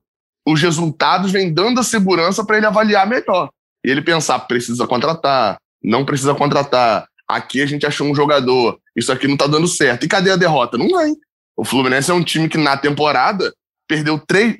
os 0.47 0.61
resultados 0.61 1.31
vêm 1.31 1.53
dando 1.53 1.79
a 1.79 1.83
segurança 1.83 2.43
para 2.45 2.57
ele 2.57 2.65
avaliar 2.65 3.07
melhor. 3.07 3.49
E 3.85 3.89
ele 3.89 4.01
pensar, 4.01 4.39
precisa 4.41 4.85
contratar, 4.87 5.57
não 5.83 6.05
precisa 6.05 6.35
contratar. 6.35 7.07
Aqui 7.31 7.61
a 7.61 7.65
gente 7.65 7.85
achou 7.85 8.09
um 8.09 8.15
jogador, 8.15 8.79
isso 8.95 9.11
aqui 9.11 9.27
não 9.27 9.37
tá 9.37 9.47
dando 9.47 9.67
certo. 9.67 10.05
E 10.05 10.07
cadê 10.07 10.31
a 10.31 10.35
derrota? 10.35 10.77
Não 10.77 10.89
vai. 10.89 11.11
O 11.55 11.63
Fluminense 11.63 12.11
é 12.11 12.13
um 12.13 12.23
time 12.23 12.49
que 12.49 12.57
na 12.57 12.75
temporada 12.75 13.53
perdeu 13.87 14.19
três. 14.19 14.55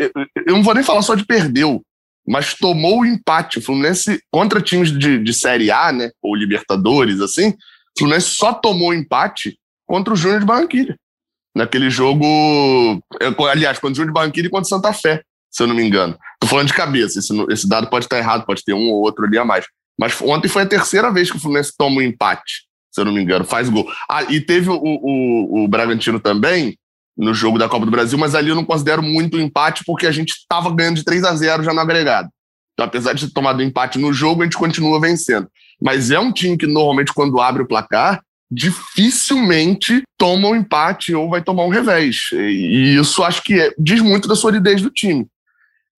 Eu 0.45 0.53
não 0.53 0.63
vou 0.63 0.73
nem 0.73 0.83
falar 0.83 1.01
só 1.01 1.15
de 1.15 1.25
perdeu, 1.25 1.81
mas 2.27 2.53
tomou 2.53 3.01
o 3.01 3.05
empate. 3.05 3.59
O 3.59 3.61
Fluminense, 3.61 4.21
contra 4.31 4.61
times 4.61 4.91
de, 4.91 5.17
de 5.19 5.33
Série 5.33 5.71
A, 5.71 5.91
né? 5.91 6.11
Ou 6.21 6.35
Libertadores, 6.35 7.19
assim, 7.19 7.49
o 7.49 7.55
Fluminense 7.99 8.35
só 8.35 8.53
tomou 8.53 8.89
o 8.89 8.93
empate 8.93 9.57
contra 9.85 10.13
o 10.13 10.17
Júnior 10.17 10.39
de 10.39 10.45
Barranquilla. 10.45 10.95
Naquele 11.55 11.89
jogo. 11.89 12.25
Aliás, 13.49 13.79
contra 13.79 13.93
o 13.93 13.95
Júnior 13.95 14.07
de 14.07 14.13
Barranquilla 14.13 14.47
e 14.47 14.51
contra 14.51 14.65
o 14.65 14.69
Santa 14.69 14.93
Fé, 14.93 15.23
se 15.49 15.63
eu 15.63 15.67
não 15.67 15.75
me 15.75 15.83
engano. 15.83 16.17
Tô 16.39 16.47
falando 16.47 16.67
de 16.67 16.73
cabeça, 16.73 17.19
esse, 17.19 17.33
esse 17.49 17.67
dado 17.67 17.89
pode 17.89 18.05
estar 18.05 18.17
errado, 18.17 18.45
pode 18.45 18.63
ter 18.63 18.73
um 18.73 18.89
ou 18.89 19.01
outro 19.01 19.25
ali 19.25 19.37
a 19.37 19.43
mais. 19.43 19.65
Mas 20.01 20.19
ontem 20.19 20.47
foi 20.47 20.63
a 20.63 20.65
terceira 20.65 21.11
vez 21.11 21.29
que 21.29 21.37
o 21.37 21.39
Fluminense 21.39 21.71
toma 21.77 21.97
um 21.97 22.01
empate, 22.01 22.63
se 22.91 22.99
eu 22.99 23.05
não 23.05 23.13
me 23.13 23.21
engano, 23.21 23.45
faz 23.45 23.69
gol. 23.69 23.87
Ah, 24.09 24.23
e 24.23 24.41
teve 24.41 24.67
o, 24.67 24.81
o, 24.81 25.63
o 25.63 25.67
Bragantino 25.67 26.19
também, 26.19 26.75
no 27.15 27.35
jogo 27.35 27.59
da 27.59 27.69
Copa 27.69 27.85
do 27.85 27.91
Brasil, 27.91 28.17
mas 28.17 28.33
ali 28.33 28.49
eu 28.49 28.55
não 28.55 28.65
considero 28.65 29.03
muito 29.03 29.39
empate 29.39 29.83
porque 29.85 30.07
a 30.07 30.11
gente 30.11 30.31
estava 30.31 30.73
ganhando 30.73 30.95
de 30.95 31.03
3 31.03 31.23
a 31.23 31.35
0 31.35 31.61
já 31.61 31.71
no 31.71 31.79
agregado. 31.79 32.29
Então, 32.73 32.87
apesar 32.87 33.13
de 33.13 33.27
ter 33.27 33.33
tomado 33.33 33.61
empate 33.61 33.99
no 33.99 34.11
jogo, 34.11 34.41
a 34.41 34.45
gente 34.45 34.57
continua 34.57 34.99
vencendo. 34.99 35.47
Mas 35.79 36.09
é 36.09 36.19
um 36.19 36.31
time 36.31 36.57
que 36.57 36.65
normalmente, 36.65 37.13
quando 37.13 37.39
abre 37.39 37.61
o 37.61 37.67
placar, 37.67 38.23
dificilmente 38.49 40.01
toma 40.17 40.47
um 40.47 40.55
empate 40.55 41.13
ou 41.13 41.29
vai 41.29 41.43
tomar 41.43 41.63
um 41.63 41.69
revés. 41.69 42.29
E 42.33 42.97
isso 42.99 43.23
acho 43.23 43.43
que 43.43 43.53
é- 43.53 43.71
diz 43.77 44.01
muito 44.01 44.27
da 44.27 44.35
solidez 44.35 44.81
do 44.81 44.89
time. 44.89 45.27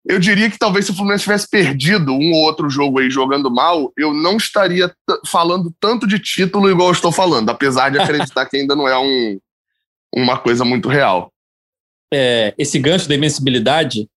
Eu 0.06 0.20
diria 0.20 0.50
que 0.50 0.58
talvez 0.58 0.86
se 0.86 0.92
o 0.92 0.96
Fluminense 0.96 1.24
tivesse 1.24 1.48
perdido 1.50 2.12
um 2.12 2.32
ou 2.32 2.44
outro 2.44 2.70
jogo 2.70 3.00
aí 3.00 3.10
jogando 3.10 3.52
mal, 3.52 3.92
eu 3.98 4.14
não 4.14 4.38
estaria 4.38 4.92
falando 5.28 5.72
tanto 5.80 6.08
de 6.08 6.18
título 6.18 6.70
igual 6.70 6.90
eu 6.90 6.94
estou 6.94 7.12
falando, 7.12 7.50
apesar 7.50 7.90
de 7.90 8.00
acreditar 8.00 8.46
que 8.48 8.58
ainda 8.58 8.76
não 8.76 8.88
é 8.88 8.98
um, 8.98 9.40
uma 10.16 10.38
coisa 10.40 10.66
muito 10.66 10.90
real. 10.90 11.32
é, 12.14 12.54
esse 12.58 12.78
gancho 12.78 13.08
da 13.08 13.16
invencibilidade, 13.16 14.08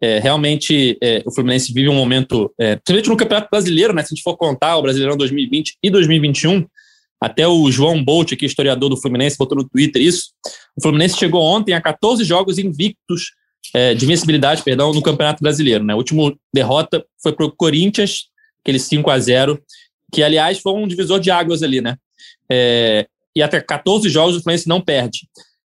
é, 0.00 0.18
realmente 0.18 0.96
é, 1.02 1.22
o 1.26 1.32
Fluminense 1.32 1.72
vive 1.72 1.88
um 1.88 1.94
momento, 1.94 2.52
é, 2.58 2.76
principalmente 2.76 3.08
no 3.08 3.16
Campeonato 3.16 3.48
Brasileiro, 3.50 3.92
né? 3.92 4.02
Se 4.02 4.06
a 4.06 4.14
gente 4.14 4.22
for 4.22 4.36
contar 4.36 4.76
o 4.76 4.82
Brasileirão 4.82 5.16
2020 5.16 5.76
e 5.82 5.90
2021, 5.90 6.66
até 7.20 7.46
o 7.46 7.70
João 7.70 8.02
Bolt, 8.02 8.32
aqui, 8.32 8.46
historiador 8.46 8.88
do 8.88 8.96
Fluminense, 8.96 9.38
botou 9.38 9.56
no 9.56 9.68
Twitter 9.68 10.02
isso. 10.02 10.32
O 10.76 10.82
Fluminense 10.82 11.16
chegou 11.16 11.42
ontem 11.42 11.72
a 11.72 11.80
14 11.80 12.24
jogos 12.24 12.58
invictos 12.58 13.32
é, 13.74 13.94
de 13.94 14.04
invencibilidade, 14.04 14.62
perdão, 14.62 14.92
no 14.92 15.02
Campeonato 15.02 15.42
Brasileiro. 15.42 15.84
Né? 15.84 15.92
A 15.92 15.96
última 15.96 16.34
derrota 16.52 17.04
foi 17.22 17.32
para 17.32 17.46
o 17.46 17.52
Corinthians, 17.52 18.26
aquele 18.62 18.78
5 18.78 19.10
a 19.10 19.18
0 19.18 19.62
que, 20.12 20.22
aliás, 20.22 20.58
foi 20.58 20.74
um 20.74 20.86
divisor 20.86 21.18
de 21.18 21.30
águas 21.30 21.62
ali, 21.62 21.80
né? 21.80 21.96
É, 22.50 23.06
e 23.34 23.42
até 23.42 23.58
14 23.62 24.10
jogos 24.10 24.36
o 24.36 24.42
Fluminense 24.42 24.68
não 24.68 24.78
perde 24.78 25.20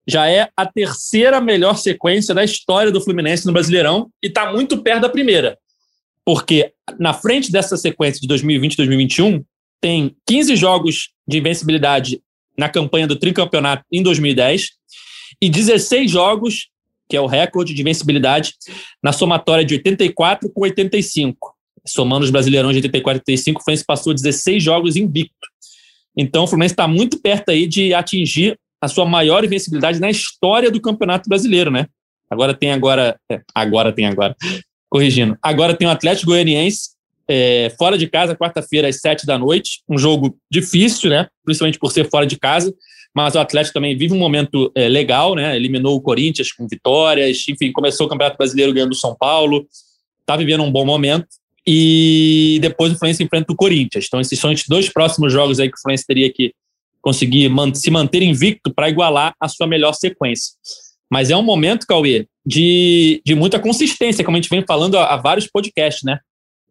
já 0.06 0.28
é 0.28 0.48
a 0.56 0.66
terceira 0.66 1.40
melhor 1.40 1.76
sequência 1.76 2.34
da 2.34 2.44
história 2.44 2.92
do 2.92 3.00
Fluminense 3.00 3.46
no 3.46 3.52
Brasileirão 3.52 4.10
e 4.22 4.28
está 4.28 4.52
muito 4.52 4.82
perto 4.82 5.02
da 5.02 5.08
primeira. 5.08 5.58
Porque 6.24 6.72
na 6.98 7.12
frente 7.14 7.50
dessa 7.50 7.76
sequência 7.76 8.20
de 8.20 8.28
2020 8.28 8.74
e 8.74 8.76
2021, 8.76 9.44
tem 9.80 10.16
15 10.26 10.56
jogos 10.56 11.10
de 11.26 11.38
invencibilidade 11.38 12.20
na 12.56 12.68
campanha 12.68 13.06
do 13.06 13.16
tricampeonato 13.16 13.84
em 13.90 14.02
2010 14.02 14.70
e 15.40 15.50
16 15.50 16.10
jogos, 16.10 16.68
que 17.14 17.16
é 17.16 17.20
o 17.20 17.26
recorde 17.26 17.72
de 17.72 17.80
invencibilidade, 17.80 18.54
na 19.00 19.12
somatória 19.12 19.64
de 19.64 19.74
84 19.74 20.50
com 20.52 20.62
85. 20.62 21.54
Somando 21.86 22.24
os 22.24 22.30
brasileirões 22.30 22.74
de 22.74 22.78
84 22.78 23.18
e 23.18 23.30
85, 23.30 23.60
o 23.60 23.62
Fluminense 23.62 23.84
passou 23.86 24.12
16 24.12 24.60
jogos 24.60 24.96
invicto. 24.96 25.46
Então, 26.16 26.42
o 26.42 26.46
Fluminense 26.48 26.72
está 26.72 26.88
muito 26.88 27.20
perto 27.20 27.50
aí 27.50 27.68
de 27.68 27.94
atingir 27.94 28.58
a 28.80 28.88
sua 28.88 29.06
maior 29.06 29.44
invencibilidade 29.44 30.00
na 30.00 30.10
história 30.10 30.72
do 30.72 30.80
Campeonato 30.80 31.28
Brasileiro, 31.28 31.70
né? 31.70 31.86
Agora 32.28 32.52
tem 32.52 32.72
agora, 32.72 33.16
é, 33.30 33.40
agora 33.54 33.92
tem 33.92 34.06
agora, 34.06 34.34
corrigindo. 34.90 35.38
Agora 35.40 35.72
tem 35.72 35.86
o 35.86 35.92
Atlético 35.92 36.32
Goianiense 36.32 36.94
é, 37.28 37.72
fora 37.78 37.96
de 37.96 38.08
casa, 38.08 38.34
quarta-feira 38.34 38.88
às 38.88 38.98
sete 39.00 39.24
da 39.24 39.38
noite. 39.38 39.82
Um 39.88 39.96
jogo 39.98 40.36
difícil, 40.50 41.10
né? 41.10 41.28
Principalmente 41.44 41.78
por 41.78 41.92
ser 41.92 42.10
fora 42.10 42.26
de 42.26 42.36
casa. 42.36 42.74
Mas 43.14 43.34
o 43.34 43.38
Atlético 43.38 43.74
também 43.74 43.96
vive 43.96 44.12
um 44.12 44.18
momento 44.18 44.72
é, 44.74 44.88
legal, 44.88 45.34
né? 45.36 45.54
Eliminou 45.54 45.94
o 45.96 46.00
Corinthians 46.00 46.50
com 46.52 46.66
vitórias, 46.66 47.44
enfim, 47.48 47.70
começou 47.70 48.06
o 48.06 48.10
Campeonato 48.10 48.36
Brasileiro 48.36 48.72
ganhando 48.72 48.92
o 48.92 48.96
São 48.96 49.14
Paulo. 49.14 49.66
Está 50.20 50.36
vivendo 50.36 50.64
um 50.64 50.72
bom 50.72 50.84
momento. 50.84 51.28
E 51.66 52.58
depois 52.60 52.92
o 52.92 52.98
Fluminense 52.98 53.22
enfrenta 53.22 53.52
o 53.52 53.56
Corinthians. 53.56 54.06
Então, 54.06 54.20
esses 54.20 54.38
são 54.38 54.52
os 54.52 54.64
dois 54.68 54.88
próximos 54.88 55.32
jogos 55.32 55.60
aí 55.60 55.70
que 55.70 55.76
o 55.76 55.80
Fluminense 55.80 56.06
teria 56.06 56.30
que 56.30 56.52
conseguir 57.00 57.50
se 57.74 57.90
manter 57.90 58.22
invicto 58.22 58.72
para 58.74 58.88
igualar 58.88 59.34
a 59.40 59.48
sua 59.48 59.66
melhor 59.66 59.92
sequência. 59.92 60.54
Mas 61.10 61.30
é 61.30 61.36
um 61.36 61.42
momento, 61.42 61.86
Cauê, 61.86 62.26
de, 62.44 63.22
de 63.24 63.34
muita 63.34 63.60
consistência, 63.60 64.24
como 64.24 64.36
a 64.36 64.40
gente 64.40 64.50
vem 64.50 64.64
falando 64.66 64.98
há, 64.98 65.14
há 65.14 65.16
vários 65.16 65.46
podcasts, 65.46 66.02
né? 66.02 66.18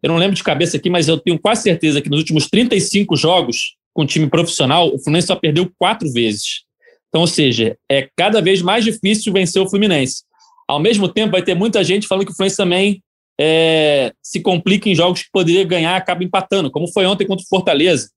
Eu 0.02 0.08
não 0.08 0.18
lembro 0.18 0.36
de 0.36 0.44
cabeça 0.44 0.76
aqui, 0.76 0.90
mas 0.90 1.08
eu 1.08 1.16
tenho 1.18 1.38
quase 1.38 1.62
certeza 1.62 2.02
que 2.02 2.10
nos 2.10 2.18
últimos 2.18 2.46
35 2.48 3.16
jogos 3.16 3.76
com 3.94 4.04
time 4.04 4.28
profissional, 4.28 4.92
o 4.92 4.98
Fluminense 4.98 5.28
só 5.28 5.36
perdeu 5.36 5.70
quatro 5.78 6.10
vezes. 6.12 6.64
Então, 7.08 7.20
ou 7.20 7.26
seja, 7.28 7.78
é 7.88 8.08
cada 8.16 8.42
vez 8.42 8.60
mais 8.60 8.84
difícil 8.84 9.32
vencer 9.32 9.62
o 9.62 9.70
Fluminense. 9.70 10.24
Ao 10.68 10.80
mesmo 10.80 11.08
tempo, 11.08 11.32
vai 11.32 11.42
ter 11.42 11.54
muita 11.54 11.84
gente 11.84 12.08
falando 12.08 12.26
que 12.26 12.32
o 12.32 12.34
Fluminense 12.34 12.56
também 12.56 13.00
é, 13.40 14.12
se 14.22 14.40
complica 14.40 14.88
em 14.88 14.94
jogos 14.94 15.22
que 15.22 15.30
poderia 15.32 15.64
ganhar 15.64 15.96
acaba 15.96 16.24
empatando, 16.24 16.70
como 16.70 16.92
foi 16.92 17.06
ontem 17.06 17.26
contra 17.26 17.44
o 17.44 17.48
Fortaleza. 17.48 18.10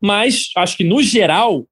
Mas 0.00 0.50
acho 0.56 0.76
que, 0.76 0.84
no 0.84 1.00
geral, 1.00 1.64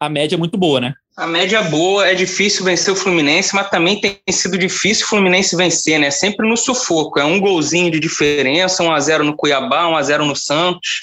a 0.00 0.08
média 0.08 0.34
é 0.34 0.38
muito 0.38 0.58
boa, 0.58 0.80
né? 0.80 0.94
A 1.16 1.26
média 1.26 1.58
é 1.58 1.70
boa, 1.70 2.06
é 2.06 2.14
difícil 2.14 2.62
vencer 2.62 2.92
o 2.92 2.96
Fluminense, 2.96 3.54
mas 3.54 3.70
também 3.70 3.98
tem 3.98 4.18
sido 4.28 4.58
difícil 4.58 5.06
o 5.06 5.08
Fluminense 5.08 5.56
vencer, 5.56 5.98
né? 5.98 6.10
Sempre 6.10 6.46
no 6.46 6.56
sufoco. 6.56 7.18
É 7.18 7.24
um 7.24 7.40
golzinho 7.40 7.90
de 7.90 7.98
diferença, 7.98 8.82
1 8.82 8.92
a 8.92 9.00
0 9.00 9.24
no 9.24 9.34
Cuiabá, 9.34 9.88
1 9.88 9.96
a 9.96 10.02
0 10.02 10.26
no 10.26 10.36
Santos. 10.36 11.00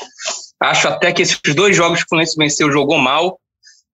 Acho 0.64 0.88
até 0.88 1.12
que 1.12 1.22
esses 1.22 1.40
dois 1.54 1.76
jogos 1.76 2.00
que 2.00 2.06
o 2.06 2.10
Fluminense 2.10 2.38
venceu 2.38 2.72
jogou 2.72 2.98
mal. 2.98 3.38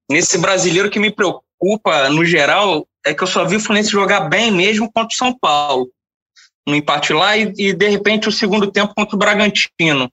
Nesse 0.09 0.37
brasileiro 0.37 0.89
que 0.89 0.99
me 0.99 1.09
preocupa, 1.09 2.09
no 2.09 2.23
geral, 2.23 2.87
é 3.03 3.11
que 3.11 3.23
eu 3.23 3.27
só 3.27 3.43
vi 3.43 3.55
o 3.55 3.59
Fluminense 3.59 3.89
jogar 3.89 4.29
bem 4.29 4.51
mesmo 4.51 4.85
contra 4.91 5.07
o 5.11 5.17
São 5.17 5.35
Paulo. 5.35 5.89
Um 6.67 6.75
empate 6.75 7.11
lá 7.11 7.35
e, 7.35 7.51
e 7.57 7.73
de 7.73 7.87
repente, 7.89 8.29
o 8.29 8.31
segundo 8.31 8.71
tempo 8.71 8.93
contra 8.93 9.15
o 9.15 9.19
Bragantino. 9.19 10.11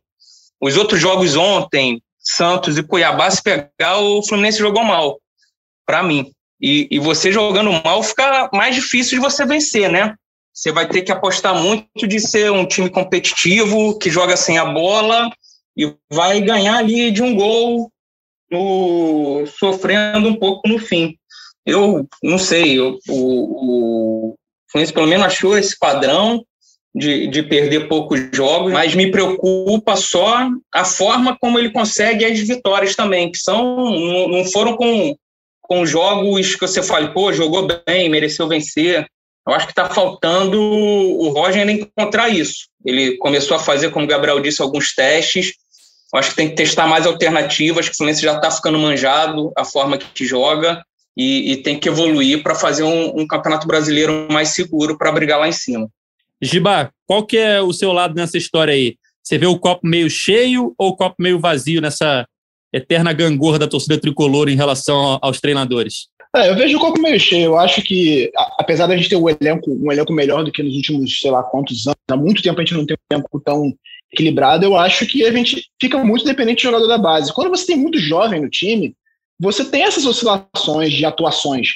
Os 0.59 0.79
outros 0.79 0.99
jogos 0.99 1.37
ontem, 1.37 2.01
Santos 2.19 2.79
e 2.79 2.83
Cuiabá, 2.83 3.31
se 3.31 3.43
pegar, 3.43 3.99
o 3.99 4.27
Fluminense 4.27 4.59
jogou 4.59 4.83
mal 4.83 5.21
para 5.85 6.03
mim. 6.03 6.33
E, 6.59 6.89
e 6.91 6.99
você 6.99 7.31
jogando 7.31 7.71
mal 7.85 8.03
fica 8.03 8.49
mais 8.51 8.75
difícil 8.75 9.19
de 9.19 9.23
você 9.23 9.45
vencer, 9.45 9.91
né? 9.91 10.15
Você 10.55 10.73
vai 10.73 10.89
ter 10.89 11.03
que 11.03 11.13
apostar 11.13 11.55
muito 11.55 12.09
de 12.09 12.19
ser 12.19 12.51
um 12.51 12.67
time 12.67 12.89
competitivo, 12.89 13.99
que 13.99 14.09
joga 14.09 14.39
sem 14.39 14.57
a 14.57 14.65
bola 14.65 15.31
e 15.77 15.95
vai 16.11 16.41
ganhar 16.41 16.79
ali 16.79 17.11
de 17.11 17.23
um 17.23 17.35
gol, 17.35 17.91
no, 18.51 19.45
sofrendo 19.47 20.29
um 20.29 20.37
pouco 20.37 20.69
no 20.69 20.79
fim. 20.79 21.17
Eu 21.65 22.07
não 22.23 22.39
sei, 22.39 22.79
eu, 22.79 22.99
o, 23.09 24.31
o 24.31 24.35
Fluminense 24.71 24.93
pelo 24.93 25.07
menos 25.07 25.27
achou 25.27 25.59
esse 25.59 25.77
padrão 25.79 26.45
de, 26.95 27.27
de 27.27 27.43
perder 27.43 27.89
poucos 27.89 28.21
jogos, 28.33 28.73
mas 28.73 28.95
me 28.95 29.11
preocupa 29.11 29.97
só 29.97 30.49
a 30.73 30.85
forma 30.85 31.37
como 31.39 31.59
ele 31.59 31.71
consegue 31.71 32.25
as 32.25 32.39
vitórias 32.39 32.97
também, 32.97 33.31
que 33.31 33.39
são 33.39 33.91
não, 34.29 34.45
foram 34.47 34.77
com 34.77 35.15
com 35.69 35.85
jogos 35.85 36.55
que 36.55 36.61
você 36.61 36.81
fala, 36.81 37.13
pô, 37.13 37.33
jogou 37.33 37.67
bem, 37.87 38.09
mereceu 38.09 38.47
vencer. 38.47 39.05
Eu 39.47 39.53
acho 39.53 39.67
que 39.67 39.73
está 39.73 39.89
faltando 39.89 40.61
o 40.61 41.29
Roger 41.31 41.69
encontrar 41.69 42.29
isso. 42.29 42.69
Ele 42.85 43.17
começou 43.17 43.57
a 43.57 43.61
fazer, 43.61 43.91
como 43.91 44.05
o 44.05 44.09
Gabriel 44.09 44.41
disse, 44.41 44.63
alguns 44.63 44.95
testes. 44.95 45.55
Eu 46.17 46.21
acho 46.21 46.31
que 46.31 46.37
tem 46.37 46.49
que 46.49 46.55
testar 46.55 46.87
mais 46.87 47.07
alternativas, 47.07 47.89
que 47.89 47.95
o 47.95 47.97
Fluminense 47.97 48.23
já 48.23 48.35
está 48.37 48.51
ficando 48.51 48.79
manjado 48.79 49.53
a 49.57 49.65
forma 49.65 49.99
que 49.99 50.25
joga 50.25 50.83
e, 51.17 51.53
e 51.53 51.57
tem 51.59 51.79
que 51.79 51.89
evoluir 51.89 52.43
para 52.43 52.55
fazer 52.55 52.85
um, 52.85 53.21
um, 53.21 53.27
campeonato 53.27 53.67
brasileiro 53.67 54.27
mais 54.31 54.49
seguro 54.49 54.97
para 54.97 55.13
brigar 55.13 55.39
lá 55.39 55.47
em 55.47 55.53
cima. 55.53 55.89
Giba, 56.41 56.91
qual 57.07 57.25
que 57.27 57.37
é 57.37 57.61
o 57.61 57.73
seu 57.73 57.93
lado 57.93 58.15
nessa 58.15 58.39
história 58.39 58.73
aí? 58.73 58.97
Você 59.23 59.37
vê 59.37 59.47
o 59.47 59.59
copo 59.59 59.87
meio 59.87 60.09
cheio 60.09 60.75
ou 60.79 60.91
o 60.91 60.97
copo 60.97 61.17
meio 61.19 61.39
vazio 61.39 61.83
nessa, 61.83 62.27
eterna 62.73 63.13
gangorra 63.13 63.59
da 63.59 63.69
torcida 63.69 63.99
tricolor 63.99 64.49
em 64.49 64.57
relação 64.57 65.19
aos 65.23 65.41
treinadores? 65.41 66.09
É, 66.35 66.51
eu 66.51 66.57
vejo 66.57 66.77
o 66.77 66.81
copo 66.81 67.01
meio 67.01 67.19
cheio. 67.19 67.45
Eu 67.45 67.59
acho 67.59 67.83
que, 67.83 68.31
apesar 68.59 68.87
da 68.87 68.97
gente 68.97 69.09
ter 69.09 69.17
um 69.17 69.29
elenco, 69.29 69.71
um 69.71 69.91
elenco 69.91 70.13
melhor 70.13 70.45
do 70.45 70.53
que 70.53 70.63
nos 70.63 70.75
últimos, 70.75 71.19
sei 71.19 71.31
lá, 71.31 71.43
quantos 71.43 71.87
anos, 71.87 71.97
há 72.11 72.17
muito 72.17 72.43
tempo 72.43 72.61
a 72.61 72.65
gente 72.65 72.75
não 72.75 72.87
tem 72.87 72.97
um 72.97 73.15
elenco 73.15 73.41
tão 73.41 73.73
equilibrado, 74.17 74.65
eu 74.65 74.77
acho 74.77 75.07
que 75.07 75.25
a 75.25 75.33
gente 75.33 75.65
fica 75.81 76.03
muito 76.03 76.25
dependente 76.25 76.63
do 76.63 76.71
jogador 76.71 76.87
da 76.87 76.99
base. 76.99 77.33
Quando 77.33 77.51
você 77.51 77.67
tem 77.67 77.77
muito 77.77 77.99
jovem 77.99 78.41
no 78.41 78.49
time, 78.49 78.95
você 79.39 79.65
tem 79.65 79.83
essas 79.83 80.07
oscilações 80.07 80.93
de 80.93 81.05
atuações. 81.05 81.73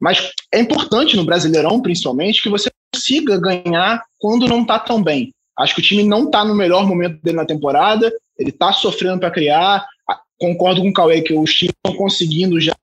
Mas 0.00 0.30
é 0.52 0.60
importante 0.60 1.16
no 1.16 1.24
Brasileirão, 1.24 1.80
principalmente, 1.80 2.42
que 2.42 2.48
você 2.48 2.70
consiga 2.92 3.40
ganhar 3.40 4.02
quando 4.18 4.48
não 4.48 4.62
está 4.62 4.78
tão 4.78 5.02
bem. 5.02 5.32
Acho 5.58 5.74
que 5.74 5.80
o 5.80 5.84
time 5.84 6.02
não 6.02 6.24
está 6.24 6.44
no 6.44 6.54
melhor 6.54 6.86
momento 6.86 7.22
dele 7.22 7.36
na 7.36 7.46
temporada, 7.46 8.12
ele 8.36 8.50
está 8.50 8.72
sofrendo 8.72 9.20
para 9.20 9.30
criar, 9.30 9.86
concordo 10.38 10.82
com 10.82 10.88
o 10.88 10.92
Cauê 10.92 11.22
que 11.22 11.32
os 11.32 11.54
times 11.54 11.74
estão 11.76 11.96
conseguindo 11.96 12.60
já 12.60 12.74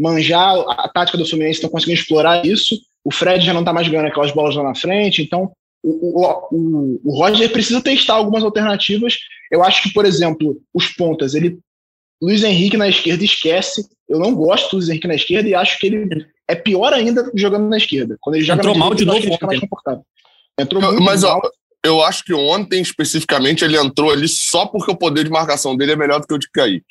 manjar 0.00 0.56
a 0.68 0.88
tática 0.88 1.18
do 1.18 1.26
Fluminense, 1.26 1.58
estão 1.58 1.70
conseguindo 1.70 2.00
explorar 2.00 2.44
isso. 2.44 2.78
O 3.04 3.12
Fred 3.12 3.44
já 3.44 3.52
não 3.52 3.60
está 3.60 3.72
mais 3.72 3.86
ganhando 3.86 4.06
aquelas 4.06 4.32
bolas 4.32 4.56
lá 4.56 4.62
na 4.62 4.74
frente, 4.74 5.22
então 5.22 5.52
o, 5.84 6.50
o, 6.50 7.00
o, 7.04 7.18
Roger 7.18 7.52
precisa 7.52 7.80
testar 7.80 8.14
algumas 8.14 8.42
alternativas. 8.42 9.18
Eu 9.52 9.62
acho 9.62 9.82
que, 9.82 9.92
por 9.92 10.06
exemplo, 10.06 10.58
os 10.72 10.88
pontas, 10.88 11.34
ele 11.34 11.58
Luiz 12.22 12.42
Henrique 12.42 12.76
na 12.76 12.88
esquerda 12.88 13.22
esquece. 13.22 13.86
Eu 14.08 14.18
não 14.18 14.34
gosto 14.34 14.70
do 14.70 14.76
Luiz 14.76 14.88
Henrique 14.88 15.06
na 15.06 15.14
esquerda 15.14 15.48
e 15.48 15.54
acho 15.54 15.78
que 15.78 15.86
ele 15.86 16.26
é 16.48 16.54
pior 16.54 16.92
ainda 16.94 17.30
jogando 17.34 17.68
na 17.68 17.76
esquerda. 17.76 18.16
Quando 18.20 18.36
ele 18.36 18.44
joga 18.44 18.60
Entrou 18.60 18.74
mal 18.74 18.94
de 18.94 19.04
novo, 19.04 19.18
ele 19.18 19.32
fica 19.32 19.46
mais 19.46 19.60
confortável. 19.60 20.04
Entrou 20.58 20.80
muito 20.80 21.02
Mas, 21.02 21.22
mal. 21.22 21.40
Ó, 21.44 21.50
eu 21.84 22.02
acho 22.02 22.24
que 22.24 22.32
ontem, 22.32 22.80
especificamente, 22.80 23.62
ele 23.62 23.76
entrou 23.76 24.10
ali 24.10 24.26
só 24.26 24.64
porque 24.66 24.90
o 24.90 24.96
poder 24.96 25.24
de 25.24 25.30
marcação 25.30 25.76
dele 25.76 25.92
é 25.92 25.96
melhor 25.96 26.20
do 26.20 26.26
que 26.26 26.34
o 26.34 26.38
de 26.38 26.50
Kaique. 26.50 26.84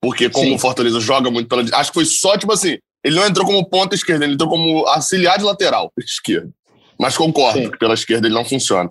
Porque 0.00 0.30
como 0.30 0.46
Sim. 0.46 0.54
o 0.54 0.58
Fortaleza 0.58 1.00
joga 1.00 1.30
muito 1.30 1.48
pela... 1.48 1.62
Acho 1.76 1.90
que 1.90 1.94
foi 1.94 2.06
só, 2.06 2.38
tipo 2.38 2.52
assim, 2.52 2.78
ele 3.04 3.16
não 3.16 3.26
entrou 3.26 3.44
como 3.44 3.68
ponta 3.68 3.94
esquerda, 3.94 4.24
ele 4.24 4.34
entrou 4.34 4.48
como 4.48 4.86
auxiliar 4.86 5.38
de 5.38 5.44
lateral 5.44 5.92
esquerda. 5.98 6.50
Mas 6.98 7.16
concordo 7.16 7.60
Sim. 7.60 7.70
que 7.70 7.78
pela 7.78 7.94
esquerda 7.94 8.26
ele 8.26 8.34
não 8.34 8.44
funciona. 8.44 8.88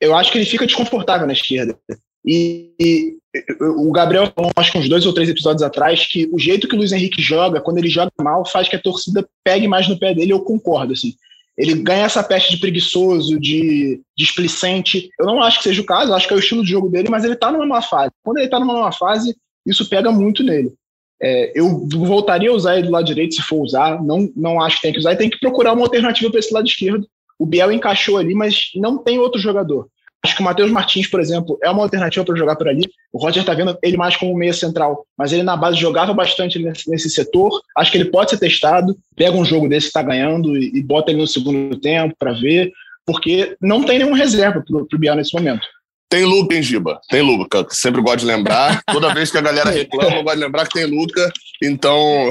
Eu 0.00 0.14
acho 0.14 0.30
que 0.30 0.38
ele 0.38 0.46
fica 0.46 0.66
desconfortável 0.66 1.26
na 1.26 1.32
esquerda. 1.32 1.76
E, 2.24 2.72
e, 2.78 3.16
o 3.60 3.90
Gabriel 3.90 4.30
falou, 4.34 4.50
acho 4.56 4.72
que 4.72 4.78
uns 4.78 4.88
dois 4.88 5.06
ou 5.06 5.14
três 5.14 5.28
episódios 5.28 5.62
atrás, 5.62 6.06
que 6.06 6.28
o 6.32 6.38
jeito 6.38 6.68
que 6.68 6.74
o 6.74 6.78
Luiz 6.78 6.92
Henrique 6.92 7.22
joga, 7.22 7.60
quando 7.60 7.78
ele 7.78 7.88
joga 7.88 8.12
mal, 8.20 8.44
faz 8.44 8.68
que 8.68 8.76
a 8.76 8.82
torcida 8.82 9.26
pegue 9.42 9.66
mais 9.66 9.88
no 9.88 9.98
pé 9.98 10.14
dele. 10.14 10.32
Eu 10.32 10.40
concordo, 10.40 10.92
assim. 10.92 11.14
Ele 11.56 11.74
ganha 11.74 12.04
essa 12.04 12.22
peste 12.22 12.52
de 12.52 12.60
preguiçoso, 12.60 13.38
de 13.40 14.00
displicente. 14.16 15.08
Eu 15.18 15.26
não 15.26 15.42
acho 15.42 15.58
que 15.58 15.64
seja 15.64 15.82
o 15.82 15.86
caso, 15.86 16.14
acho 16.14 16.28
que 16.28 16.32
é 16.32 16.36
o 16.36 16.40
estilo 16.40 16.62
de 16.62 16.70
jogo 16.70 16.88
dele, 16.88 17.08
mas 17.10 17.24
ele 17.24 17.34
tá 17.34 17.50
numa 17.50 17.66
má 17.66 17.82
fase. 17.82 18.12
Quando 18.22 18.38
ele 18.38 18.48
tá 18.48 18.60
numa 18.60 18.80
má 18.80 18.92
fase, 18.92 19.36
isso 19.66 19.88
pega 19.88 20.12
muito 20.12 20.44
nele. 20.44 20.72
É, 21.20 21.52
eu 21.58 21.88
voltaria 21.88 22.48
a 22.50 22.54
usar 22.54 22.78
ele 22.78 22.86
do 22.86 22.92
lado 22.92 23.04
direito 23.04 23.34
se 23.34 23.42
for 23.42 23.60
usar, 23.60 24.00
não, 24.04 24.30
não 24.36 24.60
acho 24.60 24.76
que 24.76 24.82
tem 24.82 24.92
que 24.92 25.00
usar, 25.00 25.14
e 25.14 25.16
tem 25.16 25.28
que 25.28 25.40
procurar 25.40 25.72
uma 25.72 25.82
alternativa 25.82 26.30
para 26.30 26.38
esse 26.38 26.54
lado 26.54 26.68
esquerdo. 26.68 27.08
O 27.38 27.46
Biel 27.46 27.72
encaixou 27.72 28.16
ali, 28.16 28.34
mas 28.34 28.70
não 28.74 28.98
tem 28.98 29.18
outro 29.18 29.40
jogador. 29.40 29.88
Acho 30.22 30.34
que 30.34 30.42
o 30.42 30.44
Matheus 30.44 30.70
Martins, 30.70 31.06
por 31.06 31.20
exemplo, 31.20 31.56
é 31.62 31.70
uma 31.70 31.82
alternativa 31.82 32.24
para 32.24 32.36
jogar 32.36 32.56
por 32.56 32.68
ali. 32.68 32.82
O 33.12 33.18
Roger 33.18 33.40
está 33.40 33.54
vendo 33.54 33.78
ele 33.82 33.96
mais 33.96 34.16
como 34.16 34.36
meia 34.36 34.52
central, 34.52 35.06
mas 35.16 35.32
ele 35.32 35.44
na 35.44 35.56
base 35.56 35.78
jogava 35.78 36.12
bastante 36.12 36.58
nesse, 36.58 36.90
nesse 36.90 37.08
setor. 37.08 37.60
Acho 37.76 37.92
que 37.92 37.98
ele 37.98 38.10
pode 38.10 38.30
ser 38.30 38.38
testado. 38.38 38.96
Pega 39.14 39.36
um 39.36 39.44
jogo 39.44 39.68
desse 39.68 39.86
que 39.86 39.90
está 39.90 40.02
ganhando 40.02 40.56
e, 40.56 40.78
e, 40.78 40.82
bota 40.82 41.12
ele 41.12 41.20
no 41.20 41.26
segundo 41.26 41.78
tempo 41.78 42.16
para 42.18 42.32
ver, 42.32 42.72
porque 43.06 43.56
não 43.60 43.84
tem 43.84 44.00
nenhum 44.00 44.12
reserva 44.12 44.62
para 44.66 44.76
o 44.76 44.98
Biel 44.98 45.14
nesse 45.14 45.32
momento. 45.34 45.66
Tem 46.08 46.24
Luca, 46.24 46.54
hein, 46.54 46.62
Giba? 46.62 47.00
Tem 47.10 47.20
Luca. 47.20 47.66
Sempre 47.70 48.00
gosto 48.00 48.20
de 48.20 48.26
lembrar. 48.26 48.82
Toda 48.90 49.12
vez 49.12 49.30
que 49.30 49.36
a 49.38 49.42
galera 49.42 49.70
reclama, 49.70 50.16
eu 50.16 50.22
gosto 50.22 50.36
de 50.36 50.44
lembrar 50.44 50.66
que 50.66 50.74
tem 50.74 50.86
Luca. 50.86 51.32
Então. 51.62 52.30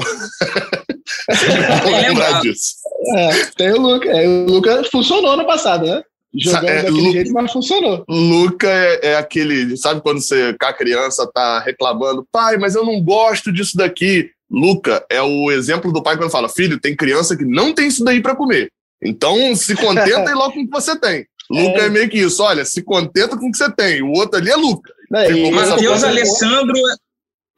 Vou 1.84 1.92
lembrar 1.92 2.40
disso. 2.40 2.74
É, 3.14 3.46
tem 3.56 3.72
o 3.72 3.80
Luca. 3.80 4.08
É, 4.08 4.28
o 4.28 4.46
Luca 4.46 4.82
funcionou 4.90 5.36
no 5.36 5.46
passado, 5.46 5.86
né? 5.86 6.02
Jogando 6.34 6.68
é, 6.68 6.76
daquele 6.82 7.00
Lu, 7.00 7.12
jeito, 7.12 7.32
mas 7.32 7.52
funcionou. 7.52 8.04
Luca 8.08 8.68
é, 8.68 9.12
é, 9.12 9.16
aquele, 9.16 9.76
sabe 9.76 10.02
quando 10.02 10.20
você, 10.20 10.54
com 10.58 10.66
a 10.66 10.72
criança, 10.72 11.30
tá 11.32 11.60
reclamando, 11.60 12.26
pai, 12.30 12.58
mas 12.58 12.74
eu 12.74 12.84
não 12.84 13.00
gosto 13.00 13.52
disso 13.52 13.76
daqui. 13.76 14.30
Luca 14.50 15.04
é 15.10 15.22
o 15.22 15.50
exemplo 15.50 15.92
do 15.92 16.02
pai 16.02 16.16
quando 16.16 16.30
fala, 16.30 16.48
filho, 16.48 16.80
tem 16.80 16.96
criança 16.96 17.36
que 17.36 17.44
não 17.44 17.72
tem 17.72 17.88
isso 17.88 18.04
daí 18.04 18.20
para 18.20 18.36
comer. 18.36 18.70
Então, 19.02 19.54
se 19.54 19.74
contenta 19.74 20.30
e 20.30 20.34
logo 20.34 20.52
com 20.52 20.62
o 20.62 20.64
que 20.66 20.70
você 20.70 20.98
tem. 20.98 21.26
Luca 21.50 21.82
é. 21.82 21.86
é. 21.86 21.88
meio 21.88 22.08
que 22.08 22.18
isso, 22.18 22.42
olha, 22.42 22.64
se 22.64 22.82
contenta 22.82 23.36
com 23.36 23.48
o 23.48 23.50
que 23.50 23.58
você 23.58 23.70
tem. 23.72 24.02
O 24.02 24.12
outro 24.12 24.38
ali 24.38 24.50
é 24.50 24.56
Luca. 24.56 24.92
É, 25.14 25.50
Matheus 25.50 26.04
Alessandro, 26.04 26.74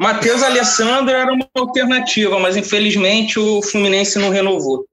Matheus 0.00 0.42
Alessandro 0.42 1.14
era 1.14 1.32
uma 1.32 1.48
alternativa, 1.54 2.38
mas 2.38 2.56
infelizmente 2.56 3.38
o 3.38 3.60
Fluminense 3.62 4.18
não 4.18 4.30
renovou. 4.30 4.86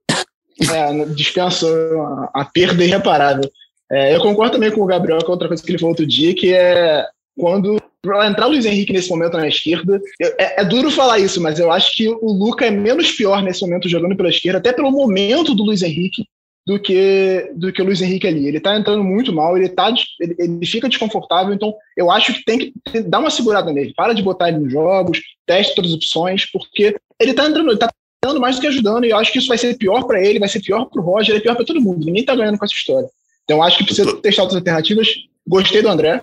É, 0.72 1.04
dispensou 1.06 1.70
a, 2.02 2.30
a 2.34 2.44
perda 2.44 2.84
irreparável. 2.84 3.48
É, 3.90 4.14
eu 4.14 4.20
concordo 4.20 4.52
também 4.52 4.70
com 4.70 4.82
o 4.82 4.86
Gabriel, 4.86 5.24
com 5.24 5.32
outra 5.32 5.48
coisa 5.48 5.62
que 5.62 5.70
ele 5.70 5.78
falou 5.78 5.92
outro 5.92 6.06
dia, 6.06 6.34
que 6.34 6.52
é 6.52 7.06
quando 7.38 7.80
entrar 8.28 8.46
o 8.46 8.50
Luiz 8.50 8.64
Henrique 8.64 8.92
nesse 8.92 9.08
momento 9.08 9.36
na 9.36 9.48
esquerda, 9.48 10.00
é, 10.20 10.60
é, 10.60 10.64
duro 10.64 10.90
falar 10.90 11.18
isso, 11.18 11.40
mas 11.40 11.58
eu 11.58 11.70
acho 11.70 11.94
que 11.94 12.08
o 12.08 12.32
Luca 12.32 12.66
é 12.66 12.70
menos 12.70 13.12
pior 13.12 13.42
nesse 13.42 13.62
momento 13.62 13.88
jogando 13.88 14.16
pela 14.16 14.28
esquerda, 14.28 14.58
até 14.58 14.72
pelo 14.72 14.90
momento 14.90 15.54
do 15.54 15.64
Luiz 15.64 15.82
Henrique, 15.82 16.24
do 16.68 16.78
que 16.78 17.50
do 17.54 17.72
que 17.72 17.80
o 17.80 17.84
Luiz 17.86 18.02
Henrique 18.02 18.26
ali. 18.26 18.46
Ele 18.46 18.60
tá 18.60 18.76
entrando 18.76 19.02
muito 19.02 19.32
mal, 19.32 19.56
ele 19.56 19.70
tá 19.70 19.90
ele, 20.20 20.36
ele 20.38 20.66
fica 20.66 20.86
desconfortável, 20.86 21.54
então 21.54 21.74
eu 21.96 22.10
acho 22.10 22.34
que 22.34 22.44
tem 22.44 22.58
que 22.58 23.00
dar 23.00 23.20
uma 23.20 23.30
segurada 23.30 23.72
nele. 23.72 23.94
Para 23.96 24.12
de 24.12 24.22
botar 24.22 24.50
ele 24.50 24.58
nos 24.58 24.70
jogos, 24.70 25.18
teste 25.46 25.74
todas 25.74 25.92
as 25.92 25.96
opções, 25.96 26.44
porque 26.52 26.94
ele 27.18 27.32
tá 27.32 27.48
entrando, 27.48 27.70
ele 27.70 27.78
tá 27.78 27.88
dando 28.22 28.38
mais 28.38 28.56
do 28.56 28.60
que 28.60 28.66
ajudando, 28.66 29.06
e 29.06 29.10
eu 29.10 29.16
acho 29.16 29.32
que 29.32 29.38
isso 29.38 29.48
vai 29.48 29.56
ser 29.56 29.78
pior 29.78 30.02
para 30.02 30.22
ele, 30.22 30.38
vai 30.38 30.48
ser 30.48 30.60
pior 30.60 30.84
para 30.84 31.00
o 31.00 31.04
Roger, 31.04 31.36
é 31.36 31.40
pior 31.40 31.56
para 31.56 31.64
todo 31.64 31.80
mundo. 31.80 32.04
Ninguém 32.04 32.22
tá 32.22 32.36
ganhando 32.36 32.58
com 32.58 32.66
essa 32.66 32.74
história. 32.74 33.08
Então 33.44 33.62
acho 33.62 33.78
que 33.78 33.84
precisa 33.84 34.14
testar 34.20 34.42
outras 34.42 34.58
alternativas. 34.58 35.08
Gostei 35.48 35.80
do 35.80 35.88
André. 35.88 36.20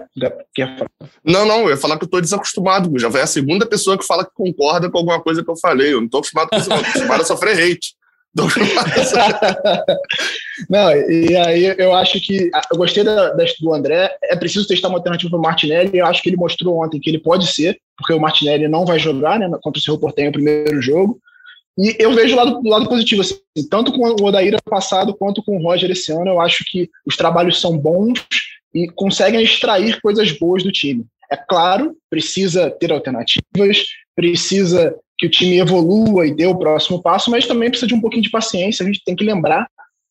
Quer 0.53 0.77
falar? 0.77 0.91
Não, 1.23 1.43
não, 1.43 1.61
eu 1.61 1.69
ia 1.69 1.77
falar 1.77 1.97
que 1.97 2.05
eu 2.05 2.09
tô 2.09 2.21
desacostumado. 2.21 2.99
Já 2.99 3.09
vai 3.09 3.23
a 3.23 3.27
segunda 3.27 3.65
pessoa 3.65 3.97
que 3.97 4.05
fala 4.05 4.23
que 4.23 4.31
concorda 4.35 4.91
com 4.91 4.99
alguma 4.99 5.19
coisa 5.19 5.43
que 5.43 5.49
eu 5.49 5.57
falei. 5.57 5.91
Eu 5.91 6.01
não 6.01 6.07
tô 6.07 6.19
acostumado 6.19 6.49
com 6.49 6.57
isso, 6.57 6.69
não. 6.69 6.77
Tô 6.77 6.83
acostumado 6.83 7.21
a 7.21 7.25
sofrer 7.25 7.57
hate. 7.57 7.95
não, 10.69 10.91
e 10.91 11.35
aí 11.37 11.73
eu 11.77 11.95
acho 11.95 12.19
que 12.19 12.51
eu 12.71 12.77
gostei 12.77 13.03
da, 13.03 13.29
da, 13.29 13.45
do 13.59 13.73
André. 13.73 14.13
É 14.23 14.35
preciso 14.35 14.67
testar 14.67 14.89
uma 14.89 14.97
alternativa 14.97 15.29
para 15.29 15.39
o 15.39 15.41
Martinelli. 15.41 15.97
Eu 15.97 16.05
acho 16.05 16.21
que 16.21 16.27
ele 16.29 16.35
mostrou 16.35 16.83
ontem 16.83 16.99
que 16.99 17.09
ele 17.09 17.19
pode 17.19 17.47
ser, 17.47 17.79
porque 17.97 18.11
o 18.13 18.19
Martinelli 18.19 18.67
não 18.67 18.85
vai 18.85 18.99
jogar 18.99 19.39
né, 19.39 19.49
contra 19.61 19.79
o 19.79 19.81
Cerro 19.81 19.99
Portenho 19.99 20.27
o 20.29 20.33
primeiro 20.33 20.81
jogo. 20.81 21.17
E 21.77 21.95
eu 21.97 22.13
vejo 22.13 22.33
o 22.33 22.37
lado, 22.37 22.59
o 22.59 22.69
lado 22.69 22.89
positivo, 22.89 23.21
assim, 23.21 23.39
tanto 23.69 23.93
com 23.93 24.01
o 24.01 24.25
Odaíra 24.25 24.57
passado 24.63 25.15
quanto 25.15 25.41
com 25.43 25.57
o 25.57 25.61
Roger 25.61 25.89
esse 25.91 26.11
ano. 26.11 26.27
Eu 26.27 26.41
acho 26.41 26.65
que 26.67 26.89
os 27.05 27.15
trabalhos 27.15 27.61
são 27.61 27.77
bons 27.77 28.25
e 28.73 28.89
conseguem 28.89 29.41
extrair 29.41 30.01
coisas 30.01 30.33
boas 30.33 30.61
do 30.61 30.71
time. 30.71 31.05
É 31.31 31.37
claro, 31.37 31.95
precisa 32.09 32.69
ter 32.69 32.91
alternativas, 32.91 33.85
precisa 34.15 34.95
que 35.17 35.27
o 35.27 35.29
time 35.29 35.59
evolua 35.59 36.27
e 36.27 36.33
dê 36.33 36.45
o 36.45 36.57
próximo 36.57 37.01
passo, 37.01 37.31
mas 37.31 37.47
também 37.47 37.69
precisa 37.69 37.87
de 37.87 37.93
um 37.93 38.01
pouquinho 38.01 38.23
de 38.23 38.29
paciência. 38.29 38.83
A 38.83 38.85
gente 38.85 39.03
tem 39.03 39.15
que 39.15 39.23
lembrar, 39.23 39.67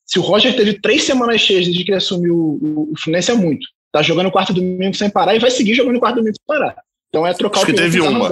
se 0.06 0.18
o 0.18 0.22
Roger 0.22 0.54
teve 0.54 0.80
três 0.80 1.04
semanas 1.04 1.40
cheias 1.40 1.64
desde 1.64 1.84
que 1.84 1.90
ele 1.90 1.98
assumiu 1.98 2.34
o, 2.34 2.92
o 2.92 2.98
Fluminense 2.98 3.30
é 3.30 3.34
muito. 3.34 3.66
Tá 3.92 4.02
jogando 4.02 4.30
quarto 4.30 4.52
domingo 4.52 4.94
sem 4.94 5.08
parar 5.08 5.34
e 5.34 5.38
vai 5.38 5.50
seguir 5.50 5.74
jogando 5.74 6.00
quarto 6.00 6.16
domingo 6.16 6.36
sem 6.36 6.46
parar. 6.46 6.76
Então 7.08 7.26
é 7.26 7.32
trocar 7.32 7.60
Acho 7.60 7.70
o 7.70 7.74
que 7.74 7.80
teve 7.80 8.00
tá 8.00 8.10
uma. 8.10 8.28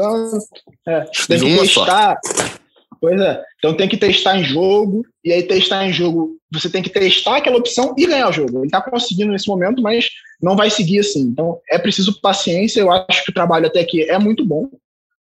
é, 0.89 1.01
tem 1.29 1.39
que 1.39 1.45
uma 1.45 1.63
testar. 1.63 2.19
Só. 2.25 2.63
Pois 3.01 3.21
é. 3.21 3.43
Então 3.59 3.75
tem 3.75 3.89
que 3.89 3.97
testar 3.97 4.39
em 4.39 4.45
jogo, 4.45 5.05
e 5.25 5.33
aí 5.33 5.43
testar 5.43 5.87
em 5.87 5.93
jogo, 5.93 6.37
você 6.53 6.69
tem 6.69 6.83
que 6.83 6.91
testar 6.91 7.37
aquela 7.37 7.57
opção 7.57 7.95
e 7.99 8.07
ganhar 8.07 8.29
o 8.29 8.33
jogo. 8.33 8.59
Ele 8.59 8.67
está 8.67 8.81
conseguindo 8.81 9.33
nesse 9.33 9.49
momento, 9.49 9.83
mas 9.83 10.09
não 10.41 10.57
vai 10.57 10.71
seguir 10.71 11.01
assim. 11.01 11.23
Então 11.23 11.61
é 11.69 11.79
preciso 11.79 12.21
paciência. 12.21 12.81
Eu 12.81 12.93
acho 12.93 13.25
que 13.25 13.31
o 13.31 13.35
trabalho 13.35 13.67
até 13.67 13.81
aqui 13.81 14.03
é 14.03 14.19
muito 14.19 14.45
bom. 14.45 14.69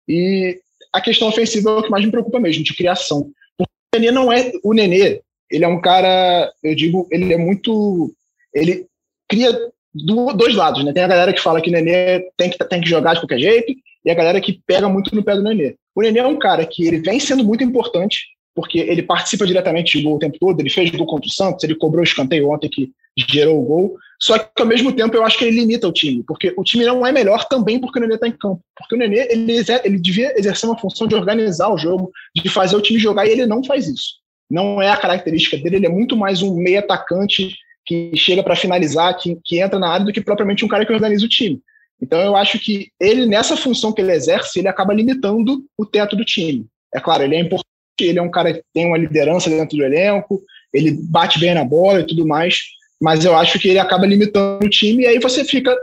E 0.08 0.60
a 0.92 1.00
questão 1.00 1.28
ofensiva 1.28 1.70
é 1.70 1.74
o 1.74 1.82
que 1.82 1.90
mais 1.90 2.04
me 2.04 2.10
preocupa 2.10 2.40
mesmo, 2.40 2.64
de 2.64 2.74
criação. 2.74 3.30
Porque 3.56 3.72
o 3.94 3.98
Nenê 3.98 4.10
não 4.10 4.32
é. 4.32 4.52
O 4.62 4.72
Nenê, 4.72 5.20
ele 5.50 5.64
é 5.64 5.68
um 5.68 5.80
cara, 5.80 6.52
eu 6.62 6.74
digo, 6.74 7.06
ele 7.10 7.32
é 7.32 7.36
muito. 7.36 8.12
Ele 8.52 8.86
cria 9.28 9.52
do, 9.94 10.32
dois 10.32 10.54
lados, 10.54 10.84
né? 10.84 10.92
Tem 10.92 11.02
a 11.02 11.08
galera 11.08 11.32
que 11.32 11.40
fala 11.40 11.60
que 11.60 11.70
o 11.70 11.72
Nenê 11.72 12.28
tem 12.36 12.50
que, 12.50 12.58
tem 12.58 12.80
que 12.80 12.88
jogar 12.88 13.14
de 13.14 13.20
qualquer 13.20 13.38
jeito, 13.38 13.72
e 14.04 14.10
a 14.10 14.14
galera 14.14 14.40
que 14.40 14.60
pega 14.66 14.88
muito 14.88 15.14
no 15.14 15.24
pé 15.24 15.34
do 15.34 15.42
Nenê. 15.42 15.76
O 15.94 16.02
Nenê 16.02 16.20
é 16.20 16.26
um 16.26 16.38
cara 16.38 16.64
que 16.66 16.86
ele 16.86 16.98
vem 16.98 17.20
sendo 17.20 17.44
muito 17.44 17.64
importante, 17.64 18.28
porque 18.60 18.78
ele 18.78 19.02
participa 19.02 19.46
diretamente 19.46 19.96
de 19.96 20.04
gol 20.04 20.16
o 20.16 20.18
tempo 20.18 20.36
todo, 20.38 20.60
ele 20.60 20.68
fez 20.68 20.90
gol 20.90 21.06
contra 21.06 21.26
o 21.26 21.32
Santos, 21.32 21.64
ele 21.64 21.74
cobrou 21.74 22.02
o 22.02 22.04
escanteio 22.04 22.50
ontem 22.50 22.68
que 22.68 22.92
gerou 23.16 23.58
o 23.58 23.64
gol, 23.64 23.96
só 24.20 24.38
que 24.38 24.50
ao 24.60 24.66
mesmo 24.66 24.92
tempo 24.92 25.16
eu 25.16 25.24
acho 25.24 25.38
que 25.38 25.46
ele 25.46 25.58
limita 25.58 25.88
o 25.88 25.92
time, 25.92 26.22
porque 26.24 26.52
o 26.58 26.62
time 26.62 26.84
não 26.84 27.06
é 27.06 27.10
melhor 27.10 27.46
também 27.46 27.80
porque 27.80 27.98
o 27.98 28.02
Nenê 28.02 28.16
está 28.16 28.28
em 28.28 28.32
campo, 28.32 28.60
porque 28.76 28.94
o 28.94 28.98
Nenê 28.98 29.28
ele, 29.30 29.64
ele 29.82 29.98
devia 29.98 30.38
exercer 30.38 30.68
uma 30.68 30.78
função 30.78 31.06
de 31.06 31.14
organizar 31.14 31.72
o 31.72 31.78
jogo, 31.78 32.12
de 32.36 32.48
fazer 32.50 32.76
o 32.76 32.82
time 32.82 32.98
jogar, 32.98 33.26
e 33.26 33.30
ele 33.30 33.46
não 33.46 33.64
faz 33.64 33.88
isso. 33.88 34.20
Não 34.50 34.82
é 34.82 34.90
a 34.90 34.96
característica 34.96 35.56
dele, 35.56 35.76
ele 35.76 35.86
é 35.86 35.90
muito 35.90 36.14
mais 36.16 36.42
um 36.42 36.54
meio 36.54 36.80
atacante 36.80 37.56
que 37.86 38.12
chega 38.14 38.42
para 38.42 38.54
finalizar, 38.54 39.16
que, 39.16 39.38
que 39.42 39.58
entra 39.58 39.78
na 39.78 39.88
área, 39.88 40.04
do 40.04 40.12
que 40.12 40.20
propriamente 40.20 40.64
um 40.64 40.68
cara 40.68 40.84
que 40.84 40.92
organiza 40.92 41.24
o 41.24 41.28
time. 41.28 41.58
Então 42.02 42.20
eu 42.20 42.36
acho 42.36 42.58
que 42.58 42.90
ele, 43.00 43.24
nessa 43.24 43.56
função 43.56 43.92
que 43.92 44.02
ele 44.02 44.12
exerce, 44.12 44.58
ele 44.58 44.68
acaba 44.68 44.92
limitando 44.92 45.64
o 45.78 45.86
teto 45.86 46.14
do 46.14 46.24
time. 46.24 46.66
É 46.94 47.00
claro, 47.00 47.22
ele 47.22 47.36
é 47.36 47.40
importante, 47.40 47.69
ele 48.04 48.18
é 48.18 48.22
um 48.22 48.30
cara 48.30 48.52
que 48.54 48.62
tem 48.72 48.86
uma 48.86 48.98
liderança 48.98 49.50
dentro 49.50 49.76
do 49.76 49.84
elenco, 49.84 50.42
ele 50.72 50.92
bate 50.92 51.38
bem 51.38 51.54
na 51.54 51.64
bola 51.64 52.00
e 52.00 52.06
tudo 52.06 52.26
mais, 52.26 52.60
mas 53.00 53.24
eu 53.24 53.36
acho 53.36 53.58
que 53.58 53.68
ele 53.68 53.78
acaba 53.78 54.06
limitando 54.06 54.64
o 54.64 54.70
time 54.70 55.04
e 55.04 55.06
aí 55.06 55.18
você 55.18 55.44
fica 55.44 55.76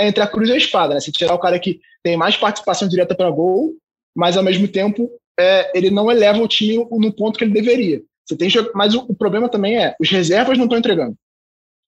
entre 0.00 0.22
a 0.22 0.26
cruz 0.26 0.48
e 0.48 0.52
a 0.52 0.56
espada, 0.56 0.94
né? 0.94 1.00
Se 1.00 1.10
tirar 1.10 1.34
o 1.34 1.38
cara 1.38 1.58
que 1.58 1.80
tem 2.02 2.16
mais 2.16 2.36
participação 2.36 2.88
direta 2.88 3.14
para 3.14 3.30
gol, 3.30 3.74
mas 4.14 4.36
ao 4.36 4.42
mesmo 4.42 4.68
tempo 4.68 5.10
é, 5.38 5.76
ele 5.76 5.90
não 5.90 6.10
eleva 6.10 6.38
o 6.38 6.48
time 6.48 6.76
no 6.76 7.12
ponto 7.12 7.38
que 7.38 7.44
ele 7.44 7.52
deveria. 7.52 8.02
Você 8.24 8.36
tem, 8.36 8.48
mas 8.74 8.94
o, 8.94 9.00
o 9.08 9.14
problema 9.14 9.48
também 9.48 9.78
é 9.78 9.94
os 10.00 10.10
reservas 10.10 10.56
não 10.56 10.64
estão 10.64 10.78
entregando. 10.78 11.16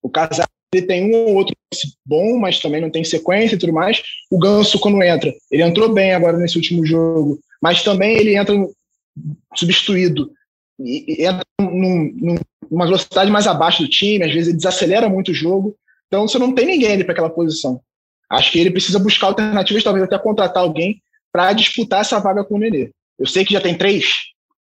O 0.03 0.09
Casal 0.09 0.47
ele 0.75 0.87
tem 0.87 1.14
um 1.14 1.29
ou 1.29 1.35
outro 1.37 1.55
bom, 2.05 2.37
mas 2.37 2.59
também 2.59 2.81
não 2.81 2.91
tem 2.91 3.05
sequência 3.05 3.55
e 3.55 3.59
tudo 3.59 3.72
mais. 3.72 4.03
O 4.31 4.39
Ganso, 4.39 4.79
quando 4.81 5.03
entra, 5.03 5.33
ele 5.51 5.62
entrou 5.62 5.93
bem 5.93 6.12
agora 6.12 6.37
nesse 6.37 6.57
último 6.57 6.85
jogo, 6.85 7.39
mas 7.62 7.83
também 7.83 8.16
ele 8.16 8.37
entra 8.37 8.55
substituído 9.55 10.33
e, 10.79 11.23
e 11.23 11.27
entra 11.27 11.45
num, 11.61 12.39
numa 12.71 12.87
velocidade 12.87 13.31
mais 13.31 13.47
abaixo 13.47 13.83
do 13.83 13.89
time, 13.89 14.25
às 14.25 14.33
vezes 14.33 14.49
ele 14.49 14.57
desacelera 14.57 15.09
muito 15.09 15.31
o 15.31 15.35
jogo. 15.35 15.77
Então 16.07 16.27
você 16.27 16.39
não 16.39 16.55
tem 16.55 16.67
ninguém 16.67 16.93
ali 16.93 17.05
para 17.05 17.12
aquela 17.12 17.31
posição. 17.31 17.81
Acho 18.31 18.51
que 18.51 18.59
ele 18.59 18.71
precisa 18.71 18.99
buscar 18.99 19.29
alternativas, 19.29 19.83
talvez 19.83 20.05
até 20.05 20.19
contratar 20.19 20.62
alguém 20.62 21.01
para 21.33 21.53
disputar 21.53 22.01
essa 22.01 22.19
vaga 22.19 22.45
com 22.45 22.55
o 22.55 22.59
Nenê. 22.59 22.91
Eu 23.19 23.27
sei 23.27 23.45
que 23.45 23.53
já 23.53 23.61
tem 23.61 23.77
três, 23.77 24.12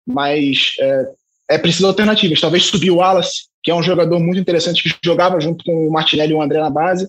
mas 0.06 0.74
é, 0.80 1.04
é 1.50 1.58
preciso 1.58 1.86
alternativas. 1.86 2.40
Talvez 2.40 2.64
subir 2.64 2.90
o 2.90 2.96
Wallace, 2.96 3.44
que 3.62 3.70
é 3.70 3.74
um 3.74 3.82
jogador 3.82 4.18
muito 4.18 4.40
interessante, 4.40 4.82
que 4.82 4.94
jogava 5.04 5.40
junto 5.40 5.64
com 5.64 5.88
o 5.88 5.92
Martinelli 5.92 6.32
e 6.32 6.34
o 6.34 6.42
André 6.42 6.60
na 6.60 6.70
base. 6.70 7.08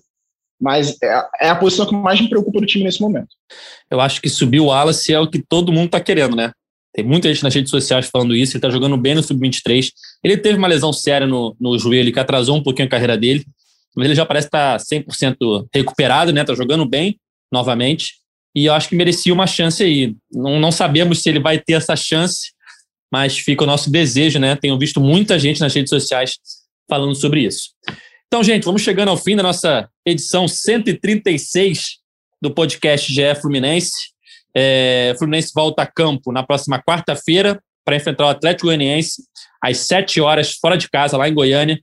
Mas 0.60 0.98
é, 1.02 1.28
é 1.42 1.50
a 1.50 1.56
posição 1.56 1.86
que 1.86 1.96
mais 1.96 2.22
me 2.22 2.30
preocupa 2.30 2.60
do 2.60 2.66
time 2.66 2.86
nesse 2.86 3.02
momento. 3.02 3.30
Eu 3.90 4.00
acho 4.00 4.22
que 4.22 4.30
subir 4.30 4.62
o 4.62 4.68
Wallace 4.68 5.14
é 5.14 5.20
o 5.20 5.30
que 5.30 5.40
todo 5.40 5.72
mundo 5.72 5.88
está 5.88 6.00
querendo, 6.00 6.36
né? 6.36 6.54
Tem 6.94 7.04
muita 7.04 7.28
gente 7.34 7.44
nas 7.44 7.54
redes 7.54 7.72
sociais 7.72 8.08
falando 8.08 8.36
isso. 8.36 8.54
Ele 8.54 8.60
está 8.60 8.70
jogando 8.70 8.96
bem 8.96 9.16
no 9.16 9.24
Sub-23. 9.24 9.90
Ele 10.24 10.38
teve 10.38 10.58
uma 10.58 10.68
lesão 10.68 10.94
séria 10.94 11.26
no, 11.26 11.56
no 11.60 11.78
joelho 11.78 12.14
que 12.14 12.20
atrasou 12.20 12.58
um 12.58 12.64
pouquinho 12.64 12.88
a 12.88 12.92
carreira 12.92 13.18
dele. 13.18 13.44
Mas 13.96 14.06
ele 14.06 14.16
já 14.16 14.26
parece 14.26 14.48
estar 14.48 14.78
tá 14.78 14.84
100% 14.84 15.68
recuperado, 15.74 16.32
né? 16.32 16.42
Está 16.42 16.54
jogando 16.54 16.88
bem 16.88 17.20
novamente. 17.52 18.14
E 18.56 18.66
eu 18.66 18.74
acho 18.74 18.90
que 18.90 18.96
merecia 18.96 19.34
uma 19.34 19.48
chance 19.48 19.84
aí. 19.84 20.16
Não, 20.32 20.60
não 20.60 20.72
sabemos 20.72 21.22
se 21.22 21.30
ele 21.30 21.40
vai 21.40 21.60
ter 21.60 21.74
essa 21.74 21.96
chance, 21.96 22.52
mas 23.12 23.38
fica 23.38 23.64
o 23.64 23.68
nosso 23.68 23.92
desejo, 23.92 24.38
né? 24.40 24.56
Tenho 24.56 24.78
visto 24.78 25.02
muita 25.02 25.40
gente 25.40 25.60
nas 25.60 25.74
redes 25.74 25.90
sociais 25.90 26.34
falando 26.88 27.16
sobre 27.16 27.42
isso. 27.46 27.70
Então, 28.28 28.44
gente, 28.44 28.64
vamos 28.64 28.82
chegando 28.82 29.10
ao 29.10 29.18
fim 29.18 29.36
da 29.36 29.44
nossa 29.44 29.90
edição 30.06 30.48
136 30.48 31.98
do 32.42 32.52
podcast 32.52 33.12
GE 33.12 33.36
Fluminense. 33.42 34.13
É, 34.56 35.16
Fluminense 35.18 35.52
volta 35.54 35.82
a 35.82 35.88
campo 35.88 36.32
na 36.32 36.44
próxima 36.44 36.82
quarta-feira 36.82 37.62
para 37.84 37.96
enfrentar 37.96 38.26
o 38.26 38.30
Atlético 38.30 38.68
Goianiense 38.68 39.24
às 39.62 39.78
7 39.80 40.22
horas, 40.22 40.54
fora 40.54 40.78
de 40.78 40.90
casa, 40.90 41.18
lá 41.18 41.28
em 41.28 41.34
Goiânia, 41.34 41.80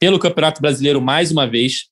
pelo 0.00 0.18
Campeonato 0.18 0.60
Brasileiro 0.60 1.00
mais 1.00 1.30
uma 1.30 1.46
vez. 1.46 1.84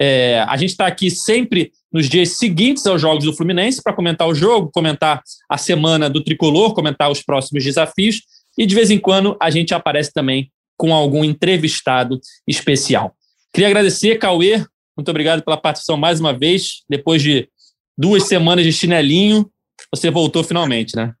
É, 0.00 0.44
a 0.46 0.56
gente 0.56 0.70
está 0.70 0.86
aqui 0.86 1.10
sempre 1.10 1.72
nos 1.92 2.08
dias 2.08 2.36
seguintes 2.36 2.86
aos 2.86 3.00
jogos 3.00 3.24
do 3.24 3.32
Fluminense 3.32 3.82
para 3.82 3.94
comentar 3.94 4.28
o 4.28 4.34
jogo, 4.34 4.70
comentar 4.72 5.22
a 5.48 5.56
semana 5.56 6.10
do 6.10 6.22
tricolor, 6.22 6.74
comentar 6.74 7.10
os 7.10 7.22
próximos 7.22 7.64
desafios 7.64 8.20
e 8.58 8.66
de 8.66 8.74
vez 8.74 8.90
em 8.90 8.98
quando 8.98 9.36
a 9.40 9.50
gente 9.50 9.74
aparece 9.74 10.12
também 10.12 10.50
com 10.76 10.92
algum 10.92 11.24
entrevistado 11.24 12.20
especial. 12.46 13.14
Queria 13.52 13.68
agradecer, 13.68 14.18
Cauê, 14.18 14.64
muito 14.96 15.10
obrigado 15.10 15.42
pela 15.42 15.56
participação 15.56 15.96
mais 15.96 16.20
uma 16.20 16.32
vez. 16.32 16.82
Depois 16.88 17.22
de 17.22 17.48
duas 17.96 18.24
semanas 18.24 18.64
de 18.64 18.72
chinelinho, 18.72 19.50
você 19.94 20.10
voltou 20.10 20.42
finalmente, 20.44 20.94
né? 20.96 21.12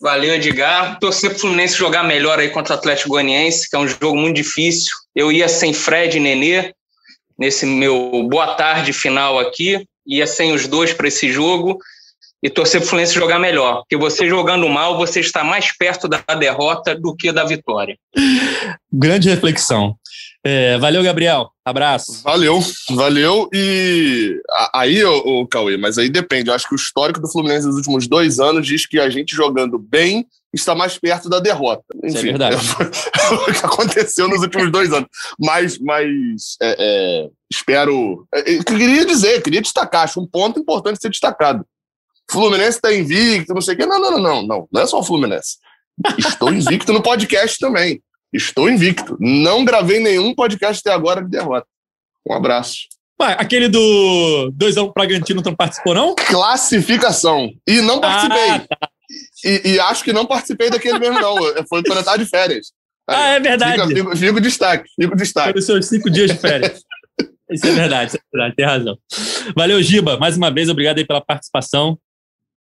Valeu, 0.00 0.34
Edgar. 0.34 0.98
Torcer 0.98 1.30
para 1.30 1.36
o 1.36 1.40
Fluminense 1.40 1.76
jogar 1.76 2.02
melhor 2.02 2.40
aí 2.40 2.50
contra 2.50 2.74
o 2.74 2.76
Atlético 2.76 3.10
Goianiense, 3.10 3.70
que 3.70 3.76
é 3.76 3.78
um 3.78 3.86
jogo 3.86 4.16
muito 4.16 4.34
difícil. 4.34 4.92
Eu 5.14 5.30
ia 5.30 5.48
sem 5.48 5.72
Fred 5.72 6.16
e 6.16 6.20
Nenê, 6.20 6.74
nesse 7.38 7.64
meu 7.64 8.26
boa 8.28 8.54
tarde 8.54 8.92
final 8.92 9.38
aqui. 9.38 9.86
Ia 10.04 10.26
sem 10.26 10.52
os 10.52 10.66
dois 10.66 10.92
para 10.92 11.06
esse 11.06 11.30
jogo 11.30 11.78
e 12.42 12.50
torcer 12.50 12.80
para 12.80 12.86
o 12.86 12.88
Fluminense 12.88 13.14
jogar 13.14 13.38
melhor. 13.38 13.82
Porque 13.82 13.96
você 13.96 14.28
jogando 14.28 14.68
mal, 14.68 14.96
você 14.96 15.20
está 15.20 15.44
mais 15.44 15.76
perto 15.76 16.08
da 16.08 16.18
derrota 16.36 16.96
do 16.96 17.14
que 17.14 17.30
da 17.30 17.44
vitória. 17.44 17.96
Grande 18.92 19.30
reflexão. 19.30 19.96
É, 20.44 20.76
valeu, 20.78 21.02
Gabriel. 21.02 21.50
Abraço. 21.64 22.20
Valeu, 22.24 22.60
valeu. 22.90 23.48
E 23.52 24.40
aí, 24.74 25.04
o 25.04 25.46
Cauê, 25.46 25.76
mas 25.76 25.98
aí 25.98 26.08
depende. 26.08 26.50
Eu 26.50 26.54
acho 26.54 26.68
que 26.68 26.74
o 26.74 26.76
histórico 26.76 27.20
do 27.20 27.30
Fluminense 27.30 27.66
nos 27.66 27.76
últimos 27.76 28.08
dois 28.08 28.40
anos 28.40 28.66
diz 28.66 28.84
que 28.84 28.98
a 28.98 29.08
gente 29.08 29.36
jogando 29.36 29.78
bem 29.78 30.26
está 30.52 30.74
mais 30.74 30.98
perto 30.98 31.28
da 31.28 31.38
derrota. 31.38 31.84
Enfim, 31.96 32.06
Isso 32.08 32.18
é 32.18 32.22
verdade. 32.22 32.56
É 33.22 33.34
o 33.34 33.44
que 33.44 33.64
aconteceu 33.64 34.28
nos 34.28 34.42
últimos 34.42 34.70
dois 34.70 34.92
anos. 34.92 35.08
Mas, 35.38 35.78
mas 35.78 36.56
é, 36.60 36.76
é, 36.78 37.28
espero. 37.50 38.26
É, 38.34 38.56
eu 38.56 38.64
queria 38.64 39.06
dizer, 39.06 39.42
queria 39.42 39.62
destacar, 39.62 40.02
acho 40.02 40.20
um 40.20 40.26
ponto 40.26 40.58
importante 40.58 41.00
ser 41.00 41.08
destacado. 41.08 41.64
Fluminense 42.30 42.78
está 42.78 42.92
invicto, 42.92 43.54
não 43.54 43.60
sei 43.60 43.74
o 43.74 43.78
quê. 43.78 43.86
Não, 43.86 44.00
não, 44.00 44.10
não, 44.10 44.20
não, 44.20 44.42
não. 44.42 44.68
Não 44.72 44.80
é 44.82 44.86
só 44.86 44.98
o 44.98 45.04
Fluminense. 45.04 45.58
Estou 46.18 46.52
invicto 46.52 46.92
no 46.92 47.02
podcast 47.02 47.58
também. 47.58 48.02
Estou 48.32 48.68
invicto. 48.68 49.16
Não 49.20 49.64
gravei 49.64 50.00
nenhum 50.00 50.34
podcast 50.34 50.80
até 50.80 50.94
agora 50.94 51.22
de 51.22 51.30
derrota. 51.30 51.66
Um 52.26 52.34
abraço. 52.34 52.88
Ué, 53.20 53.36
aquele 53.38 53.68
do 53.68 54.52
2x1 54.56 54.88
um 54.88 54.92
Bragantino 54.92 55.42
não 55.44 55.54
participou, 55.54 55.94
não? 55.94 56.14
Classificação. 56.14 57.50
E 57.66 57.80
não 57.80 58.00
participei. 58.00 58.50
Ah, 58.50 58.58
tá. 58.60 58.90
e, 59.44 59.72
e, 59.72 59.80
acho 59.80 60.02
que 60.02 60.12
não 60.12 60.26
participei 60.26 60.70
daquele 60.70 60.98
mesmo, 60.98 61.20
não. 61.20 61.36
Foi 61.68 61.82
quando 61.82 61.96
eu 61.96 62.00
estava 62.00 62.18
de 62.18 62.26
férias. 62.26 62.72
Aí, 63.08 63.16
ah, 63.16 63.28
é 63.34 63.40
verdade. 63.40 63.86
Fica, 63.88 64.10
fica, 64.10 64.16
fica 64.16 64.40
destaque. 64.40 64.90
Fica 65.00 65.16
destaque. 65.16 65.52
Foi 65.52 65.60
os 65.60 65.66
seus 65.66 65.86
cinco 65.86 66.10
dias 66.10 66.30
de 66.30 66.38
férias. 66.38 66.82
Isso 67.50 67.66
é 67.66 67.72
verdade, 67.72 68.08
isso 68.08 68.16
é 68.16 68.36
verdade, 68.36 68.56
tem 68.56 68.64
razão. 68.64 68.98
Valeu, 69.54 69.82
Giba. 69.82 70.16
Mais 70.16 70.36
uma 70.36 70.50
vez, 70.50 70.70
obrigado 70.70 70.98
aí 70.98 71.06
pela 71.06 71.20
participação. 71.20 71.98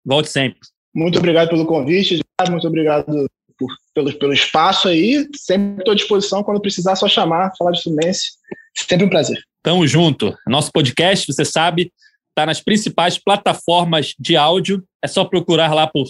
Volte 0.06 0.30
sempre. 0.30 0.60
Muito 0.94 1.18
obrigado 1.18 1.50
pelo 1.50 1.66
convite, 1.66 2.20
muito 2.50 2.68
obrigado 2.68 3.28
por, 3.58 3.70
pelo, 3.94 4.14
pelo 4.14 4.34
espaço 4.34 4.88
aí. 4.88 5.28
Sempre 5.36 5.82
estou 5.82 5.92
à 5.92 5.96
disposição 5.96 6.44
quando 6.44 6.62
precisar, 6.62 6.96
só 6.96 7.08
chamar, 7.08 7.54
falar 7.58 7.72
de 7.72 7.82
Fluminense. 7.82 8.32
Sempre 8.76 9.06
um 9.06 9.10
prazer. 9.10 9.42
Tamo 9.62 9.88
junto. 9.88 10.36
Nosso 10.48 10.72
podcast, 10.72 11.32
você 11.32 11.46
sabe, 11.46 11.92
está 12.30 12.46
nas 12.46 12.60
principais 12.60 13.18
plataformas 13.18 14.14
de 14.20 14.36
áudio. 14.36 14.84
É 15.02 15.08
só 15.08 15.24
procurar 15.24 15.74
lá 15.74 15.88
por 15.88 16.06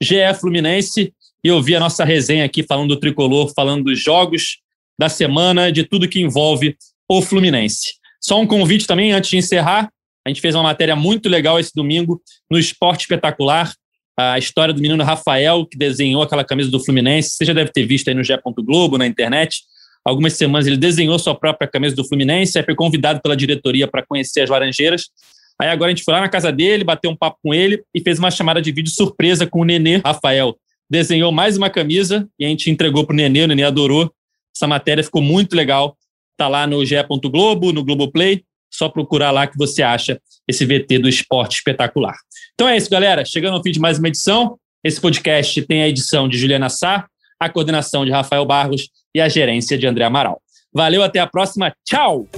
GE 0.00 0.34
Fluminense 0.38 1.12
e 1.42 1.50
ouvir 1.50 1.76
a 1.76 1.80
nossa 1.80 2.04
resenha 2.04 2.44
aqui 2.44 2.62
falando 2.62 2.94
do 2.94 3.00
tricolor, 3.00 3.52
falando 3.54 3.84
dos 3.84 4.02
jogos 4.02 4.58
da 4.98 5.08
semana, 5.08 5.70
de 5.70 5.84
tudo 5.84 6.08
que 6.08 6.20
envolve 6.20 6.76
o 7.08 7.22
Fluminense. 7.22 7.94
Só 8.20 8.40
um 8.40 8.46
convite 8.46 8.86
também 8.86 9.12
antes 9.12 9.30
de 9.30 9.36
encerrar. 9.36 9.90
A 10.26 10.28
gente 10.28 10.40
fez 10.40 10.54
uma 10.54 10.64
matéria 10.64 10.96
muito 10.96 11.28
legal 11.28 11.58
esse 11.58 11.72
domingo 11.74 12.20
no 12.50 12.58
Esporte 12.58 13.02
Espetacular. 13.02 13.72
A 14.20 14.36
história 14.36 14.74
do 14.74 14.82
menino 14.82 15.04
Rafael, 15.04 15.64
que 15.64 15.78
desenhou 15.78 16.22
aquela 16.22 16.42
camisa 16.42 16.68
do 16.68 16.84
Fluminense. 16.84 17.30
Você 17.30 17.44
já 17.44 17.52
deve 17.52 17.70
ter 17.70 17.86
visto 17.86 18.08
aí 18.08 18.14
no 18.14 18.24
G. 18.24 18.36
Globo, 18.64 18.98
na 18.98 19.06
internet. 19.06 19.60
Algumas 20.04 20.32
semanas 20.32 20.66
ele 20.66 20.76
desenhou 20.76 21.16
sua 21.20 21.36
própria 21.36 21.68
camisa 21.68 21.94
do 21.94 22.04
Fluminense, 22.04 22.58
aí 22.58 22.64
foi 22.64 22.74
convidado 22.74 23.20
pela 23.22 23.36
diretoria 23.36 23.86
para 23.86 24.04
conhecer 24.04 24.40
as 24.40 24.50
Laranjeiras. 24.50 25.04
Aí 25.60 25.68
agora 25.68 25.92
a 25.92 25.94
gente 25.94 26.02
foi 26.02 26.14
lá 26.14 26.20
na 26.20 26.28
casa 26.28 26.50
dele, 26.50 26.82
bateu 26.82 27.10
um 27.10 27.16
papo 27.16 27.38
com 27.42 27.54
ele 27.54 27.82
e 27.94 28.00
fez 28.00 28.18
uma 28.18 28.30
chamada 28.30 28.60
de 28.60 28.72
vídeo 28.72 28.90
surpresa 28.90 29.46
com 29.46 29.60
o 29.60 29.64
Nenê 29.64 30.00
Rafael. 30.04 30.56
Desenhou 30.90 31.30
mais 31.30 31.56
uma 31.56 31.70
camisa 31.70 32.28
e 32.38 32.44
a 32.44 32.48
gente 32.48 32.70
entregou 32.70 33.04
para 33.06 33.12
o 33.12 33.16
Nenê, 33.16 33.44
o 33.44 33.46
Nenê 33.46 33.62
adorou. 33.62 34.10
Essa 34.56 34.66
matéria 34.66 35.04
ficou 35.04 35.22
muito 35.22 35.54
legal. 35.54 35.96
Tá 36.36 36.48
lá 36.48 36.66
no 36.66 36.84
GE. 36.84 36.96
Globo, 37.30 37.72
no 37.72 37.84
Globoplay. 37.84 38.42
Só 38.70 38.88
procurar 38.88 39.30
lá 39.30 39.46
que 39.46 39.56
você 39.56 39.82
acha 39.82 40.20
esse 40.46 40.64
VT 40.64 40.98
do 40.98 41.08
esporte 41.08 41.56
espetacular. 41.56 42.16
Então 42.54 42.68
é 42.68 42.76
isso, 42.76 42.90
galera. 42.90 43.24
Chegando 43.24 43.56
ao 43.56 43.62
fim 43.62 43.70
de 43.70 43.80
mais 43.80 43.98
uma 43.98 44.08
edição. 44.08 44.58
Esse 44.82 45.00
podcast 45.00 45.60
tem 45.62 45.82
a 45.82 45.88
edição 45.88 46.28
de 46.28 46.38
Juliana 46.38 46.68
Sá, 46.68 47.06
a 47.40 47.48
coordenação 47.48 48.04
de 48.04 48.10
Rafael 48.10 48.44
Barros 48.44 48.88
e 49.14 49.20
a 49.20 49.28
gerência 49.28 49.76
de 49.76 49.86
André 49.86 50.04
Amaral. 50.04 50.40
Valeu, 50.72 51.02
até 51.02 51.18
a 51.18 51.26
próxima. 51.26 51.74
Tchau! 51.84 52.28